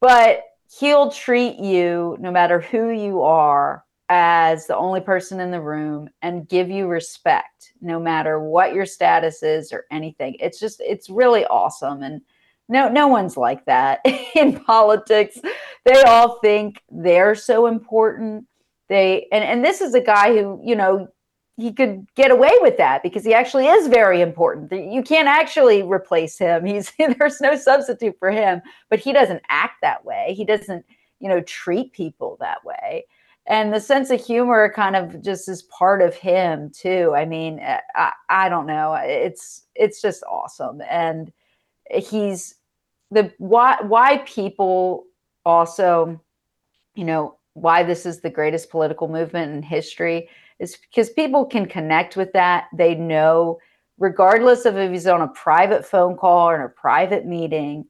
But 0.01 0.45
he'll 0.79 1.11
treat 1.11 1.59
you, 1.59 2.17
no 2.21 2.31
matter 2.31 2.61
who 2.61 2.91
you 2.91 3.23
are, 3.23 3.85
as 4.09 4.67
the 4.67 4.77
only 4.77 5.01
person 5.01 5.39
in 5.39 5.53
the 5.53 5.61
room 5.61 6.09
and 6.21 6.49
give 6.49 6.69
you 6.69 6.89
respect, 6.89 7.73
no 7.81 8.01
matter 8.01 8.41
what 8.41 8.75
your 8.75 8.85
status 8.85 9.43
is 9.43 9.73
or 9.73 9.85
anything. 9.91 10.37
It's 10.41 10.59
just 10.59 10.81
it's 10.81 11.09
really 11.09 11.47
awesome 11.47 12.03
and 12.03 12.21
no 12.71 12.89
no 12.89 13.09
one's 13.09 13.37
like 13.37 13.65
that 13.67 14.01
in 14.35 14.59
politics. 14.61 15.39
They 15.85 16.03
all 16.03 16.39
think 16.39 16.83
they're 16.91 17.35
so 17.35 17.67
important. 17.67 18.47
They 18.89 19.27
and 19.33 19.45
and 19.45 19.65
this 19.65 19.81
is 19.81 19.95
a 19.95 20.01
guy 20.01 20.33
who 20.33 20.61
you 20.65 20.77
know 20.77 21.09
he 21.57 21.73
could 21.73 22.07
get 22.15 22.31
away 22.31 22.53
with 22.61 22.79
that 22.79 23.03
because 23.03 23.25
he 23.25 23.35
actually 23.35 23.67
is 23.67 23.89
very 23.89 24.23
important. 24.23 24.73
You 24.73 25.03
can't 25.03 25.29
actually 25.29 25.83
replace 25.83 26.39
him. 26.39 26.65
He's 26.71 26.93
there's 26.99 27.41
no 27.41 27.57
substitute 27.57 28.17
for 28.19 28.31
him 28.31 28.63
but 28.89 29.01
he 29.01 29.13
doesn't 29.13 29.43
act 29.49 29.83
that 29.83 30.05
way. 30.05 30.35
He 30.37 30.45
doesn't 30.45 30.85
you 31.19 31.29
know 31.29 31.41
treat 31.43 31.93
people 31.93 32.37
that 32.41 32.65
way. 32.65 33.05
And 33.47 33.73
the 33.73 33.81
sense 33.81 34.11
of 34.11 34.25
humor 34.25 34.73
kind 34.73 34.95
of 34.95 35.23
just 35.23 35.49
is 35.49 35.63
part 35.63 36.03
of 36.03 36.15
him 36.15 36.71
too. 36.71 37.15
I 37.17 37.25
mean 37.25 37.59
eh, 37.59 37.81
i, 37.97 38.13
I 38.29 38.49
don't 38.49 38.67
know. 38.67 38.95
It's 38.95 39.65
it's 39.75 40.01
just 40.01 40.23
awesome. 40.23 40.81
And 40.89 41.33
he's 41.91 42.55
the 43.11 43.33
why 43.39 43.77
why 43.83 44.19
people 44.19 45.05
also 45.45 46.21
you 46.95 47.05
know 47.05 47.37
why 47.55 47.83
this 47.83 48.07
is 48.07 48.21
the 48.21 48.31
greatest 48.31 48.71
political 48.71 49.09
movement 49.09 49.53
in 49.53 49.63
history 49.63 50.29
is 50.59 50.77
because 50.77 51.11
people 51.11 51.45
can 51.45 51.67
connect 51.67 52.17
with 52.17 52.33
that. 52.33 52.67
They 52.73 52.95
know 52.95 53.59
regardless 53.99 54.65
of 54.65 54.77
if 54.77 54.91
he's 54.91 55.07
on 55.07 55.23
a 55.23 55.29
private 55.29 55.85
phone 55.85 56.17
call 56.17 56.49
or 56.49 56.57
in 56.57 56.63
a 56.63 56.69
private 56.69 57.27
meeting 57.27 57.85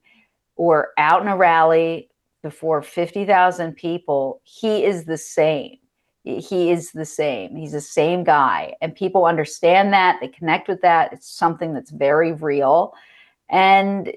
or 0.55 0.89
out 0.97 1.21
in 1.21 1.27
a 1.27 1.37
rally 1.37 2.09
before 2.41 2.81
50,000 2.81 3.75
people 3.75 4.41
he 4.43 4.83
is 4.83 5.05
the 5.05 5.17
same. 5.17 5.77
He 6.23 6.69
is 6.69 6.91
the 6.91 7.05
same. 7.05 7.55
He's 7.55 7.71
the 7.71 7.81
same 7.81 8.23
guy. 8.23 8.75
And 8.81 8.95
people 8.95 9.25
understand 9.25 9.91
that. 9.93 10.19
They 10.21 10.27
connect 10.27 10.67
with 10.67 10.81
that. 10.81 11.13
It's 11.13 11.27
something 11.27 11.73
that's 11.73 11.89
very 11.89 12.33
real. 12.33 12.93
And 13.49 14.13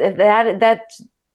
that 0.00 0.60
that 0.60 0.82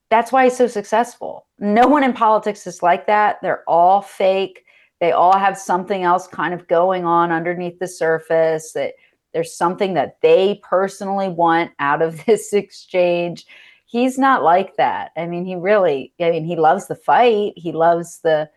that's 0.10 0.32
why 0.32 0.46
he's 0.46 0.58
so 0.58 0.68
successful. 0.68 1.48
No 1.60 1.88
one 1.88 2.04
in 2.04 2.14
politics 2.14 2.68
is 2.68 2.84
like 2.84 3.08
that. 3.08 3.38
They're 3.42 3.64
all 3.68 4.02
fake. 4.02 4.66
They 5.00 5.12
all 5.12 5.38
have 5.38 5.58
something 5.58 6.04
else 6.04 6.28
kind 6.28 6.54
of 6.54 6.68
going 6.68 7.06
on 7.06 7.32
underneath 7.32 7.80
the 7.80 7.88
surface. 7.88 8.74
That 8.74 8.94
there's 9.34 9.56
something 9.56 9.94
that 9.96 10.22
they 10.22 10.62
personally 10.64 11.28
want 11.28 11.72
out 11.80 12.02
of 12.02 12.24
this 12.26 12.54
exchange. 12.54 13.46
He's 13.86 14.18
not 14.18 14.44
like 14.44 14.78
that. 14.78 15.12
I 15.16 15.28
mean, 15.28 15.46
he 15.46 15.56
really, 15.56 16.14
I 16.20 16.32
mean, 16.32 16.46
he 16.46 16.56
loves 16.56 16.88
the 16.88 16.96
fight. 16.96 17.54
He 17.56 17.72
loves 17.72 18.20
the, 18.20 18.50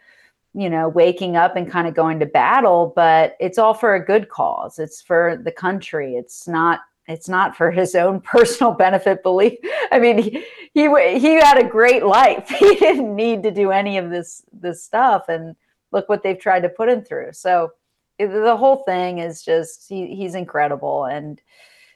you 0.55 0.71
know, 0.71 0.89
waking 0.89 1.37
up 1.37 1.55
and 1.55 1.71
kind 1.71 1.87
of 1.87 1.95
going 1.95 2.19
to 2.21 2.27
battle, 2.27 2.93
but 2.97 3.37
it's 3.39 3.59
all 3.59 3.75
for 3.75 3.95
a 3.95 4.05
good 4.05 4.29
cause. 4.31 4.79
It's 4.79 5.03
for 5.03 5.41
the 5.43 5.53
country. 5.53 6.15
It's 6.17 6.49
not 6.49 6.81
it's 7.09 7.29
not 7.29 7.57
for 7.57 7.71
his 7.71 7.95
own 7.95 8.21
personal 8.35 8.73
benefit 8.73 9.23
belief 9.23 9.59
i 9.91 9.99
mean 9.99 10.19
he, 10.19 10.45
he 10.75 11.19
he 11.19 11.35
had 11.35 11.59
a 11.59 11.69
great 11.69 12.05
life. 12.05 12.49
He 12.59 12.75
didn't 12.77 13.15
need 13.15 13.43
to 13.43 13.51
do 13.51 13.71
any 13.71 13.99
of 13.99 14.11
this 14.11 14.43
this 14.53 14.85
stuff 14.85 15.29
and 15.29 15.57
look 15.93 16.09
what 16.09 16.23
they've 16.23 16.39
tried 16.39 16.61
to 16.61 16.69
put 16.69 16.89
him 16.89 17.03
through. 17.03 17.33
So 17.33 17.73
the 18.19 18.57
whole 18.57 18.83
thing 18.85 19.19
is 19.19 19.43
just 19.43 19.89
he, 19.89 20.15
he's 20.15 20.35
incredible 20.35 21.05
and 21.05 21.41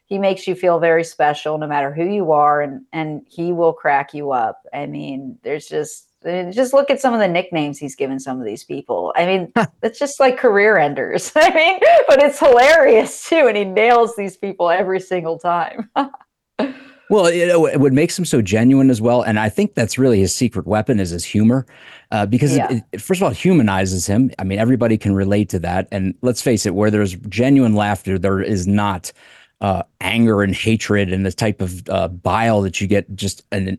he 0.07 0.19
makes 0.19 0.47
you 0.47 0.55
feel 0.55 0.79
very 0.79 1.05
special 1.05 1.59
no 1.59 1.67
matter 1.67 1.93
who 1.93 2.05
you 2.05 2.33
are 2.33 2.63
and 2.63 2.83
and 2.93 3.23
he 3.29 3.53
will 3.53 3.73
crack 3.73 4.15
you 4.15 4.33
up. 4.33 4.63
I 4.73 4.87
mean 4.87 5.39
there's 5.43 5.67
just 5.67 6.09
just 6.25 6.73
look 6.73 6.91
at 6.91 7.01
some 7.01 7.15
of 7.15 7.21
the 7.21 7.29
nicknames 7.29 7.79
he's 7.79 7.95
given 7.97 8.21
some 8.21 8.39
of 8.39 8.45
these 8.45 8.65
people. 8.65 9.13
I 9.17 9.27
mean, 9.27 9.53
it's 9.83 9.99
just 9.99 10.21
like 10.21 10.37
career 10.37 10.79
enders. 10.79 11.33
I 11.37 11.53
mean, 11.55 11.81
but 12.07 12.23
it's 12.23 12.39
hilarious 12.39 13.29
too, 13.29 13.47
and 13.49 13.57
he 13.57 13.65
nails 13.65 14.17
these 14.17 14.37
people 14.37 14.71
every 14.71 15.01
single 15.01 15.39
time. 15.39 15.91
well, 17.11 17.31
you 17.33 17.47
know, 17.47 17.61
what 17.61 17.93
makes 17.93 18.19
him 18.19 18.25
so 18.25 18.41
genuine 18.43 18.91
as 18.91 19.01
well, 19.01 19.23
and 19.23 19.39
I 19.39 19.49
think 19.49 19.75
that's 19.75 19.99
really 19.99 20.21
his 20.21 20.35
secret 20.35 20.67
weapon 20.67 21.01
is 21.01 21.11
his 21.11 21.25
humor, 21.25 21.67
uh, 22.11 22.27
because 22.27 22.57
Yeah. 22.57 22.71
it, 22.71 22.85
it, 22.93 23.01
first 23.01 23.21
of 23.21 23.25
all, 23.25 23.31
it 23.31 23.37
humanizes 23.37 24.07
him. 24.07 24.31
I 24.39 24.45
mean, 24.45 24.59
everybody 24.59 24.97
can 24.97 25.15
relate 25.15 25.49
to 25.51 25.59
that, 25.61 25.89
and 25.93 26.15
let's 26.23 26.43
face 26.43 26.67
it, 26.67 26.75
where 26.75 26.91
there's 26.91 27.15
genuine 27.15 27.75
laughter, 27.75 28.19
there 28.19 28.41
is 28.41 28.67
not 28.67 29.13
uh, 29.61 29.83
anger 30.01 30.43
and 30.43 30.55
hatred 30.55 31.13
and 31.13 31.25
the 31.25 31.33
type 31.33 31.63
of 31.63 31.89
uh, 31.89 32.09
bile 32.09 32.63
that 32.63 32.81
you 32.81 32.87
get 32.89 33.15
just 33.15 33.45
an 33.53 33.79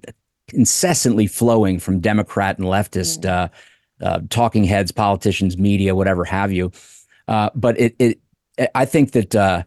incessantly 0.51 1.27
flowing 1.27 1.79
from 1.79 1.99
Democrat 1.99 2.57
and 2.57 2.67
leftist 2.67 3.25
uh, 3.25 3.47
uh, 4.01 4.19
talking 4.29 4.63
heads, 4.63 4.91
politicians, 4.91 5.57
media, 5.57 5.95
whatever 5.95 6.25
have 6.25 6.51
you. 6.51 6.71
Uh, 7.27 7.49
but 7.55 7.79
it, 7.79 7.95
it, 7.99 8.21
I 8.75 8.85
think 8.85 9.11
that 9.11 9.35
uh, 9.35 9.63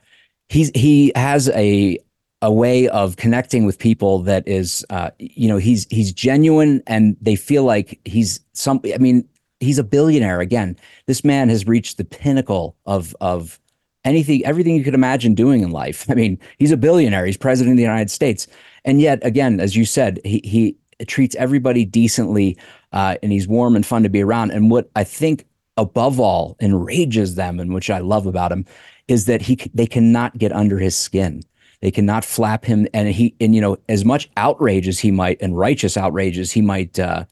he's 0.48 0.70
he 0.74 1.12
has 1.16 1.48
a 1.50 1.98
a 2.42 2.52
way 2.52 2.88
of 2.88 3.16
connecting 3.16 3.64
with 3.64 3.78
people 3.78 4.20
that 4.20 4.46
is, 4.46 4.84
uh, 4.90 5.10
you 5.18 5.48
know, 5.48 5.56
he's 5.56 5.86
he's 5.90 6.12
genuine, 6.12 6.82
and 6.86 7.16
they 7.20 7.36
feel 7.36 7.64
like 7.64 7.98
he's 8.04 8.40
some. 8.52 8.80
I 8.94 8.98
mean, 8.98 9.26
he's 9.60 9.78
a 9.78 9.84
billionaire 9.84 10.40
again. 10.40 10.76
This 11.06 11.24
man 11.24 11.48
has 11.48 11.66
reached 11.66 11.96
the 11.96 12.04
pinnacle 12.04 12.76
of 12.84 13.16
of 13.20 13.58
anything, 14.04 14.44
everything 14.44 14.76
you 14.76 14.84
could 14.84 14.94
imagine 14.94 15.34
doing 15.34 15.62
in 15.62 15.70
life. 15.70 16.06
I 16.10 16.14
mean, 16.14 16.38
he's 16.58 16.72
a 16.72 16.76
billionaire. 16.76 17.26
He's 17.26 17.36
president 17.36 17.72
of 17.72 17.76
the 17.76 17.82
United 17.82 18.10
States, 18.10 18.46
and 18.86 19.00
yet, 19.00 19.18
again, 19.22 19.60
as 19.60 19.76
you 19.76 19.84
said, 19.84 20.20
he 20.24 20.40
he 20.44 20.76
treats 21.06 21.34
everybody 21.36 21.84
decently, 21.84 22.56
uh, 22.92 23.16
and 23.22 23.32
he's 23.32 23.48
warm 23.48 23.76
and 23.76 23.84
fun 23.84 24.04
to 24.04 24.08
be 24.08 24.22
around. 24.22 24.52
And 24.52 24.70
what 24.70 24.88
I 24.96 25.04
think 25.04 25.44
above 25.76 26.18
all 26.20 26.56
enrages 26.60 27.34
them, 27.34 27.60
and 27.60 27.74
which 27.74 27.90
I 27.90 27.98
love 27.98 28.26
about 28.26 28.52
him, 28.52 28.64
is 29.08 29.26
that 29.26 29.42
he 29.42 29.56
they 29.74 29.86
cannot 29.86 30.38
get 30.38 30.52
under 30.52 30.78
his 30.78 30.96
skin. 30.96 31.42
They 31.82 31.90
cannot 31.90 32.24
flap 32.24 32.64
him, 32.64 32.86
and 32.94 33.08
he 33.08 33.34
and 33.40 33.54
you 33.54 33.60
know 33.60 33.76
as 33.88 34.04
much 34.04 34.30
outrage 34.36 34.88
as 34.88 35.00
he 35.00 35.10
might 35.10 35.42
and 35.42 35.58
righteous 35.58 35.96
outrage 35.96 36.38
as 36.38 36.52
he 36.52 36.62
might 36.62 36.98
uh, 36.98 37.24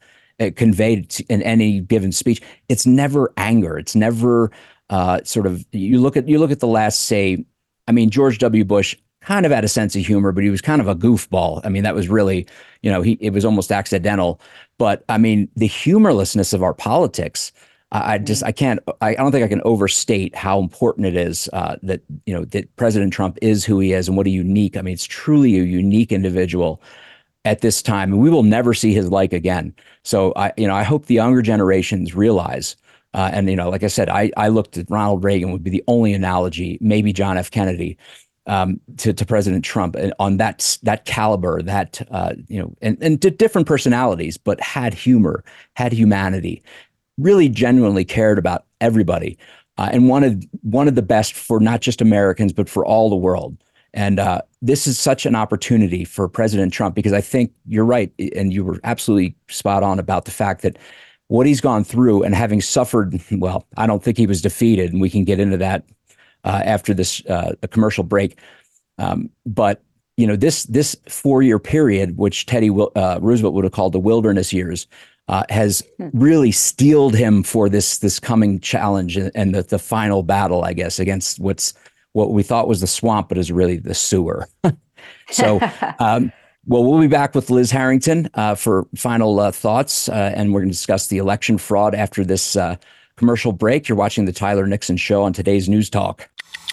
convey 0.55 1.07
in 1.29 1.41
any 1.41 1.79
given 1.79 2.11
speech. 2.11 2.41
It's 2.67 2.85
never 2.85 3.33
anger. 3.37 3.77
It's 3.77 3.95
never 3.95 4.51
uh, 4.89 5.21
sort 5.23 5.47
of 5.47 5.65
you 5.71 5.99
look 5.99 6.17
at 6.17 6.27
you 6.27 6.37
look 6.37 6.51
at 6.51 6.59
the 6.59 6.67
last 6.67 7.05
say. 7.05 7.45
I 7.87 7.91
mean 7.91 8.09
George 8.09 8.39
W. 8.39 8.65
Bush 8.65 8.95
kind 9.25 9.45
of 9.45 9.51
had 9.51 9.63
a 9.65 9.67
sense 9.67 9.95
of 9.95 10.05
humor, 10.05 10.31
but 10.31 10.43
he 10.43 10.49
was 10.49 10.61
kind 10.61 10.81
of 10.81 10.87
a 10.87 10.95
goofball. 10.95 11.61
I 11.65 11.69
mean 11.69 11.83
that 11.83 11.95
was 11.95 12.07
really 12.09 12.47
you 12.81 12.91
know 12.91 13.01
he 13.01 13.17
it 13.21 13.33
was 13.33 13.45
almost 13.45 13.71
accidental. 13.71 14.39
But 14.77 15.03
I 15.09 15.17
mean 15.17 15.49
the 15.55 15.67
humorlessness 15.67 16.53
of 16.53 16.63
our 16.63 16.73
politics. 16.73 17.51
I 17.91 18.15
I 18.15 18.17
just 18.19 18.43
I 18.43 18.51
can't 18.51 18.79
I 19.01 19.09
I 19.11 19.15
don't 19.15 19.31
think 19.31 19.45
I 19.45 19.47
can 19.47 19.61
overstate 19.65 20.35
how 20.35 20.59
important 20.59 21.07
it 21.07 21.15
is 21.15 21.49
uh, 21.53 21.75
that 21.83 22.01
you 22.25 22.33
know 22.33 22.45
that 22.45 22.75
President 22.75 23.13
Trump 23.13 23.37
is 23.41 23.65
who 23.65 23.79
he 23.79 23.93
is 23.93 24.07
and 24.07 24.17
what 24.17 24.27
a 24.27 24.29
unique 24.31 24.77
I 24.77 24.81
mean 24.81 24.93
it's 24.93 25.05
truly 25.05 25.57
a 25.59 25.63
unique 25.63 26.11
individual 26.11 26.81
at 27.45 27.61
this 27.61 27.81
time 27.81 28.11
and 28.13 28.21
we 28.21 28.29
will 28.29 28.43
never 28.43 28.73
see 28.73 28.93
his 28.93 29.09
like 29.11 29.33
again. 29.33 29.73
So 30.03 30.33
I 30.35 30.53
you 30.57 30.67
know 30.67 30.75
I 30.75 30.83
hope 30.83 31.05
the 31.05 31.15
younger 31.15 31.41
generations 31.41 32.15
realize 32.15 32.75
Uh, 33.15 33.29
and 33.33 33.49
you 33.49 33.55
know, 33.55 33.69
like 33.71 33.85
I 33.85 33.89
said, 33.89 34.09
I 34.09 34.31
I 34.45 34.49
looked 34.49 34.77
at 34.77 34.91
Ronald 34.91 35.23
Reagan 35.23 35.51
would 35.51 35.63
be 35.63 35.71
the 35.71 35.83
only 35.87 36.13
analogy, 36.13 36.77
maybe 36.81 37.13
John 37.13 37.37
F. 37.37 37.49
Kennedy, 37.49 37.97
um, 38.47 38.79
to 38.97 39.13
to 39.13 39.25
President 39.25 39.65
Trump 39.65 39.95
on 40.19 40.37
that 40.37 40.77
that 40.83 41.05
caliber, 41.05 41.61
that 41.61 42.01
uh, 42.11 42.33
you 42.47 42.59
know, 42.59 42.73
and 42.81 42.97
and 43.01 43.19
different 43.37 43.67
personalities, 43.67 44.37
but 44.37 44.59
had 44.61 44.93
humor, 44.93 45.43
had 45.75 45.91
humanity, 45.91 46.63
really 47.17 47.49
genuinely 47.49 48.05
cared 48.05 48.37
about 48.37 48.65
everybody, 48.81 49.37
uh, 49.77 49.89
and 49.91 50.09
wanted 50.09 50.47
wanted 50.63 50.95
the 50.95 51.01
best 51.01 51.33
for 51.33 51.59
not 51.59 51.81
just 51.81 52.01
Americans 52.01 52.53
but 52.53 52.69
for 52.69 52.85
all 52.85 53.09
the 53.09 53.15
world. 53.15 53.57
And 53.93 54.19
uh, 54.19 54.41
this 54.61 54.87
is 54.87 54.99
such 54.99 55.25
an 55.25 55.35
opportunity 55.35 56.03
for 56.03 56.27
President 56.27 56.73
Trump 56.73 56.95
because 56.95 57.13
I 57.13 57.21
think 57.21 57.53
you're 57.65 57.85
right, 57.85 58.11
and 58.35 58.53
you 58.53 58.65
were 58.65 58.79
absolutely 58.83 59.35
spot 59.47 59.83
on 59.83 59.99
about 59.99 60.25
the 60.25 60.31
fact 60.31 60.63
that 60.63 60.77
what 61.27 61.47
he's 61.47 61.61
gone 61.61 61.83
through 61.83 62.21
and 62.21 62.35
having 62.35 62.61
suffered, 62.61 63.19
well, 63.31 63.65
I 63.77 63.87
don't 63.87 64.03
think 64.03 64.17
he 64.17 64.27
was 64.27 64.41
defeated, 64.41 64.91
and 64.91 65.01
we 65.01 65.09
can 65.09 65.23
get 65.23 65.39
into 65.39 65.57
that 65.57 65.85
after 66.45 66.93
this 66.93 67.25
uh, 67.25 67.53
commercial 67.71 68.03
break. 68.03 68.37
Um, 68.97 69.29
but 69.45 69.81
you 70.17 70.25
know, 70.25 70.35
this 70.35 70.63
this 70.63 70.95
four 71.09 71.41
year 71.41 71.59
period, 71.59 72.17
which 72.17 72.45
Teddy 72.45 72.69
uh, 72.69 73.19
Roosevelt 73.21 73.53
would 73.53 73.65
have 73.65 73.73
called 73.73 73.93
the 73.93 73.99
wilderness 73.99 74.53
years, 74.53 74.87
uh, 75.27 75.43
has 75.49 75.83
hmm. 75.97 76.09
really 76.13 76.51
steeled 76.51 77.15
him 77.15 77.43
for 77.43 77.67
this 77.69 77.97
this 77.97 78.19
coming 78.19 78.59
challenge 78.59 79.17
and, 79.17 79.55
the 79.55 79.63
the 79.63 79.79
final 79.79 80.23
battle, 80.23 80.63
I 80.63 80.73
guess, 80.73 80.99
against 80.99 81.39
what's 81.39 81.73
what 82.13 82.31
we 82.31 82.43
thought 82.43 82.67
was 82.67 82.81
the 82.81 82.87
swamp, 82.87 83.29
but 83.29 83.37
is 83.37 83.51
really 83.51 83.77
the 83.77 83.93
sewer. 83.93 84.47
so. 85.31 85.59
Um, 85.99 86.31
well, 86.67 86.83
we'll 86.83 86.99
be 86.99 87.05
back 87.05 87.35
with 87.35 87.51
Liz 87.51 87.69
Harrington 87.69 88.27
uh, 88.33 88.55
for 88.55 88.87
final 88.95 89.39
uh, 89.39 89.51
thoughts, 89.51 90.09
uh, 90.09 90.33
and 90.35 90.51
we're 90.51 90.61
going 90.61 90.69
to 90.69 90.75
discuss 90.75 91.05
the 91.07 91.19
election 91.19 91.59
fraud 91.59 91.93
after 91.93 92.25
this 92.25 92.55
uh, 92.55 92.75
commercial 93.17 93.51
break. 93.51 93.87
You're 93.87 93.95
watching 93.97 94.25
the 94.25 94.33
Tyler 94.33 94.65
Nixon 94.65 94.97
Show 94.97 95.21
on 95.21 95.31
today's 95.31 95.69
News 95.69 95.91
Talk. 95.91 96.27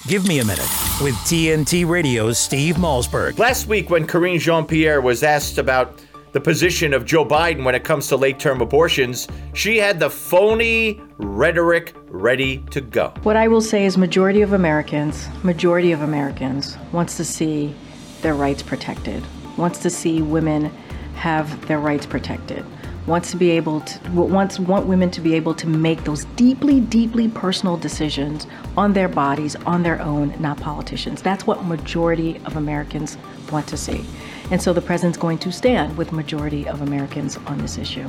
Give 0.07 0.27
me 0.27 0.41
a 0.41 0.45
minute 0.45 0.69
with 1.01 1.15
TNT 1.27 1.89
Radio's 1.89 2.39
Steve 2.39 2.77
Malzberg. 2.77 3.39
Last 3.39 3.69
week, 3.69 3.89
when 3.89 4.07
Karine 4.07 4.39
Jean 4.39 4.67
Pierre 4.67 5.01
was 5.01 5.23
asked 5.23 5.59
about 5.59 6.03
the 6.33 6.41
position 6.41 6.93
of 6.93 7.05
Joe 7.05 7.25
Biden 7.25 7.65
when 7.65 7.75
it 7.75 7.85
comes 7.85 8.09
to 8.09 8.17
late 8.17 8.41
term 8.41 8.61
abortions, 8.61 9.29
she 9.55 9.79
had 9.79 10.01
the 10.01 10.11
phony 10.11 11.01
rhetoric 11.19 11.95
ready 12.09 12.59
to 12.71 12.81
go. 12.81 13.13
What 13.23 13.37
I 13.37 13.49
will 13.49 13.61
say 13.61 13.85
is 13.85 13.97
majority 13.97 14.43
of 14.43 14.53
Americans, 14.53 15.29
majority 15.45 15.93
of 15.93 16.03
Americans 16.03 16.77
wants 16.91 17.17
to 17.19 17.25
see 17.25 17.75
their 18.23 18.35
rights 18.35 18.63
protected 18.63 19.23
wants 19.57 19.79
to 19.81 19.91
see 19.91 20.23
women 20.23 20.67
have 21.15 21.67
their 21.69 21.79
rights 21.79 22.07
protected, 22.07 22.65
wants 23.07 23.31
to 23.33 23.37
be 23.37 23.51
able 23.51 23.81
to 23.81 24.11
wants 24.13 24.61
want 24.61 24.87
women 24.87 25.11
to 25.11 25.21
be 25.21 25.35
able 25.35 25.55
to 25.55 25.67
make 25.67 26.05
those 26.05 26.25
deeply, 26.37 26.81
deeply 26.81 27.29
personal 27.29 27.77
decisions 27.77 28.47
on 28.77 28.93
their 28.93 29.09
bodies 29.09 29.57
on 29.67 29.83
their 29.83 30.01
own, 30.01 30.35
not 30.41 30.59
politicians. 30.59 31.23
That's 31.23 31.47
what 31.47 31.65
majority 31.65 32.41
of 32.45 32.57
Americans 32.57 33.19
want 33.51 33.67
to 33.69 33.77
see. 33.77 34.05
And 34.51 34.61
so 34.61 34.73
the 34.73 34.81
president's 34.81 35.19
going 35.19 35.39
to 35.39 35.53
stand 35.53 35.97
with 35.97 36.13
majority 36.13 36.69
of 36.69 36.83
Americans 36.83 37.39
on 37.47 37.59
this 37.59 37.79
issue. 37.79 38.07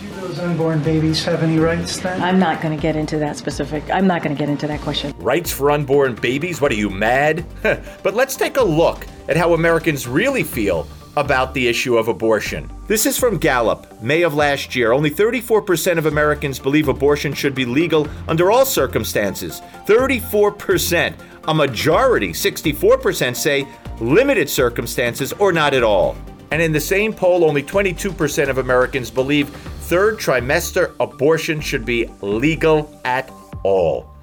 Do 0.00 0.08
those 0.20 0.38
unborn 0.38 0.82
babies 0.82 1.24
have 1.24 1.42
any 1.42 1.58
rights 1.58 1.98
then? 2.00 2.22
I'm 2.22 2.38
not 2.38 2.60
going 2.60 2.74
to 2.74 2.80
get 2.80 2.96
into 2.96 3.18
that 3.18 3.36
specific. 3.36 3.88
I'm 3.90 4.06
not 4.06 4.22
going 4.22 4.34
to 4.34 4.38
get 4.38 4.48
into 4.48 4.66
that 4.66 4.80
question. 4.80 5.14
Rights 5.18 5.52
for 5.52 5.70
unborn 5.70 6.14
babies? 6.14 6.60
What 6.60 6.72
are 6.72 6.76
you 6.76 6.90
mad? 6.90 7.44
but 7.62 8.14
let's 8.14 8.36
take 8.36 8.56
a 8.56 8.62
look 8.62 9.06
at 9.28 9.36
how 9.36 9.54
Americans 9.54 10.06
really 10.08 10.42
feel 10.42 10.86
about 11.16 11.54
the 11.54 11.68
issue 11.68 11.96
of 11.96 12.08
abortion. 12.08 12.70
This 12.86 13.06
is 13.06 13.18
from 13.18 13.38
Gallup, 13.38 14.00
May 14.02 14.22
of 14.22 14.34
last 14.34 14.74
year. 14.74 14.92
Only 14.92 15.10
34% 15.10 15.98
of 15.98 16.06
Americans 16.06 16.58
believe 16.58 16.88
abortion 16.88 17.32
should 17.32 17.54
be 17.54 17.64
legal 17.64 18.08
under 18.28 18.50
all 18.50 18.66
circumstances. 18.66 19.60
34%. 19.86 21.14
A 21.46 21.54
majority, 21.54 22.30
64%, 22.30 23.36
say 23.36 23.68
limited 24.00 24.48
circumstances 24.48 25.32
or 25.34 25.52
not 25.52 25.74
at 25.74 25.82
all. 25.82 26.16
And 26.50 26.62
in 26.62 26.72
the 26.72 26.80
same 26.80 27.12
poll, 27.12 27.44
only 27.44 27.62
22% 27.62 28.48
of 28.48 28.58
Americans 28.58 29.10
believe 29.10 29.48
third 29.48 30.18
trimester 30.18 30.94
abortion 31.00 31.60
should 31.60 31.84
be 31.84 32.08
legal 32.20 33.00
at 33.04 33.30
all. 33.62 34.13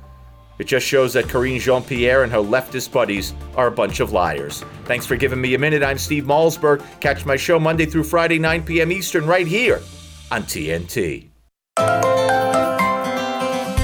It 0.60 0.66
just 0.66 0.86
shows 0.86 1.14
that 1.14 1.26
Karine 1.26 1.60
Jean 1.60 1.84
Pierre 1.84 2.24
and 2.24 2.32
her 2.32 2.39
leftist 2.39 2.91
buddies 2.91 3.34
are 3.56 3.68
a 3.68 3.72
bunch 3.72 3.99
of 3.99 4.12
liars. 4.12 4.64
Thanks 4.86 5.06
for 5.06 5.16
giving 5.16 5.41
me 5.41 5.56
a 5.56 5.60
minute. 5.60 5.84
I'm 5.84 5.97
Steve 5.97 6.26
Malzberg. 6.26 6.84
Catch 6.99 7.26
my 7.26 7.36
show 7.36 7.60
Monday 7.60 7.86
through 7.86 8.04
Friday, 8.04 8.38
9 8.39 8.64
p.m. 8.64 8.91
Eastern, 8.91 9.26
right 9.26 9.47
here 9.47 9.82
on 10.30 10.43
TNT. 10.43 11.30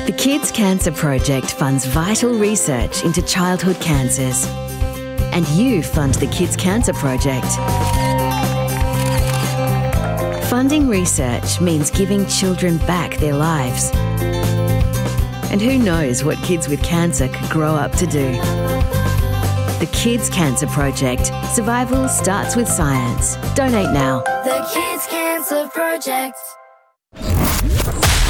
The 0.07 0.15
Kids 0.18 0.51
Cancer 0.51 0.91
Project 0.91 1.51
funds 1.51 1.86
vital 1.86 2.34
research 2.34 3.03
into 3.03 3.22
childhood 3.22 3.80
cancers. 3.82 4.45
And 5.34 5.47
you 5.49 5.84
fund 5.84 6.13
the 6.15 6.28
Kids 6.28 6.55
Cancer 6.55 6.93
Project. 6.93 7.45
Funding 10.49 10.88
research 10.88 11.59
means 11.59 11.91
giving 11.91 12.26
children 12.28 12.78
back 12.80 13.18
their 13.18 13.36
lives. 13.36 13.91
And 15.49 15.61
who 15.61 15.77
knows 15.77 16.25
what 16.25 16.37
kids 16.43 16.67
with 16.67 16.83
cancer 16.83 17.29
could 17.29 17.49
grow 17.49 17.73
up 17.73 17.93
to 17.93 18.05
do? 18.05 18.33
The 19.79 19.89
Kids 19.93 20.29
Cancer 20.29 20.67
Project. 20.67 21.31
Survival 21.53 22.09
starts 22.09 22.57
with 22.57 22.67
science. 22.67 23.37
Donate 23.55 23.93
now. 23.93 24.23
The 24.43 24.69
Kids 24.73 25.07
Cancer 25.07 25.69
Project. 25.69 26.37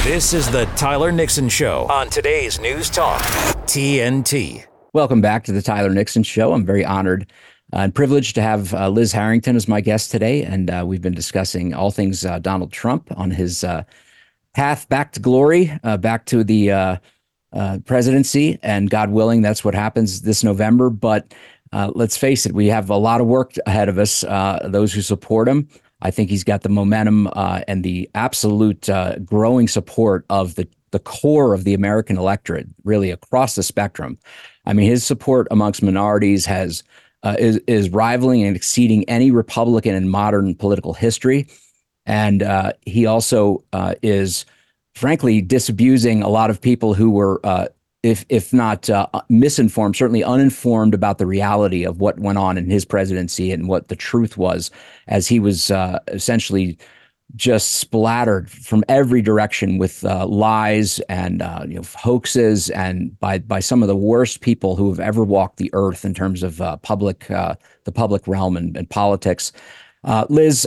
This 0.03 0.31
is 0.31 0.47
the 0.51 0.65
Tyler 0.75 1.11
Nixon 1.11 1.49
Show 1.49 1.87
on 1.89 2.09
today's 2.09 2.59
News 2.59 2.87
Talk, 2.89 3.21
TNT. 3.65 4.65
Welcome 4.93 5.19
back 5.19 5.43
to 5.45 5.51
the 5.51 5.63
Tyler 5.63 5.89
Nixon 5.89 6.21
Show. 6.21 6.53
I'm 6.53 6.65
very 6.67 6.85
honored 6.85 7.31
uh, 7.73 7.77
and 7.77 7.95
privileged 7.95 8.35
to 8.35 8.43
have 8.43 8.75
uh, 8.75 8.89
Liz 8.89 9.11
Harrington 9.11 9.55
as 9.55 9.67
my 9.67 9.81
guest 9.81 10.11
today. 10.11 10.43
And 10.43 10.69
uh, 10.69 10.83
we've 10.85 11.01
been 11.01 11.15
discussing 11.15 11.73
all 11.73 11.89
things 11.89 12.25
uh, 12.25 12.37
Donald 12.37 12.71
Trump 12.71 13.11
on 13.17 13.31
his 13.31 13.63
uh, 13.63 13.83
path 14.57 14.89
back 14.89 15.11
to 15.11 15.19
glory, 15.19 15.71
uh, 15.83 15.97
back 15.97 16.25
to 16.25 16.43
the 16.43 16.71
uh, 16.71 16.97
uh, 17.53 17.77
presidency. 17.85 18.57
And 18.63 18.89
God 18.89 19.11
willing, 19.11 19.43
that's 19.43 19.63
what 19.63 19.75
happens 19.75 20.23
this 20.23 20.43
November. 20.43 20.89
But 20.89 21.31
uh, 21.71 21.91
let's 21.93 22.17
face 22.17 22.47
it, 22.47 22.53
we 22.53 22.65
have 22.65 22.89
a 22.89 22.97
lot 22.97 23.21
of 23.21 23.27
work 23.27 23.53
ahead 23.67 23.87
of 23.87 23.99
us. 23.99 24.23
Uh, 24.23 24.67
those 24.67 24.91
who 24.91 25.01
support 25.01 25.47
him, 25.47 25.67
I 26.01 26.09
think 26.09 26.31
he's 26.31 26.43
got 26.43 26.63
the 26.63 26.69
momentum 26.69 27.27
uh, 27.33 27.61
and 27.67 27.83
the 27.83 28.09
absolute 28.15 28.89
growing 29.23 29.67
support 29.67 30.25
of 30.29 30.55
the 30.55 30.67
the 30.91 30.99
core 30.99 31.53
of 31.53 31.65
the 31.65 31.73
American 31.73 32.17
electorate, 32.17 32.65
really 32.85 33.11
across 33.11 33.55
the 33.55 33.61
spectrum. 33.61 34.17
I 34.65 34.71
mean, 34.71 34.89
his 34.89 35.03
support 35.03 35.47
amongst 35.51 35.83
minorities 35.83 36.45
has 36.45 36.81
is 37.37 37.57
is 37.67 37.89
rivaling 37.89 38.43
and 38.43 38.55
exceeding 38.55 39.03
any 39.09 39.29
Republican 39.29 39.95
in 39.95 40.07
modern 40.07 40.55
political 40.55 40.93
history. 40.93 41.45
And 42.07 42.41
uh, 42.41 42.73
he 42.85 43.05
also 43.05 43.63
uh, 43.73 43.93
is, 44.01 44.45
frankly, 44.95 45.41
disabusing 45.41 46.23
a 46.23 46.29
lot 46.29 46.49
of 46.49 46.59
people 46.59 46.93
who 46.93 47.11
were, 47.11 47.39
uh, 47.45 47.67
if 48.01 48.25
if 48.29 48.53
not 48.53 48.89
uh, 48.89 49.07
misinformed, 49.29 49.97
certainly 49.97 50.23
uninformed 50.23 50.93
about 50.93 51.17
the 51.17 51.25
reality 51.25 51.83
of 51.83 51.99
what 51.99 52.17
went 52.17 52.37
on 52.37 52.57
in 52.57 52.69
his 52.69 52.85
presidency 52.85 53.51
and 53.51 53.67
what 53.67 53.89
the 53.89 53.95
truth 53.95 54.37
was, 54.37 54.71
as 55.07 55.27
he 55.27 55.39
was 55.39 55.69
uh, 55.69 55.99
essentially 56.07 56.77
just 57.35 57.73
splattered 57.73 58.49
from 58.49 58.85
every 58.87 59.21
direction 59.21 59.77
with 59.77 60.05
uh, 60.05 60.25
lies 60.25 60.99
and 61.09 61.41
you 61.69 61.75
know 61.75 61.83
hoaxes 61.97 62.69
and 62.69 63.19
by 63.19 63.39
by 63.39 63.59
some 63.59 63.81
of 63.81 63.89
the 63.89 63.97
worst 63.97 64.39
people 64.39 64.77
who 64.77 64.87
have 64.87 65.01
ever 65.01 65.25
walked 65.25 65.57
the 65.57 65.69
earth 65.73 66.05
in 66.05 66.13
terms 66.13 66.41
of 66.41 66.61
public 66.83 67.27
the 67.27 67.91
public 67.93 68.25
realm 68.29 68.55
and, 68.55 68.77
and 68.77 68.89
politics. 68.89 69.51
Liz, 70.29 70.65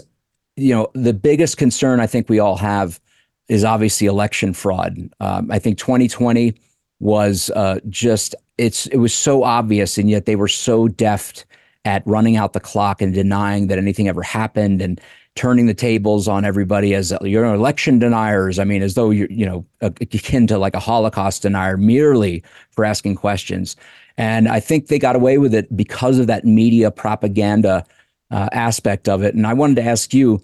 you 0.57 0.74
know, 0.74 0.88
the 0.94 1.14
biggest 1.14 1.57
concern 1.57 2.01
I 2.01 2.07
think 2.07 2.28
we 2.28 2.38
all 2.38 2.57
have 2.57 3.01
is 3.48 3.64
obviously 3.64 4.07
election 4.07 4.53
fraud. 4.53 4.96
Um, 5.20 5.51
I 5.51 5.59
think 5.59 5.78
2020 5.78 6.55
was 7.01 7.51
uh, 7.51 7.80
just 7.88 8.34
it's 8.59 8.86
it 8.88 8.98
was 8.98 9.14
so 9.14 9.42
obvious, 9.42 9.98
and 9.98 10.09
yet 10.11 10.26
they 10.26 10.36
were 10.36 10.48
so 10.48 10.86
deft 10.86 11.46
at 11.84 12.07
running 12.07 12.36
out 12.36 12.53
the 12.53 12.61
clock 12.61 13.01
and 13.01 13.14
denying 13.14 13.68
that 13.68 13.78
anything 13.78 14.07
ever 14.07 14.22
happened 14.22 14.82
and 14.82 15.01
turning 15.34 15.66
the 15.66 15.74
tables 15.74 16.28
on 16.28 16.44
everybody 16.44 16.94
as 16.94 17.12
you're 17.22 17.44
election 17.44 17.98
deniers. 17.98 18.59
I 18.59 18.64
mean, 18.64 18.82
as 18.82 18.94
though 18.94 19.11
you're 19.11 19.30
you 19.30 19.46
know 19.46 19.64
akin 19.80 20.46
to 20.48 20.59
like 20.59 20.74
a 20.74 20.80
Holocaust 20.80 21.42
denier 21.42 21.76
merely 21.76 22.44
for 22.70 22.84
asking 22.84 23.16
questions. 23.16 23.76
And 24.16 24.48
I 24.48 24.61
think 24.61 24.88
they 24.88 24.98
got 24.98 25.16
away 25.16 25.38
with 25.38 25.55
it 25.55 25.74
because 25.74 26.18
of 26.18 26.26
that 26.26 26.44
media 26.44 26.90
propaganda 26.90 27.86
uh, 28.31 28.49
aspect 28.53 29.09
of 29.09 29.22
it. 29.22 29.35
And 29.35 29.47
I 29.47 29.55
wanted 29.55 29.76
to 29.76 29.85
ask 29.85 30.14
you 30.14 30.41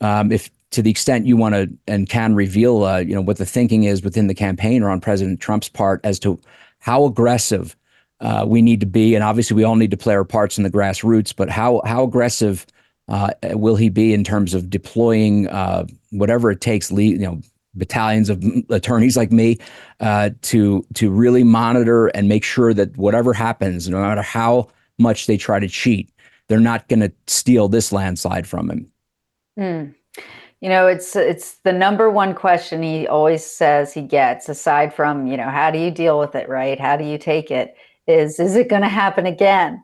um, 0.00 0.32
if 0.32 0.50
to 0.70 0.82
the 0.82 0.90
extent 0.90 1.26
you 1.26 1.36
want 1.36 1.54
to 1.54 1.68
and 1.86 2.08
can 2.08 2.34
reveal, 2.34 2.84
uh, 2.84 2.98
you 2.98 3.14
know, 3.14 3.20
what 3.20 3.38
the 3.38 3.46
thinking 3.46 3.84
is 3.84 4.02
within 4.02 4.28
the 4.28 4.34
campaign 4.34 4.82
or 4.82 4.90
on 4.90 5.00
President 5.00 5.40
Trump's 5.40 5.68
part 5.68 6.00
as 6.04 6.18
to 6.20 6.40
how 6.78 7.04
aggressive 7.04 7.76
uh, 8.20 8.44
we 8.46 8.62
need 8.62 8.80
to 8.80 8.86
be, 8.86 9.14
and 9.14 9.24
obviously 9.24 9.56
we 9.56 9.64
all 9.64 9.76
need 9.76 9.90
to 9.90 9.96
play 9.96 10.14
our 10.14 10.24
parts 10.24 10.58
in 10.58 10.64
the 10.64 10.70
grassroots. 10.70 11.34
But 11.34 11.48
how 11.48 11.80
how 11.84 12.04
aggressive 12.04 12.66
uh, 13.08 13.30
will 13.42 13.76
he 13.76 13.88
be 13.88 14.12
in 14.12 14.24
terms 14.24 14.54
of 14.54 14.70
deploying 14.70 15.48
uh, 15.48 15.86
whatever 16.10 16.50
it 16.50 16.60
takes, 16.60 16.90
you 16.90 17.18
know, 17.18 17.40
battalions 17.74 18.28
of 18.28 18.44
attorneys 18.68 19.16
like 19.16 19.32
me 19.32 19.58
uh, 20.00 20.30
to 20.42 20.84
to 20.94 21.10
really 21.10 21.44
monitor 21.44 22.08
and 22.08 22.28
make 22.28 22.44
sure 22.44 22.74
that 22.74 22.96
whatever 22.96 23.32
happens, 23.32 23.88
no 23.88 24.00
matter 24.00 24.22
how 24.22 24.68
much 24.98 25.26
they 25.26 25.36
try 25.36 25.58
to 25.58 25.68
cheat, 25.68 26.10
they're 26.50 26.58
not 26.58 26.88
going 26.88 26.98
to 26.98 27.12
steal 27.28 27.68
this 27.68 27.92
landslide 27.92 28.44
from 28.44 28.68
him. 28.68 28.90
Mm. 29.56 29.94
You 30.60 30.68
know, 30.68 30.88
it's 30.88 31.14
it's 31.14 31.58
the 31.58 31.72
number 31.72 32.10
one 32.10 32.34
question 32.34 32.82
he 32.82 33.06
always 33.06 33.46
says 33.46 33.94
he 33.94 34.02
gets, 34.02 34.48
aside 34.48 34.92
from 34.92 35.28
you 35.28 35.36
know, 35.36 35.48
how 35.48 35.70
do 35.70 35.78
you 35.78 35.92
deal 35.92 36.18
with 36.18 36.34
it, 36.34 36.48
right? 36.48 36.78
How 36.78 36.96
do 36.96 37.04
you 37.04 37.18
take 37.18 37.52
it? 37.52 37.76
Is 38.08 38.40
is 38.40 38.56
it 38.56 38.68
going 38.68 38.82
to 38.82 38.88
happen 38.88 39.26
again? 39.26 39.82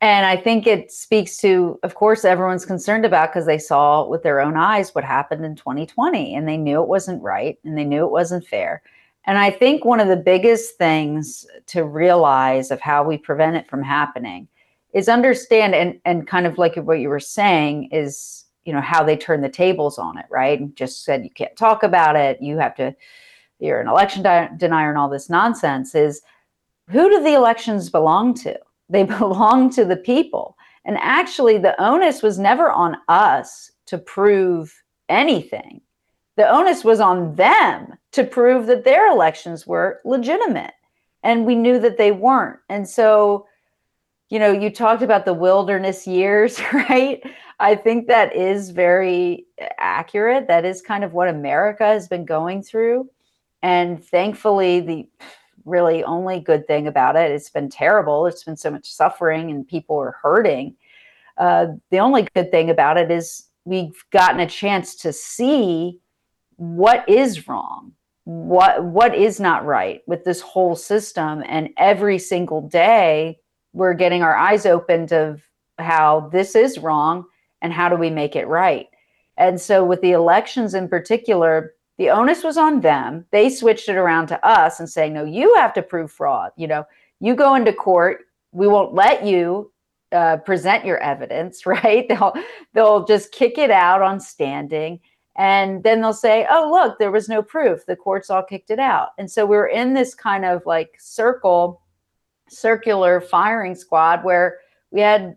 And 0.00 0.24
I 0.24 0.36
think 0.36 0.68
it 0.68 0.92
speaks 0.92 1.36
to, 1.38 1.80
of 1.82 1.96
course, 1.96 2.24
everyone's 2.24 2.64
concerned 2.64 3.04
about 3.04 3.30
because 3.30 3.46
they 3.46 3.58
saw 3.58 4.06
with 4.06 4.22
their 4.22 4.40
own 4.40 4.56
eyes 4.56 4.94
what 4.94 5.02
happened 5.02 5.44
in 5.44 5.56
2020 5.56 6.34
and 6.34 6.46
they 6.46 6.56
knew 6.56 6.80
it 6.80 6.88
wasn't 6.88 7.22
right 7.22 7.58
and 7.64 7.76
they 7.76 7.84
knew 7.84 8.04
it 8.04 8.12
wasn't 8.12 8.46
fair. 8.46 8.82
And 9.26 9.38
I 9.38 9.50
think 9.50 9.84
one 9.84 10.00
of 10.00 10.08
the 10.08 10.16
biggest 10.16 10.76
things 10.76 11.46
to 11.66 11.84
realize 11.84 12.70
of 12.70 12.80
how 12.80 13.02
we 13.02 13.18
prevent 13.18 13.56
it 13.56 13.68
from 13.68 13.82
happening 13.82 14.46
is 14.94 15.08
understand 15.08 15.74
and, 15.74 16.00
and 16.04 16.26
kind 16.26 16.46
of 16.46 16.56
like 16.56 16.76
what 16.76 17.00
you 17.00 17.08
were 17.08 17.20
saying 17.20 17.90
is, 17.90 18.44
you 18.64 18.72
know, 18.72 18.80
how 18.80 19.02
they 19.02 19.16
turn 19.16 19.42
the 19.42 19.48
tables 19.48 19.98
on 19.98 20.16
it, 20.16 20.26
right? 20.30 20.58
And 20.58 20.74
just 20.76 21.04
said 21.04 21.24
you 21.24 21.30
can't 21.30 21.56
talk 21.56 21.82
about 21.82 22.16
it. 22.16 22.40
You 22.40 22.58
have 22.58 22.74
to, 22.76 22.94
you're 23.58 23.80
an 23.80 23.88
election 23.88 24.22
denier 24.22 24.88
and 24.88 24.96
all 24.96 25.10
this 25.10 25.28
nonsense 25.28 25.94
is 25.94 26.22
who 26.88 27.10
do 27.10 27.22
the 27.22 27.34
elections 27.34 27.90
belong 27.90 28.34
to? 28.34 28.58
They 28.88 29.02
belong 29.18 29.68
to 29.70 29.84
the 29.84 29.96
people. 29.96 30.56
And 30.84 30.96
actually, 31.00 31.58
the 31.58 31.80
onus 31.82 32.22
was 32.22 32.38
never 32.38 32.70
on 32.70 32.96
us 33.08 33.72
to 33.86 33.98
prove 33.98 34.82
anything. 35.08 35.80
The 36.36 36.48
onus 36.48 36.84
was 36.84 37.00
on 37.00 37.34
them 37.34 37.94
to 38.12 38.24
prove 38.24 38.66
that 38.66 38.84
their 38.84 39.10
elections 39.10 39.66
were 39.66 40.00
legitimate. 40.04 40.74
And 41.22 41.46
we 41.46 41.54
knew 41.54 41.78
that 41.78 41.96
they 41.96 42.12
weren't. 42.12 42.58
And 42.68 42.88
so, 42.88 43.46
you 44.34 44.40
know, 44.40 44.50
you 44.50 44.68
talked 44.68 45.04
about 45.04 45.24
the 45.24 45.32
wilderness 45.32 46.08
years, 46.08 46.60
right? 46.72 47.22
I 47.60 47.76
think 47.76 48.08
that 48.08 48.34
is 48.34 48.70
very 48.70 49.46
accurate. 49.78 50.48
That 50.48 50.64
is 50.64 50.82
kind 50.82 51.04
of 51.04 51.12
what 51.12 51.28
America 51.28 51.84
has 51.84 52.08
been 52.08 52.24
going 52.24 52.64
through. 52.64 53.08
And 53.62 54.04
thankfully, 54.04 54.80
the 54.80 55.08
really 55.64 56.02
only 56.02 56.40
good 56.40 56.66
thing 56.66 56.88
about 56.88 57.14
it. 57.14 57.30
It's 57.30 57.48
been 57.48 57.70
terrible. 57.70 58.26
It's 58.26 58.42
been 58.42 58.56
so 58.56 58.72
much 58.72 58.90
suffering 58.90 59.52
and 59.52 59.68
people 59.68 60.00
are 60.00 60.18
hurting. 60.20 60.74
Uh, 61.38 61.66
the 61.92 62.00
only 62.00 62.26
good 62.34 62.50
thing 62.50 62.70
about 62.70 62.98
it 62.98 63.12
is 63.12 63.46
we've 63.64 64.02
gotten 64.10 64.40
a 64.40 64.48
chance 64.48 64.96
to 64.96 65.12
see 65.12 66.00
what 66.56 67.08
is 67.08 67.46
wrong, 67.46 67.92
what 68.24 68.82
what 68.82 69.14
is 69.14 69.38
not 69.38 69.64
right 69.64 70.02
with 70.08 70.24
this 70.24 70.40
whole 70.40 70.74
system, 70.74 71.44
and 71.46 71.70
every 71.76 72.18
single 72.18 72.68
day 72.68 73.38
we're 73.74 73.92
getting 73.92 74.22
our 74.22 74.34
eyes 74.34 74.64
opened 74.64 75.12
of 75.12 75.42
how 75.78 76.30
this 76.32 76.54
is 76.54 76.78
wrong 76.78 77.26
and 77.60 77.72
how 77.72 77.90
do 77.90 77.96
we 77.96 78.08
make 78.08 78.36
it 78.36 78.46
right. 78.46 78.86
And 79.36 79.60
so 79.60 79.84
with 79.84 80.00
the 80.00 80.12
elections 80.12 80.74
in 80.74 80.88
particular, 80.88 81.74
the 81.98 82.10
onus 82.10 82.42
was 82.42 82.56
on 82.56 82.80
them. 82.80 83.26
They 83.30 83.50
switched 83.50 83.88
it 83.88 83.96
around 83.96 84.28
to 84.28 84.46
us 84.46 84.80
and 84.80 84.88
saying, 84.88 85.12
no, 85.12 85.24
you 85.24 85.54
have 85.56 85.74
to 85.74 85.82
prove 85.82 86.10
fraud. 86.10 86.52
You 86.56 86.68
know, 86.68 86.86
you 87.20 87.34
go 87.34 87.54
into 87.54 87.72
court, 87.72 88.22
we 88.52 88.66
won't 88.66 88.94
let 88.94 89.26
you 89.26 89.70
uh, 90.12 90.36
present 90.38 90.84
your 90.84 90.98
evidence, 90.98 91.66
right? 91.66 92.08
They'll 92.08 92.32
they'll 92.72 93.04
just 93.04 93.32
kick 93.32 93.58
it 93.58 93.70
out 93.70 94.00
on 94.00 94.20
standing, 94.20 95.00
and 95.36 95.82
then 95.82 96.00
they'll 96.00 96.12
say, 96.12 96.46
"Oh, 96.48 96.70
look, 96.70 96.98
there 96.98 97.10
was 97.10 97.28
no 97.28 97.42
proof. 97.42 97.84
The 97.86 97.96
courts 97.96 98.30
all 98.30 98.42
kicked 98.42 98.70
it 98.70 98.78
out." 98.78 99.10
And 99.18 99.30
so 99.30 99.44
we're 99.44 99.66
in 99.66 99.94
this 99.94 100.14
kind 100.14 100.44
of 100.44 100.62
like 100.64 100.94
circle, 100.98 101.80
circular 102.48 103.20
firing 103.20 103.74
squad 103.74 104.24
where 104.24 104.58
we 104.90 105.00
had, 105.00 105.36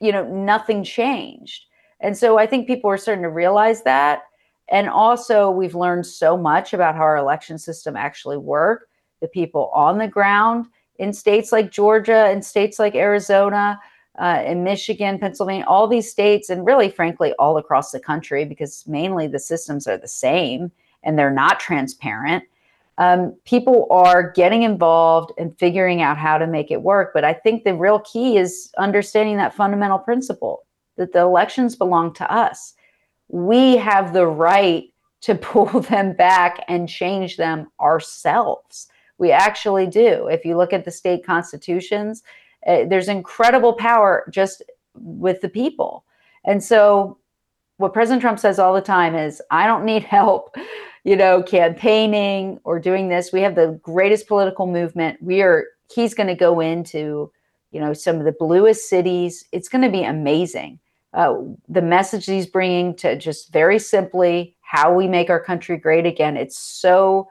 you 0.00 0.12
know, 0.12 0.26
nothing 0.28 0.84
changed. 0.84 1.64
And 2.00 2.16
so 2.16 2.38
I 2.38 2.46
think 2.46 2.66
people 2.66 2.90
are 2.90 2.96
starting 2.96 3.22
to 3.22 3.30
realize 3.30 3.82
that 3.82 4.22
and 4.72 4.88
also, 4.88 5.50
we've 5.50 5.74
learned 5.74 6.06
so 6.06 6.36
much 6.36 6.72
about 6.72 6.94
how 6.94 7.02
our 7.02 7.18
election 7.18 7.58
system 7.58 7.94
actually 7.94 8.38
work. 8.38 8.88
The 9.20 9.28
people 9.28 9.70
on 9.74 9.98
the 9.98 10.08
ground 10.08 10.66
in 10.98 11.12
states 11.12 11.52
like 11.52 11.70
Georgia 11.70 12.26
and 12.30 12.42
states 12.42 12.78
like 12.78 12.94
Arizona, 12.94 13.78
uh, 14.18 14.42
in 14.46 14.64
Michigan, 14.64 15.18
Pennsylvania, 15.18 15.64
all 15.66 15.86
these 15.86 16.10
states, 16.10 16.48
and 16.48 16.64
really, 16.64 16.88
frankly, 16.88 17.34
all 17.38 17.58
across 17.58 17.92
the 17.92 18.00
country, 18.00 18.44
because 18.44 18.86
mainly 18.86 19.26
the 19.26 19.38
systems 19.38 19.86
are 19.86 19.98
the 19.98 20.08
same 20.08 20.72
and 21.02 21.18
they're 21.18 21.30
not 21.30 21.60
transparent. 21.60 22.44
Um, 22.98 23.34
people 23.44 23.86
are 23.90 24.30
getting 24.32 24.62
involved 24.62 25.32
and 25.38 25.58
figuring 25.58 26.02
out 26.02 26.18
how 26.18 26.38
to 26.38 26.46
make 26.46 26.70
it 26.70 26.82
work. 26.82 27.12
But 27.14 27.24
I 27.24 27.32
think 27.32 27.64
the 27.64 27.74
real 27.74 28.00
key 28.00 28.36
is 28.36 28.70
understanding 28.78 29.38
that 29.38 29.54
fundamental 29.54 29.98
principle 29.98 30.66
that 30.96 31.12
the 31.12 31.20
elections 31.20 31.74
belong 31.74 32.12
to 32.14 32.30
us 32.30 32.74
we 33.32 33.76
have 33.76 34.12
the 34.12 34.26
right 34.26 34.92
to 35.22 35.34
pull 35.34 35.80
them 35.80 36.14
back 36.14 36.64
and 36.68 36.88
change 36.88 37.36
them 37.36 37.68
ourselves. 37.80 38.86
We 39.18 39.32
actually 39.32 39.86
do. 39.86 40.28
If 40.28 40.44
you 40.44 40.56
look 40.56 40.72
at 40.72 40.84
the 40.84 40.90
state 40.90 41.24
constitutions, 41.24 42.22
uh, 42.66 42.84
there's 42.86 43.08
incredible 43.08 43.72
power 43.72 44.28
just 44.30 44.62
with 44.94 45.40
the 45.40 45.48
people. 45.48 46.04
And 46.44 46.62
so, 46.62 47.18
what 47.78 47.94
President 47.94 48.20
Trump 48.20 48.38
says 48.38 48.58
all 48.58 48.74
the 48.74 48.80
time 48.80 49.16
is, 49.16 49.42
I 49.50 49.66
don't 49.66 49.84
need 49.84 50.02
help, 50.18 50.54
you 51.04 51.16
know, 51.16 51.42
campaigning 51.42 52.60
or 52.64 52.78
doing 52.78 53.08
this. 53.08 53.32
We 53.32 53.40
have 53.42 53.54
the 53.54 53.78
greatest 53.82 54.26
political 54.26 54.66
movement. 54.66 55.22
We 55.22 55.42
are, 55.42 55.66
he's 55.92 56.14
going 56.14 56.28
to 56.28 56.34
go 56.34 56.60
into, 56.60 57.32
you 57.70 57.80
know, 57.80 57.92
some 57.92 58.16
of 58.16 58.24
the 58.24 58.32
bluest 58.32 58.88
cities. 58.88 59.44
It's 59.52 59.68
going 59.68 59.82
to 59.82 59.90
be 59.90 60.04
amazing 60.04 60.78
uh, 61.14 61.34
the 61.68 61.82
message 61.82 62.26
he's 62.26 62.46
bringing 62.46 62.94
to 62.96 63.16
just 63.16 63.52
very 63.52 63.78
simply 63.78 64.56
how 64.60 64.92
we 64.94 65.06
make 65.06 65.28
our 65.28 65.40
country 65.40 65.76
great 65.76 66.06
again. 66.06 66.36
It's 66.36 66.58
so 66.58 67.28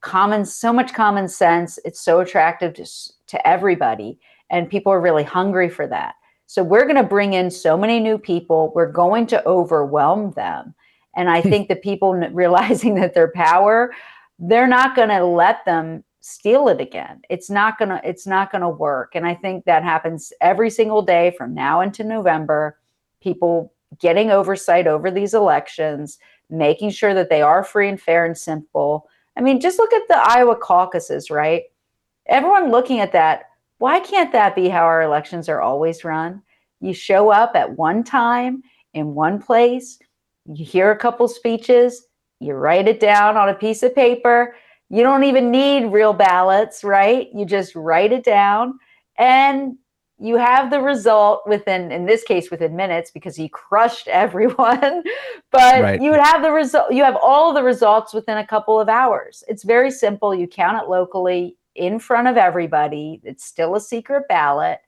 common, 0.00 0.44
so 0.44 0.72
much 0.72 0.92
common 0.92 1.28
sense. 1.28 1.78
It's 1.84 2.00
so 2.00 2.20
attractive 2.20 2.74
to, 2.74 2.86
to 3.28 3.48
everybody, 3.48 4.18
and 4.50 4.68
people 4.68 4.92
are 4.92 5.00
really 5.00 5.22
hungry 5.22 5.68
for 5.68 5.86
that. 5.86 6.14
So 6.46 6.64
we're 6.64 6.84
going 6.84 6.96
to 6.96 7.04
bring 7.04 7.34
in 7.34 7.50
so 7.50 7.76
many 7.76 8.00
new 8.00 8.18
people. 8.18 8.72
We're 8.74 8.90
going 8.90 9.28
to 9.28 9.46
overwhelm 9.46 10.32
them. 10.32 10.74
And 11.16 11.28
I 11.28 11.42
think 11.42 11.68
the 11.68 11.76
people 11.76 12.14
realizing 12.14 12.94
that 13.00 13.14
their 13.14 13.32
power, 13.32 13.92
they're 14.38 14.66
not 14.66 14.96
going 14.96 15.08
to 15.08 15.24
let 15.24 15.64
them 15.64 16.04
steal 16.20 16.68
it 16.68 16.80
again. 16.80 17.22
It's 17.30 17.50
not 17.50 17.78
going 17.78 17.88
to 17.88 18.00
it's 18.04 18.26
not 18.26 18.52
going 18.52 18.62
to 18.62 18.68
work. 18.68 19.14
And 19.14 19.26
I 19.26 19.34
think 19.34 19.64
that 19.64 19.82
happens 19.82 20.32
every 20.40 20.70
single 20.70 21.02
day 21.02 21.34
from 21.36 21.54
now 21.54 21.80
into 21.80 22.04
November 22.04 22.78
people 23.20 23.72
getting 23.98 24.30
oversight 24.30 24.86
over 24.86 25.10
these 25.10 25.34
elections, 25.34 26.18
making 26.48 26.90
sure 26.90 27.14
that 27.14 27.28
they 27.28 27.42
are 27.42 27.64
free 27.64 27.88
and 27.88 28.00
fair 28.00 28.24
and 28.24 28.36
simple. 28.36 29.08
I 29.36 29.40
mean, 29.40 29.60
just 29.60 29.78
look 29.78 29.92
at 29.92 30.08
the 30.08 30.18
Iowa 30.18 30.56
caucuses, 30.56 31.30
right? 31.30 31.64
Everyone 32.26 32.70
looking 32.70 33.00
at 33.00 33.12
that, 33.12 33.44
why 33.78 34.00
can't 34.00 34.32
that 34.32 34.54
be 34.54 34.68
how 34.68 34.84
our 34.84 35.02
elections 35.02 35.48
are 35.48 35.60
always 35.60 36.04
run? 36.04 36.42
You 36.80 36.92
show 36.94 37.30
up 37.30 37.52
at 37.54 37.76
one 37.76 38.04
time 38.04 38.62
in 38.94 39.14
one 39.14 39.40
place, 39.40 39.98
you 40.46 40.64
hear 40.64 40.90
a 40.90 40.96
couple 40.96 41.28
speeches, 41.28 42.06
you 42.40 42.54
write 42.54 42.88
it 42.88 43.00
down 43.00 43.36
on 43.36 43.50
a 43.50 43.54
piece 43.54 43.82
of 43.82 43.94
paper. 43.94 44.56
You 44.88 45.02
don't 45.02 45.24
even 45.24 45.50
need 45.50 45.92
real 45.92 46.12
ballots, 46.12 46.82
right? 46.82 47.28
You 47.34 47.44
just 47.44 47.74
write 47.74 48.12
it 48.12 48.24
down 48.24 48.78
and 49.18 49.76
you 50.18 50.36
have 50.36 50.70
the 50.70 50.80
result 50.80 51.42
within 51.46 51.92
in 51.92 52.04
this 52.04 52.22
case 52.24 52.50
within 52.50 52.76
minutes 52.76 53.10
because 53.10 53.36
he 53.36 53.48
crushed 53.48 54.08
everyone. 54.08 55.02
But 55.52 55.82
right. 55.82 56.00
you 56.00 56.10
would 56.10 56.20
have 56.20 56.42
the 56.42 56.50
result 56.50 56.92
you 56.92 57.04
have 57.04 57.16
all 57.22 57.52
the 57.52 57.62
results 57.62 58.14
within 58.14 58.38
a 58.38 58.46
couple 58.46 58.80
of 58.80 58.88
hours. 58.88 59.44
It's 59.48 59.64
very 59.64 59.90
simple. 59.90 60.34
You 60.34 60.46
count 60.46 60.82
it 60.82 60.88
locally 60.88 61.56
in 61.74 61.98
front 61.98 62.28
of 62.28 62.36
everybody. 62.36 63.20
It's 63.22 63.44
still 63.44 63.76
a 63.76 63.80
secret 63.80 64.24
ballot. 64.28 64.80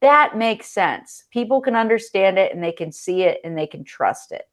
That 0.00 0.36
makes 0.36 0.66
sense. 0.66 1.24
People 1.30 1.60
can 1.60 1.74
understand 1.74 2.38
it 2.38 2.52
and 2.52 2.62
they 2.62 2.72
can 2.72 2.92
see 2.92 3.22
it 3.22 3.40
and 3.44 3.56
they 3.56 3.66
can 3.66 3.84
trust 3.84 4.32
it 4.32 4.44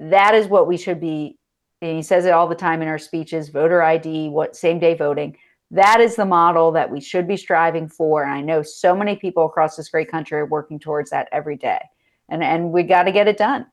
that 0.00 0.34
is 0.34 0.46
what 0.48 0.66
we 0.66 0.76
should 0.76 1.00
be 1.00 1.36
and 1.82 1.96
he 1.96 2.02
says 2.02 2.24
it 2.24 2.32
all 2.32 2.48
the 2.48 2.54
time 2.54 2.82
in 2.82 2.88
our 2.88 2.98
speeches 2.98 3.48
voter 3.48 3.82
id 3.82 4.28
what 4.28 4.56
same 4.56 4.78
day 4.78 4.94
voting 4.94 5.36
that 5.70 6.00
is 6.00 6.16
the 6.16 6.24
model 6.24 6.72
that 6.72 6.90
we 6.90 7.00
should 7.00 7.28
be 7.28 7.36
striving 7.36 7.88
for. 7.88 8.24
And 8.24 8.32
I 8.32 8.40
know 8.40 8.62
so 8.62 8.94
many 8.94 9.16
people 9.16 9.46
across 9.46 9.76
this 9.76 9.88
great 9.88 10.10
country 10.10 10.38
are 10.38 10.46
working 10.46 10.78
towards 10.78 11.10
that 11.10 11.28
every 11.30 11.56
day. 11.56 11.80
And, 12.28 12.42
and 12.42 12.72
we 12.72 12.82
got 12.82 13.04
to 13.04 13.12
get 13.12 13.28
it 13.28 13.36
done. 13.36 13.66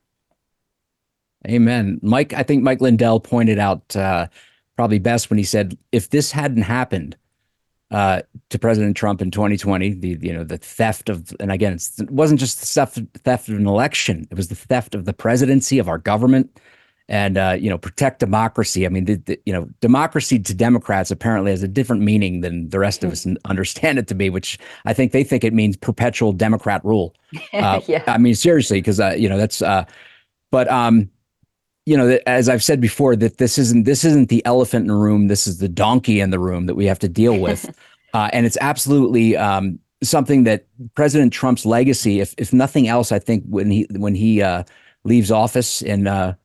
Amen. 1.48 2.00
Mike, 2.02 2.34
I 2.34 2.44
think 2.44 2.64
Mike 2.64 2.82
Lindell 2.82 3.20
pointed 3.20 3.58
out 3.58 3.96
uh, 3.96 4.28
probably 4.76 5.00
best 5.00 5.30
when 5.30 5.38
he 5.38 5.44
said, 5.44 5.78
if 5.92 6.10
this 6.10 6.32
hadn't 6.32 6.64
happened 6.64 7.16
uh, 7.92 8.22
to 8.50 8.60
President 8.60 8.98
Trump 8.98 9.22
in 9.22 9.32
2020, 9.32 9.94
the 9.94 10.18
you 10.22 10.34
know 10.34 10.44
the 10.44 10.58
theft 10.58 11.10
of, 11.10 11.34
and 11.40 11.52
again, 11.52 11.74
it 11.74 12.12
wasn't 12.12 12.40
just 12.40 12.60
the 12.60 12.66
theft, 12.66 13.00
theft 13.24 13.50
of 13.50 13.56
an 13.56 13.68
election; 13.68 14.28
it 14.30 14.36
was 14.36 14.50
the 14.50 14.56
theft 14.56 14.96
of 14.96 15.06
the 15.06 15.14
presidency 15.14 15.80
of 15.80 15.88
our 15.88 15.98
government 15.98 16.60
and 17.10 17.38
uh, 17.38 17.56
you 17.58 17.70
know 17.70 17.78
protect 17.78 18.20
democracy. 18.20 18.86
I 18.86 18.90
mean, 18.90 19.06
the, 19.06 19.16
the, 19.16 19.40
you 19.46 19.54
know, 19.54 19.70
democracy 19.80 20.40
to 20.40 20.54
Democrats 20.54 21.12
apparently 21.12 21.52
has 21.52 21.64
a 21.64 21.68
different 21.68 22.02
meaning 22.02 22.42
than 22.42 22.70
the 22.70 22.80
rest 22.80 23.04
of 23.04 23.12
us 23.12 23.26
understand 23.46 24.00
it 24.00 24.08
to 24.08 24.16
be, 24.16 24.30
which 24.30 24.60
I 24.86 24.94
think 24.94 25.12
they 25.12 25.24
think 25.24 25.44
it 25.44 25.54
means 25.54 25.78
perpetual 25.78 26.34
Democrat 26.34 26.84
rule. 26.84 27.16
Uh, 27.54 27.82
yeah. 27.88 28.04
I 28.08 28.18
mean, 28.18 28.36
seriously, 28.36 28.80
because 28.80 29.00
uh, 29.00 29.16
you 29.18 29.28
know 29.28 29.38
that's. 29.38 29.62
Uh, 29.62 29.86
but 30.52 30.70
um, 30.70 31.10
you 31.88 31.96
know, 31.96 32.20
as 32.28 32.50
I've 32.50 32.66
said 32.66 32.82
before, 32.82 33.16
that 33.16 33.38
this 33.38 33.58
isn't 33.58 33.86
this 33.86 34.04
isn't 34.04 34.28
the 34.28 34.46
elephant 34.46 34.84
in 34.84 34.88
the 34.88 34.94
room. 34.94 35.30
This 35.30 35.48
is 35.48 35.60
the 35.60 35.70
donkey 35.70 36.20
in 36.20 36.32
the 36.32 36.38
room 36.38 36.66
that 36.66 36.76
we 36.76 36.86
have 36.86 37.00
to 37.00 37.08
deal 37.08 37.40
with, 37.40 37.66
uh, 38.14 38.30
and 38.34 38.46
it's 38.46 38.58
absolutely 38.60 39.38
um, 39.38 39.80
something 40.04 40.44
that 40.44 40.66
President 40.96 41.32
Trump's 41.32 41.66
legacy, 41.66 42.20
if 42.20 42.36
if 42.38 42.52
nothing 42.52 42.90
else, 42.90 43.14
I 43.14 43.20
think 43.20 43.46
when 43.48 43.72
he 43.72 43.88
when 43.92 44.16
he 44.16 44.42
uh, 44.42 44.64
leaves 45.06 45.32
office 45.32 45.82
in 45.82 46.08
uh, 46.08 46.36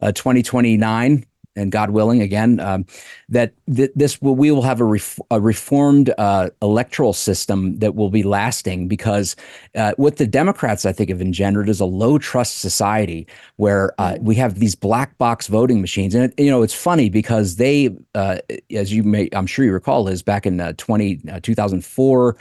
uh, 0.00 0.10
2029 0.10 1.24
and 1.58 1.72
God 1.72 1.90
willing 1.90 2.22
again 2.22 2.60
um, 2.60 2.86
that 3.28 3.52
th- 3.74 3.90
this 3.94 4.20
will 4.22 4.36
we 4.36 4.50
will 4.50 4.62
have 4.62 4.80
a, 4.80 4.84
ref- 4.84 5.18
a 5.30 5.40
reformed 5.40 6.12
uh, 6.18 6.50
electoral 6.62 7.12
system 7.12 7.78
that 7.80 7.94
will 7.94 8.10
be 8.10 8.22
lasting 8.22 8.88
because 8.88 9.36
uh, 9.74 9.92
what 9.96 10.16
the 10.16 10.26
Democrats 10.26 10.86
I 10.86 10.92
think 10.92 11.10
have 11.10 11.20
engendered 11.20 11.68
is 11.68 11.80
a 11.80 11.84
low 11.84 12.18
trust 12.18 12.60
society 12.60 13.26
where 13.56 13.92
uh, 13.98 14.16
we 14.20 14.34
have 14.36 14.58
these 14.58 14.74
black 14.74 15.18
box 15.18 15.48
voting 15.48 15.80
machines. 15.80 16.14
And 16.14 16.24
it, 16.24 16.40
you 16.42 16.50
know 16.50 16.62
it's 16.62 16.74
funny 16.74 17.10
because 17.10 17.56
they 17.56 17.96
uh, 18.14 18.38
as 18.74 18.92
you 18.92 19.02
may 19.02 19.28
I'm 19.32 19.46
sure 19.46 19.64
you 19.64 19.72
recall 19.72 20.08
is 20.08 20.22
back 20.22 20.46
in 20.46 20.60
uh, 20.60 20.72
20 20.76 21.20
uh, 21.30 21.40
2004 21.42 22.36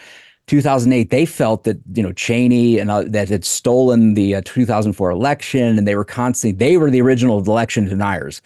2008, 0.47 1.09
they 1.09 1.25
felt 1.25 1.65
that 1.65 1.77
you 1.93 2.01
know 2.01 2.13
Cheney 2.13 2.79
and 2.79 2.89
uh, 2.89 3.03
that 3.07 3.29
had 3.29 3.43
stolen 3.43 4.13
the 4.13 4.35
uh, 4.35 4.41
2004 4.45 5.11
election, 5.11 5.77
and 5.77 5.87
they 5.87 5.95
were 5.95 6.05
constantly 6.05 6.57
they 6.57 6.77
were 6.77 6.89
the 6.89 7.01
original 7.01 7.39
election 7.39 7.85
deniers, 7.85 8.41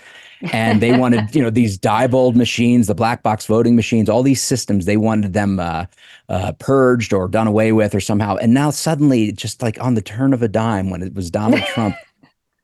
and 0.52 0.82
they 0.82 0.98
wanted 0.98 1.34
you 1.36 1.42
know 1.42 1.50
these 1.50 1.78
Diebold 1.78 2.36
machines, 2.36 2.88
the 2.88 2.96
black 2.96 3.24
box 3.24 3.46
voting 3.46 3.76
machines, 3.76 4.10
all 4.10 4.24
these 4.24 4.42
systems. 4.42 4.86
They 4.86 4.98
wanted 4.98 5.34
them 5.34 5.60
uh, 5.60 5.86
uh, 6.30 6.54
purged 6.54 7.14
or 7.14 7.28
done 7.28 7.48
away 7.48 7.72
with 7.72 7.94
or 7.96 8.00
somehow. 8.00 8.38
And 8.38 8.54
now 8.54 8.70
suddenly, 8.70 9.32
just 9.32 9.62
like 9.62 9.82
on 9.82 9.96
the 9.96 10.02
turn 10.02 10.34
of 10.34 10.42
a 10.42 10.48
dime, 10.48 10.90
when 10.90 11.02
it 11.02 11.14
was 11.14 11.30
Donald 11.30 11.62
Trump 11.74 11.96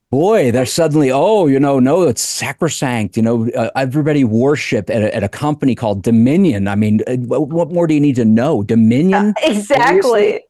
boy, 0.09 0.51
they're 0.51 0.65
suddenly, 0.65 1.11
oh, 1.11 1.47
you 1.47 1.59
know, 1.59 1.79
no, 1.79 2.03
it's 2.03 2.21
sacrosanct. 2.21 3.17
You 3.17 3.23
know, 3.23 3.49
uh, 3.51 3.69
everybody 3.75 4.23
worship 4.23 4.89
at 4.89 5.01
a, 5.01 5.15
at 5.15 5.23
a 5.23 5.29
company 5.29 5.75
called 5.75 6.03
Dominion. 6.03 6.67
I 6.67 6.75
mean, 6.75 7.01
uh, 7.07 7.15
what, 7.17 7.49
what 7.49 7.71
more 7.71 7.87
do 7.87 7.93
you 7.93 7.99
need 7.99 8.15
to 8.15 8.25
know? 8.25 8.63
Dominion? 8.63 9.29
Uh, 9.29 9.33
exactly. 9.43 10.41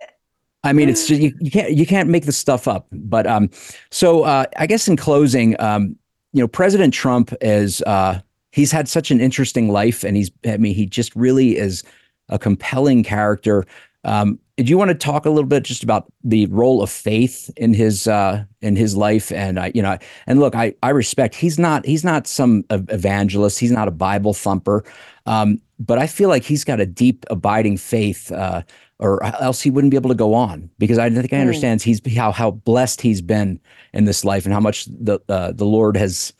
I 0.63 0.73
mean, 0.73 0.89
it's 0.89 1.07
just, 1.07 1.21
you, 1.21 1.33
you 1.39 1.51
can't 1.51 1.71
you 1.71 1.85
can't 1.85 2.09
make 2.09 2.25
this 2.25 2.37
stuff 2.37 2.67
up. 2.67 2.87
But 2.91 3.25
um, 3.25 3.49
so 3.89 4.23
uh, 4.23 4.45
I 4.57 4.67
guess 4.67 4.87
in 4.87 4.97
closing, 4.97 5.59
um, 5.61 5.95
you 6.33 6.41
know, 6.41 6.47
President 6.47 6.93
Trump 6.93 7.33
is 7.41 7.81
uh, 7.83 8.19
he's 8.51 8.71
had 8.71 8.87
such 8.87 9.11
an 9.11 9.21
interesting 9.21 9.69
life, 9.69 10.03
and 10.03 10.17
he's 10.17 10.31
I 10.45 10.57
mean, 10.57 10.75
he 10.75 10.85
just 10.85 11.15
really 11.15 11.57
is 11.57 11.83
a 12.29 12.37
compelling 12.39 13.03
character. 13.03 13.65
Um, 14.03 14.39
do 14.57 14.63
you 14.63 14.77
want 14.77 14.89
to 14.89 14.95
talk 14.95 15.25
a 15.25 15.29
little 15.29 15.47
bit 15.47 15.63
just 15.63 15.83
about 15.83 16.11
the 16.23 16.47
role 16.47 16.81
of 16.81 16.89
faith 16.89 17.51
in 17.57 17.73
his 17.73 18.07
uh, 18.07 18.43
in 18.61 18.75
his 18.75 18.95
life? 18.95 19.31
And 19.31 19.59
I, 19.59 19.71
you 19.75 19.81
know, 19.81 19.97
and 20.25 20.39
look, 20.39 20.55
I 20.55 20.73
I 20.81 20.89
respect 20.89 21.35
he's 21.35 21.59
not 21.59 21.85
he's 21.85 22.03
not 22.03 22.25
some 22.25 22.63
evangelist. 22.69 23.59
He's 23.59 23.71
not 23.71 23.87
a 23.87 23.91
Bible 23.91 24.33
thumper, 24.33 24.83
um, 25.27 25.61
but 25.79 25.99
I 25.99 26.07
feel 26.07 26.29
like 26.29 26.43
he's 26.43 26.63
got 26.63 26.79
a 26.79 26.85
deep 26.85 27.25
abiding 27.29 27.77
faith. 27.77 28.31
Uh, 28.31 28.63
or 28.99 29.23
else 29.23 29.61
he 29.61 29.69
wouldn't 29.69 29.91
be 29.91 29.97
able 29.97 30.09
to 30.09 30.15
go 30.15 30.33
on 30.33 30.69
because 30.79 30.97
I 30.97 31.09
think 31.09 31.31
I 31.31 31.37
understand 31.37 31.81
he's 31.81 32.01
how 32.15 32.31
how 32.31 32.51
blessed 32.51 33.01
he's 33.01 33.21
been 33.21 33.59
in 33.93 34.05
this 34.05 34.25
life 34.25 34.45
and 34.45 34.53
how 34.53 34.59
much 34.59 34.85
the 34.85 35.19
uh, 35.29 35.51
the 35.51 35.65
Lord 35.65 35.95
has 35.97 36.33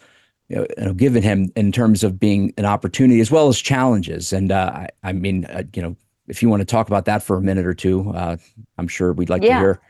you 0.49 0.65
know, 0.77 0.93
given 0.93 1.23
him 1.23 1.51
in 1.55 1.71
terms 1.71 2.03
of 2.03 2.19
being 2.19 2.53
an 2.57 2.65
opportunity 2.65 3.19
as 3.19 3.29
well 3.29 3.49
as 3.49 3.59
challenges. 3.59 4.31
And 4.31 4.51
uh, 4.51 4.71
I, 4.73 4.87
I 5.03 5.13
mean, 5.13 5.45
uh, 5.45 5.63
you 5.75 5.81
know, 5.81 5.95
if 6.27 6.41
you 6.41 6.49
want 6.49 6.61
to 6.61 6.65
talk 6.65 6.87
about 6.87 7.05
that 7.05 7.21
for 7.21 7.37
a 7.37 7.41
minute 7.41 7.65
or 7.65 7.73
two, 7.73 8.09
uh, 8.11 8.37
I'm 8.77 8.87
sure 8.87 9.13
we'd 9.13 9.29
like 9.29 9.43
yeah. 9.43 9.55
to 9.55 9.59
hear. 9.59 9.81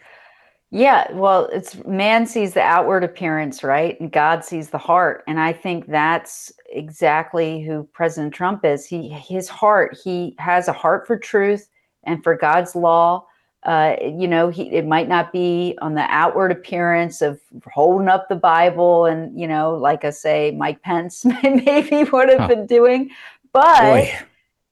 Yeah, 0.70 1.10
well, 1.14 1.46
it's 1.54 1.78
man 1.86 2.28
sees 2.28 2.54
the 2.54 2.62
outward 2.62 3.04
appearance, 3.04 3.64
right? 3.64 3.98
And 4.02 4.12
God 4.12 4.44
sees 4.44 4.70
the 4.70 4.78
heart. 4.78 5.24
And 5.26 5.40
I 5.40 5.54
think 5.54 5.88
that's 5.88 6.52
exactly 6.70 7.64
who 7.64 7.88
President 7.94 8.34
Trump 8.34 8.66
is. 8.66 8.86
He 8.86 9.08
his 9.08 9.48
heart, 9.48 9.98
he 10.04 10.36
has 10.40 10.68
a 10.68 10.74
heart 10.74 11.08
for 11.08 11.18
truth 11.18 11.70
and 12.08 12.24
for 12.24 12.36
God's 12.36 12.76
law. 12.76 13.26
Uh, 13.64 13.96
you 14.02 14.28
know, 14.28 14.50
he 14.50 14.64
it 14.72 14.86
might 14.86 15.10
not 15.10 15.32
be 15.34 15.78
on 15.82 15.94
the 15.94 16.06
outward 16.10 16.52
appearance 16.52 17.22
of 17.22 17.40
holding 17.72 18.08
up 18.08 18.30
the 18.30 18.36
Bible 18.36 19.06
and, 19.06 19.38
you 19.38 19.48
know, 19.48 19.76
like 19.76 20.06
I 20.06 20.12
say, 20.12 20.52
Mike 20.52 20.82
Pence 20.82 21.26
maybe 21.44 22.04
would 22.06 22.30
have 22.30 22.42
huh. 22.42 22.48
been 22.48 22.66
doing, 22.66 23.10
but 23.52 23.82
Boy 23.82 24.18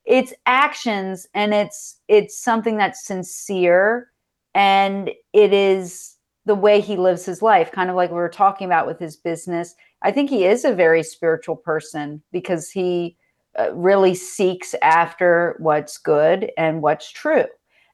it's 0.06 0.32
actions 0.46 1.26
and 1.34 1.52
it's 1.52 2.00
it's 2.08 2.38
something 2.38 2.76
that's 2.76 3.04
sincere 3.04 4.10
and 4.54 5.10
it 5.32 5.52
is 5.52 6.14
the 6.46 6.54
way 6.54 6.80
he 6.80 6.96
lives 6.96 7.26
his 7.26 7.42
life 7.42 7.72
kind 7.72 7.90
of 7.90 7.96
like 7.96 8.10
we 8.10 8.16
were 8.16 8.28
talking 8.28 8.66
about 8.66 8.86
with 8.86 8.98
his 8.98 9.16
business 9.16 9.74
i 10.02 10.12
think 10.12 10.30
he 10.30 10.44
is 10.44 10.64
a 10.64 10.72
very 10.72 11.02
spiritual 11.02 11.56
person 11.56 12.22
because 12.30 12.70
he 12.70 13.16
uh, 13.58 13.72
really 13.72 14.14
seeks 14.14 14.74
after 14.82 15.56
what's 15.58 15.98
good 15.98 16.50
and 16.58 16.82
what's 16.82 17.10
true. 17.10 17.46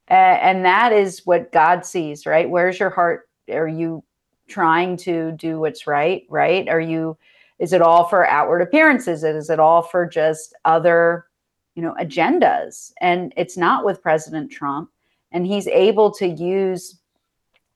And 0.08 0.64
that 0.64 0.92
is 0.92 1.22
what 1.24 1.52
god 1.52 1.86
sees 1.86 2.26
right? 2.26 2.50
Where's 2.50 2.78
your 2.78 2.90
heart? 2.90 3.28
Are 3.50 3.68
you 3.68 4.02
trying 4.48 4.96
to 4.98 5.32
do 5.32 5.60
what's 5.60 5.86
right 5.86 6.24
right? 6.28 6.68
Are 6.68 6.80
you 6.80 7.16
is 7.58 7.72
it 7.72 7.80
all 7.80 8.04
for 8.08 8.26
outward 8.26 8.60
appearances? 8.60 9.22
Is 9.22 9.48
it 9.50 9.60
all 9.60 9.82
for 9.82 10.06
just 10.06 10.54
other 10.64 11.26
you 11.76 11.82
know 11.82 11.94
agendas? 12.00 12.92
And 13.00 13.32
it's 13.36 13.56
not 13.56 13.84
with 13.84 14.02
president 14.02 14.50
trump. 14.50 14.90
And 15.30 15.46
he's 15.46 15.68
able 15.68 16.10
to 16.12 16.26
use 16.26 16.98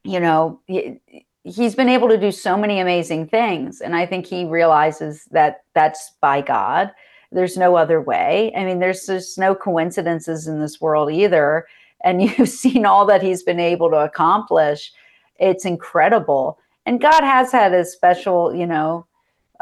you 0.03 0.19
know 0.19 0.61
he, 0.67 1.01
he's 1.45 1.77
been 1.77 1.89
able 1.89 2.09
to 2.09 2.19
do 2.19 2.33
so 2.33 2.57
many 2.57 2.81
amazing 2.81 3.29
things. 3.29 3.81
And 3.81 3.95
i 3.95 4.05
think 4.05 4.27
he 4.27 4.45
realizes 4.45 5.25
that 5.31 5.63
that's 5.75 6.13
by 6.21 6.41
god 6.41 6.91
there's 7.33 7.57
no 7.57 7.77
other 7.77 8.01
way. 8.01 8.53
I 8.57 8.65
mean 8.65 8.79
there's 8.79 9.07
just 9.07 9.39
no 9.39 9.55
coincidences 9.55 10.47
in 10.47 10.61
this 10.61 10.81
world 10.81 11.11
either. 11.11 11.67
And 12.05 12.23
you've 12.39 12.49
seen 12.49 12.87
all 12.87 13.07
that 13.07 13.23
he's 13.23 13.43
been 13.43 13.61
able 13.61 13.91
to 13.91 13.97
accomplish. 13.97 14.93
It's 15.39 15.65
incredible. 15.65 16.59
And 16.85 17.01
god 17.01 17.23
has 17.23 17.53
had 17.53 17.73
a 17.73 17.85
special 17.85 18.55
you 18.55 18.67
know 18.67 19.07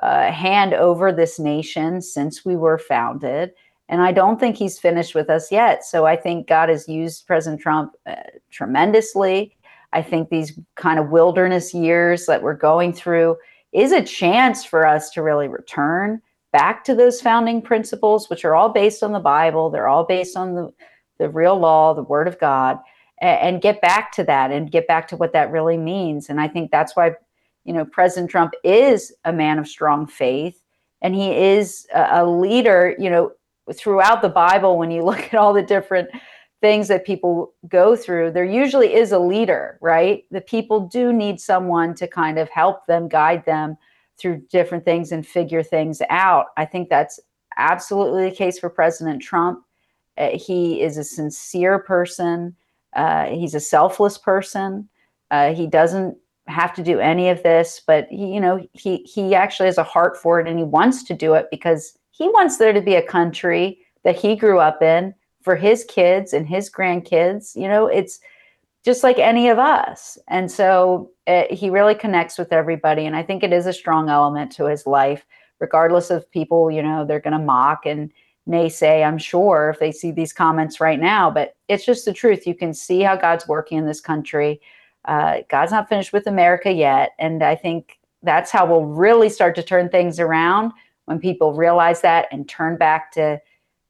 uh, 0.03 0.31
hand 0.31 0.75
over 0.75 1.12
this 1.12 1.39
nation 1.39 2.03
since 2.03 2.45
we 2.45 2.57
were 2.57 2.79
founded. 2.79 3.53
And 3.89 4.03
I 4.03 4.12
don't 4.12 4.41
think 4.41 4.57
he's 4.57 4.79
finished 4.79 5.15
with 5.15 5.31
us 5.31 5.53
yet. 5.53 5.85
So 5.85 6.07
I 6.07 6.17
think 6.17 6.47
God 6.47 6.69
has 6.69 6.89
used 6.89 7.27
President 7.27 7.61
Trump 7.61 7.95
uh, 8.07 8.15
tremendously. 8.51 9.57
I 9.93 10.03
think 10.03 10.29
these 10.29 10.59
kind 10.75 10.99
of 10.99 11.11
wilderness 11.11 11.73
years 11.75 12.27
that 12.27 12.43
we're 12.43 12.55
going 12.55 12.93
through 12.93 13.37
is 13.73 13.93
a 13.93 14.03
chance 14.03 14.65
for 14.65 14.87
us 14.87 15.11
to 15.11 15.23
really 15.23 15.49
return 15.49 16.21
back 16.55 16.85
to 16.85 16.95
those 16.95 17.21
founding 17.21 17.61
principles, 17.61 18.31
which 18.31 18.45
are 18.45 18.55
all 18.55 18.69
based 18.69 19.03
on 19.03 19.11
the 19.11 19.19
Bible. 19.19 19.71
They're 19.71 19.89
all 19.89 20.05
based 20.05 20.37
on 20.37 20.55
the, 20.55 20.73
the 21.19 21.29
real 21.29 21.59
law, 21.59 21.95
the 21.95 22.05
Word 22.05 22.29
of 22.29 22.39
God, 22.39 22.79
and, 23.21 23.41
and 23.41 23.61
get 23.61 23.81
back 23.81 24.13
to 24.13 24.23
that 24.23 24.53
and 24.53 24.71
get 24.71 24.87
back 24.87 25.09
to 25.09 25.17
what 25.17 25.33
that 25.33 25.51
really 25.51 25.77
means. 25.77 26.31
And 26.31 26.41
I 26.41 26.47
think 26.47 26.71
that's 26.71 26.95
why, 26.95 27.17
you 27.65 27.73
know, 27.73 27.85
President 27.85 28.31
Trump 28.31 28.55
is 28.63 29.13
a 29.25 29.33
man 29.33 29.59
of 29.59 29.67
strong 29.67 30.07
faith 30.07 30.63
and 31.03 31.13
he 31.13 31.33
is 31.33 31.89
a, 31.93 32.23
a 32.23 32.25
leader, 32.25 32.95
you 33.01 33.11
know, 33.11 33.33
throughout 33.75 34.23
the 34.23 34.29
Bible, 34.29 34.79
when 34.79 34.93
you 34.93 35.03
look 35.05 35.19
at 35.19 35.35
all 35.35 35.53
the 35.53 35.61
different 35.63 36.09
things 36.61 36.87
that 36.87 37.05
people 37.05 37.53
go 37.67 37.97
through, 37.97 38.31
there 38.31 38.45
usually 38.45 38.95
is 38.95 39.11
a 39.11 39.19
leader, 39.19 39.77
right? 39.83 40.25
The 40.31 40.41
people 40.41 40.87
do 40.87 41.13
need 41.13 41.41
someone 41.41 41.97
to 41.97 42.07
kind 42.07 42.39
of 42.39 42.49
help 42.49 42.87
them, 42.87 43.09
guide 43.09 43.45
them 43.45 43.77
through 44.19 44.43
different 44.51 44.85
things 44.85 45.12
and 45.12 45.27
figure 45.27 45.62
things 45.62 46.01
out. 46.11 46.47
I 46.57 46.65
think 46.65 46.89
that's 46.89 47.21
absolutely 47.57 48.29
the 48.29 48.37
case 48.37 48.59
for 48.59 48.71
President 48.71 49.23
Trump. 49.23 49.65
Uh, 50.17 50.31
he 50.35 50.81
is 50.81 50.97
a 50.97 51.05
sincere 51.05 51.79
person. 51.79 52.55
Uh, 52.95 53.27
he's 53.27 53.55
a 53.55 53.61
selfless 53.61 54.17
person. 54.19 54.89
Uh, 55.31 55.53
he 55.53 55.67
doesn't 55.67 56.17
have 56.47 56.75
to 56.75 56.83
do 56.83 57.01
any 57.01 57.29
of 57.29 57.43
this, 57.43 57.81
but 57.87 58.07
he, 58.09 58.27
you 58.35 58.41
know, 58.41 58.65
he 58.73 58.99
he 58.99 59.35
actually 59.35 59.67
has 59.67 59.79
a 59.79 59.83
heart 59.83 60.17
for 60.17 60.39
it, 60.41 60.47
and 60.47 60.59
he 60.59 60.65
wants 60.65 61.03
to 61.05 61.15
do 61.15 61.35
it 61.35 61.49
because 61.51 61.99
he 62.11 62.29
wants 62.29 62.59
there 62.59 62.73
to 62.73 62.81
be 62.81 62.95
a 62.95 63.03
country 63.03 63.79
that 64.05 64.17
he 64.17 64.37
grew 64.37 64.61
up 64.61 64.83
in 64.83 65.15
for 65.43 65.57
his 65.57 65.85
kids 65.85 66.33
and 66.33 66.47
his 66.47 66.71
grandkids. 66.71 67.57
You 67.57 67.69
know, 67.69 67.87
it's 67.87 68.21
just 68.85 69.03
like 69.03 69.18
any 69.18 69.49
of 69.49 69.59
us. 69.59 70.18
And 70.28 70.51
so 70.51 71.11
uh, 71.26 71.45
he 71.51 71.70
really 71.70 71.95
connects 71.95 72.37
with 72.37 72.53
everybody. 72.53 73.07
And 73.07 73.16
I 73.16 73.22
think 73.22 73.43
it 73.43 73.53
is 73.53 73.66
a 73.66 73.72
strong 73.72 74.11
element 74.11 74.53
to 74.53 74.66
his 74.66 74.87
life, 74.87 75.24
regardless 75.59 76.11
of 76.11 76.30
people, 76.30 76.70
you 76.70 76.82
know, 76.82 77.05
they're 77.05 77.20
going 77.20 77.39
to 77.39 77.45
mock 77.45 77.87
and 77.87 78.12
naysay, 78.47 79.07
I'm 79.07 79.16
sure, 79.16 79.70
if 79.70 79.78
they 79.78 79.91
see 79.91 80.11
these 80.11 80.35
comments 80.35 80.80
right 80.80 81.01
now. 81.01 81.30
But 81.30 81.57
it's 81.68 81.87
just 81.87 82.05
the 82.05 82.12
truth. 82.12 82.47
You 82.47 82.55
can 82.55 82.74
see 82.74 83.01
how 83.01 83.16
God's 83.16 83.49
working 83.49 83.78
in 83.78 83.87
this 83.87 84.03
country. 84.03 84.61
Uh, 85.07 85.39
God's 85.49 85.72
not 85.72 85.89
finished 85.89 86.12
with 86.12 86.26
America 86.26 86.70
yet. 86.70 87.12
And 87.18 87.43
I 87.43 87.57
think 87.57 87.99
that's 88.22 88.51
how 88.51 88.66
we'll 88.66 88.85
really 88.85 89.30
start 89.30 89.55
to 89.55 89.62
turn 89.62 89.89
things 89.89 90.20
around 90.20 90.72
when 91.07 91.18
people 91.18 91.55
realize 91.55 92.03
that 92.03 92.26
and 92.32 92.49
turn 92.49 92.76
back 92.76 93.12
to 93.12 93.41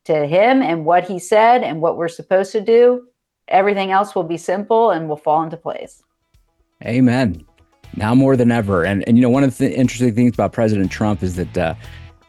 to 0.04 0.26
him 0.26 0.60
and 0.60 0.84
what 0.84 1.08
he 1.08 1.18
said 1.18 1.62
and 1.62 1.80
what 1.80 1.96
we're 1.96 2.08
supposed 2.08 2.52
to 2.52 2.60
do. 2.60 3.06
Everything 3.48 3.90
else 3.90 4.14
will 4.14 4.24
be 4.24 4.36
simple 4.36 4.90
and 4.90 5.08
will 5.08 5.16
fall 5.16 5.42
into 5.42 5.56
place. 5.56 6.02
Amen. 6.84 7.44
Now 7.96 8.14
more 8.14 8.36
than 8.36 8.50
ever. 8.50 8.84
And 8.84 9.06
and 9.06 9.16
you 9.16 9.22
know 9.22 9.30
one 9.30 9.44
of 9.44 9.56
the 9.58 9.72
interesting 9.72 10.14
things 10.14 10.34
about 10.34 10.52
President 10.52 10.90
Trump 10.90 11.22
is 11.22 11.36
that 11.36 11.58
uh, 11.58 11.74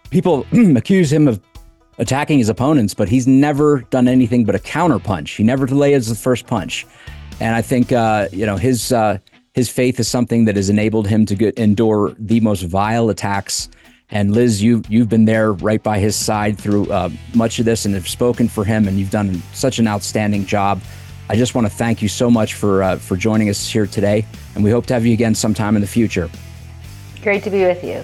people 0.09 0.45
accuse 0.75 1.11
him 1.11 1.27
of 1.27 1.41
attacking 1.97 2.37
his 2.37 2.49
opponents, 2.49 2.93
but 2.93 3.07
he's 3.07 3.27
never 3.27 3.81
done 3.89 4.07
anything 4.07 4.45
but 4.45 4.55
a 4.55 4.59
counterpunch. 4.59 5.35
He 5.35 5.43
never 5.43 5.65
delays 5.65 6.07
the 6.07 6.15
first 6.15 6.45
punch. 6.45 6.85
And 7.39 7.55
I 7.55 7.61
think 7.61 7.91
uh, 7.91 8.27
you 8.31 8.45
know 8.45 8.57
his 8.57 8.91
uh, 8.91 9.17
his 9.53 9.69
faith 9.69 9.99
is 9.99 10.07
something 10.07 10.45
that 10.45 10.55
has 10.55 10.69
enabled 10.69 11.07
him 11.07 11.25
to 11.25 11.35
get, 11.35 11.57
endure 11.57 12.13
the 12.19 12.39
most 12.41 12.63
vile 12.63 13.09
attacks. 13.09 13.69
And 14.09 14.33
Liz, 14.33 14.61
you 14.61 14.83
you've 14.87 15.09
been 15.09 15.25
there 15.25 15.53
right 15.53 15.81
by 15.81 15.99
his 15.99 16.15
side 16.15 16.59
through 16.59 16.91
uh, 16.91 17.09
much 17.33 17.57
of 17.59 17.65
this 17.65 17.85
and 17.85 17.95
have 17.95 18.07
spoken 18.07 18.47
for 18.47 18.63
him, 18.63 18.87
and 18.87 18.99
you've 18.99 19.11
done 19.11 19.41
such 19.53 19.79
an 19.79 19.87
outstanding 19.87 20.45
job. 20.45 20.81
I 21.29 21.35
just 21.35 21.55
want 21.55 21.65
to 21.65 21.73
thank 21.73 22.01
you 22.01 22.07
so 22.07 22.29
much 22.29 22.53
for 22.53 22.83
uh, 22.83 22.97
for 22.97 23.17
joining 23.17 23.49
us 23.49 23.67
here 23.67 23.87
today, 23.87 24.25
and 24.53 24.63
we 24.63 24.69
hope 24.69 24.85
to 24.87 24.93
have 24.93 25.05
you 25.05 25.13
again 25.13 25.33
sometime 25.33 25.75
in 25.75 25.81
the 25.81 25.87
future. 25.87 26.29
Great 27.21 27.43
to 27.43 27.49
be 27.49 27.63
with 27.65 27.83
you. 27.83 28.03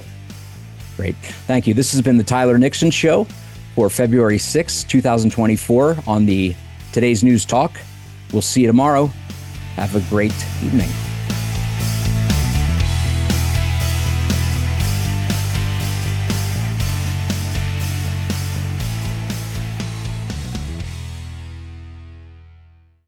Great, 0.97 1.15
thank 1.47 1.67
you. 1.67 1.73
This 1.73 1.91
has 1.91 2.01
been 2.01 2.17
the 2.17 2.23
Tyler 2.23 2.57
Nixon 2.57 2.91
Show 2.91 3.27
for 3.75 3.89
February 3.89 4.37
6, 4.37 4.83
2024, 4.83 5.97
on 6.07 6.25
the 6.25 6.55
Today's 6.91 7.23
News 7.23 7.45
Talk. 7.45 7.71
We'll 8.33 8.41
see 8.41 8.61
you 8.61 8.67
tomorrow. 8.67 9.07
Have 9.75 9.95
a 9.95 10.01
great 10.09 10.35
evening. 10.63 10.89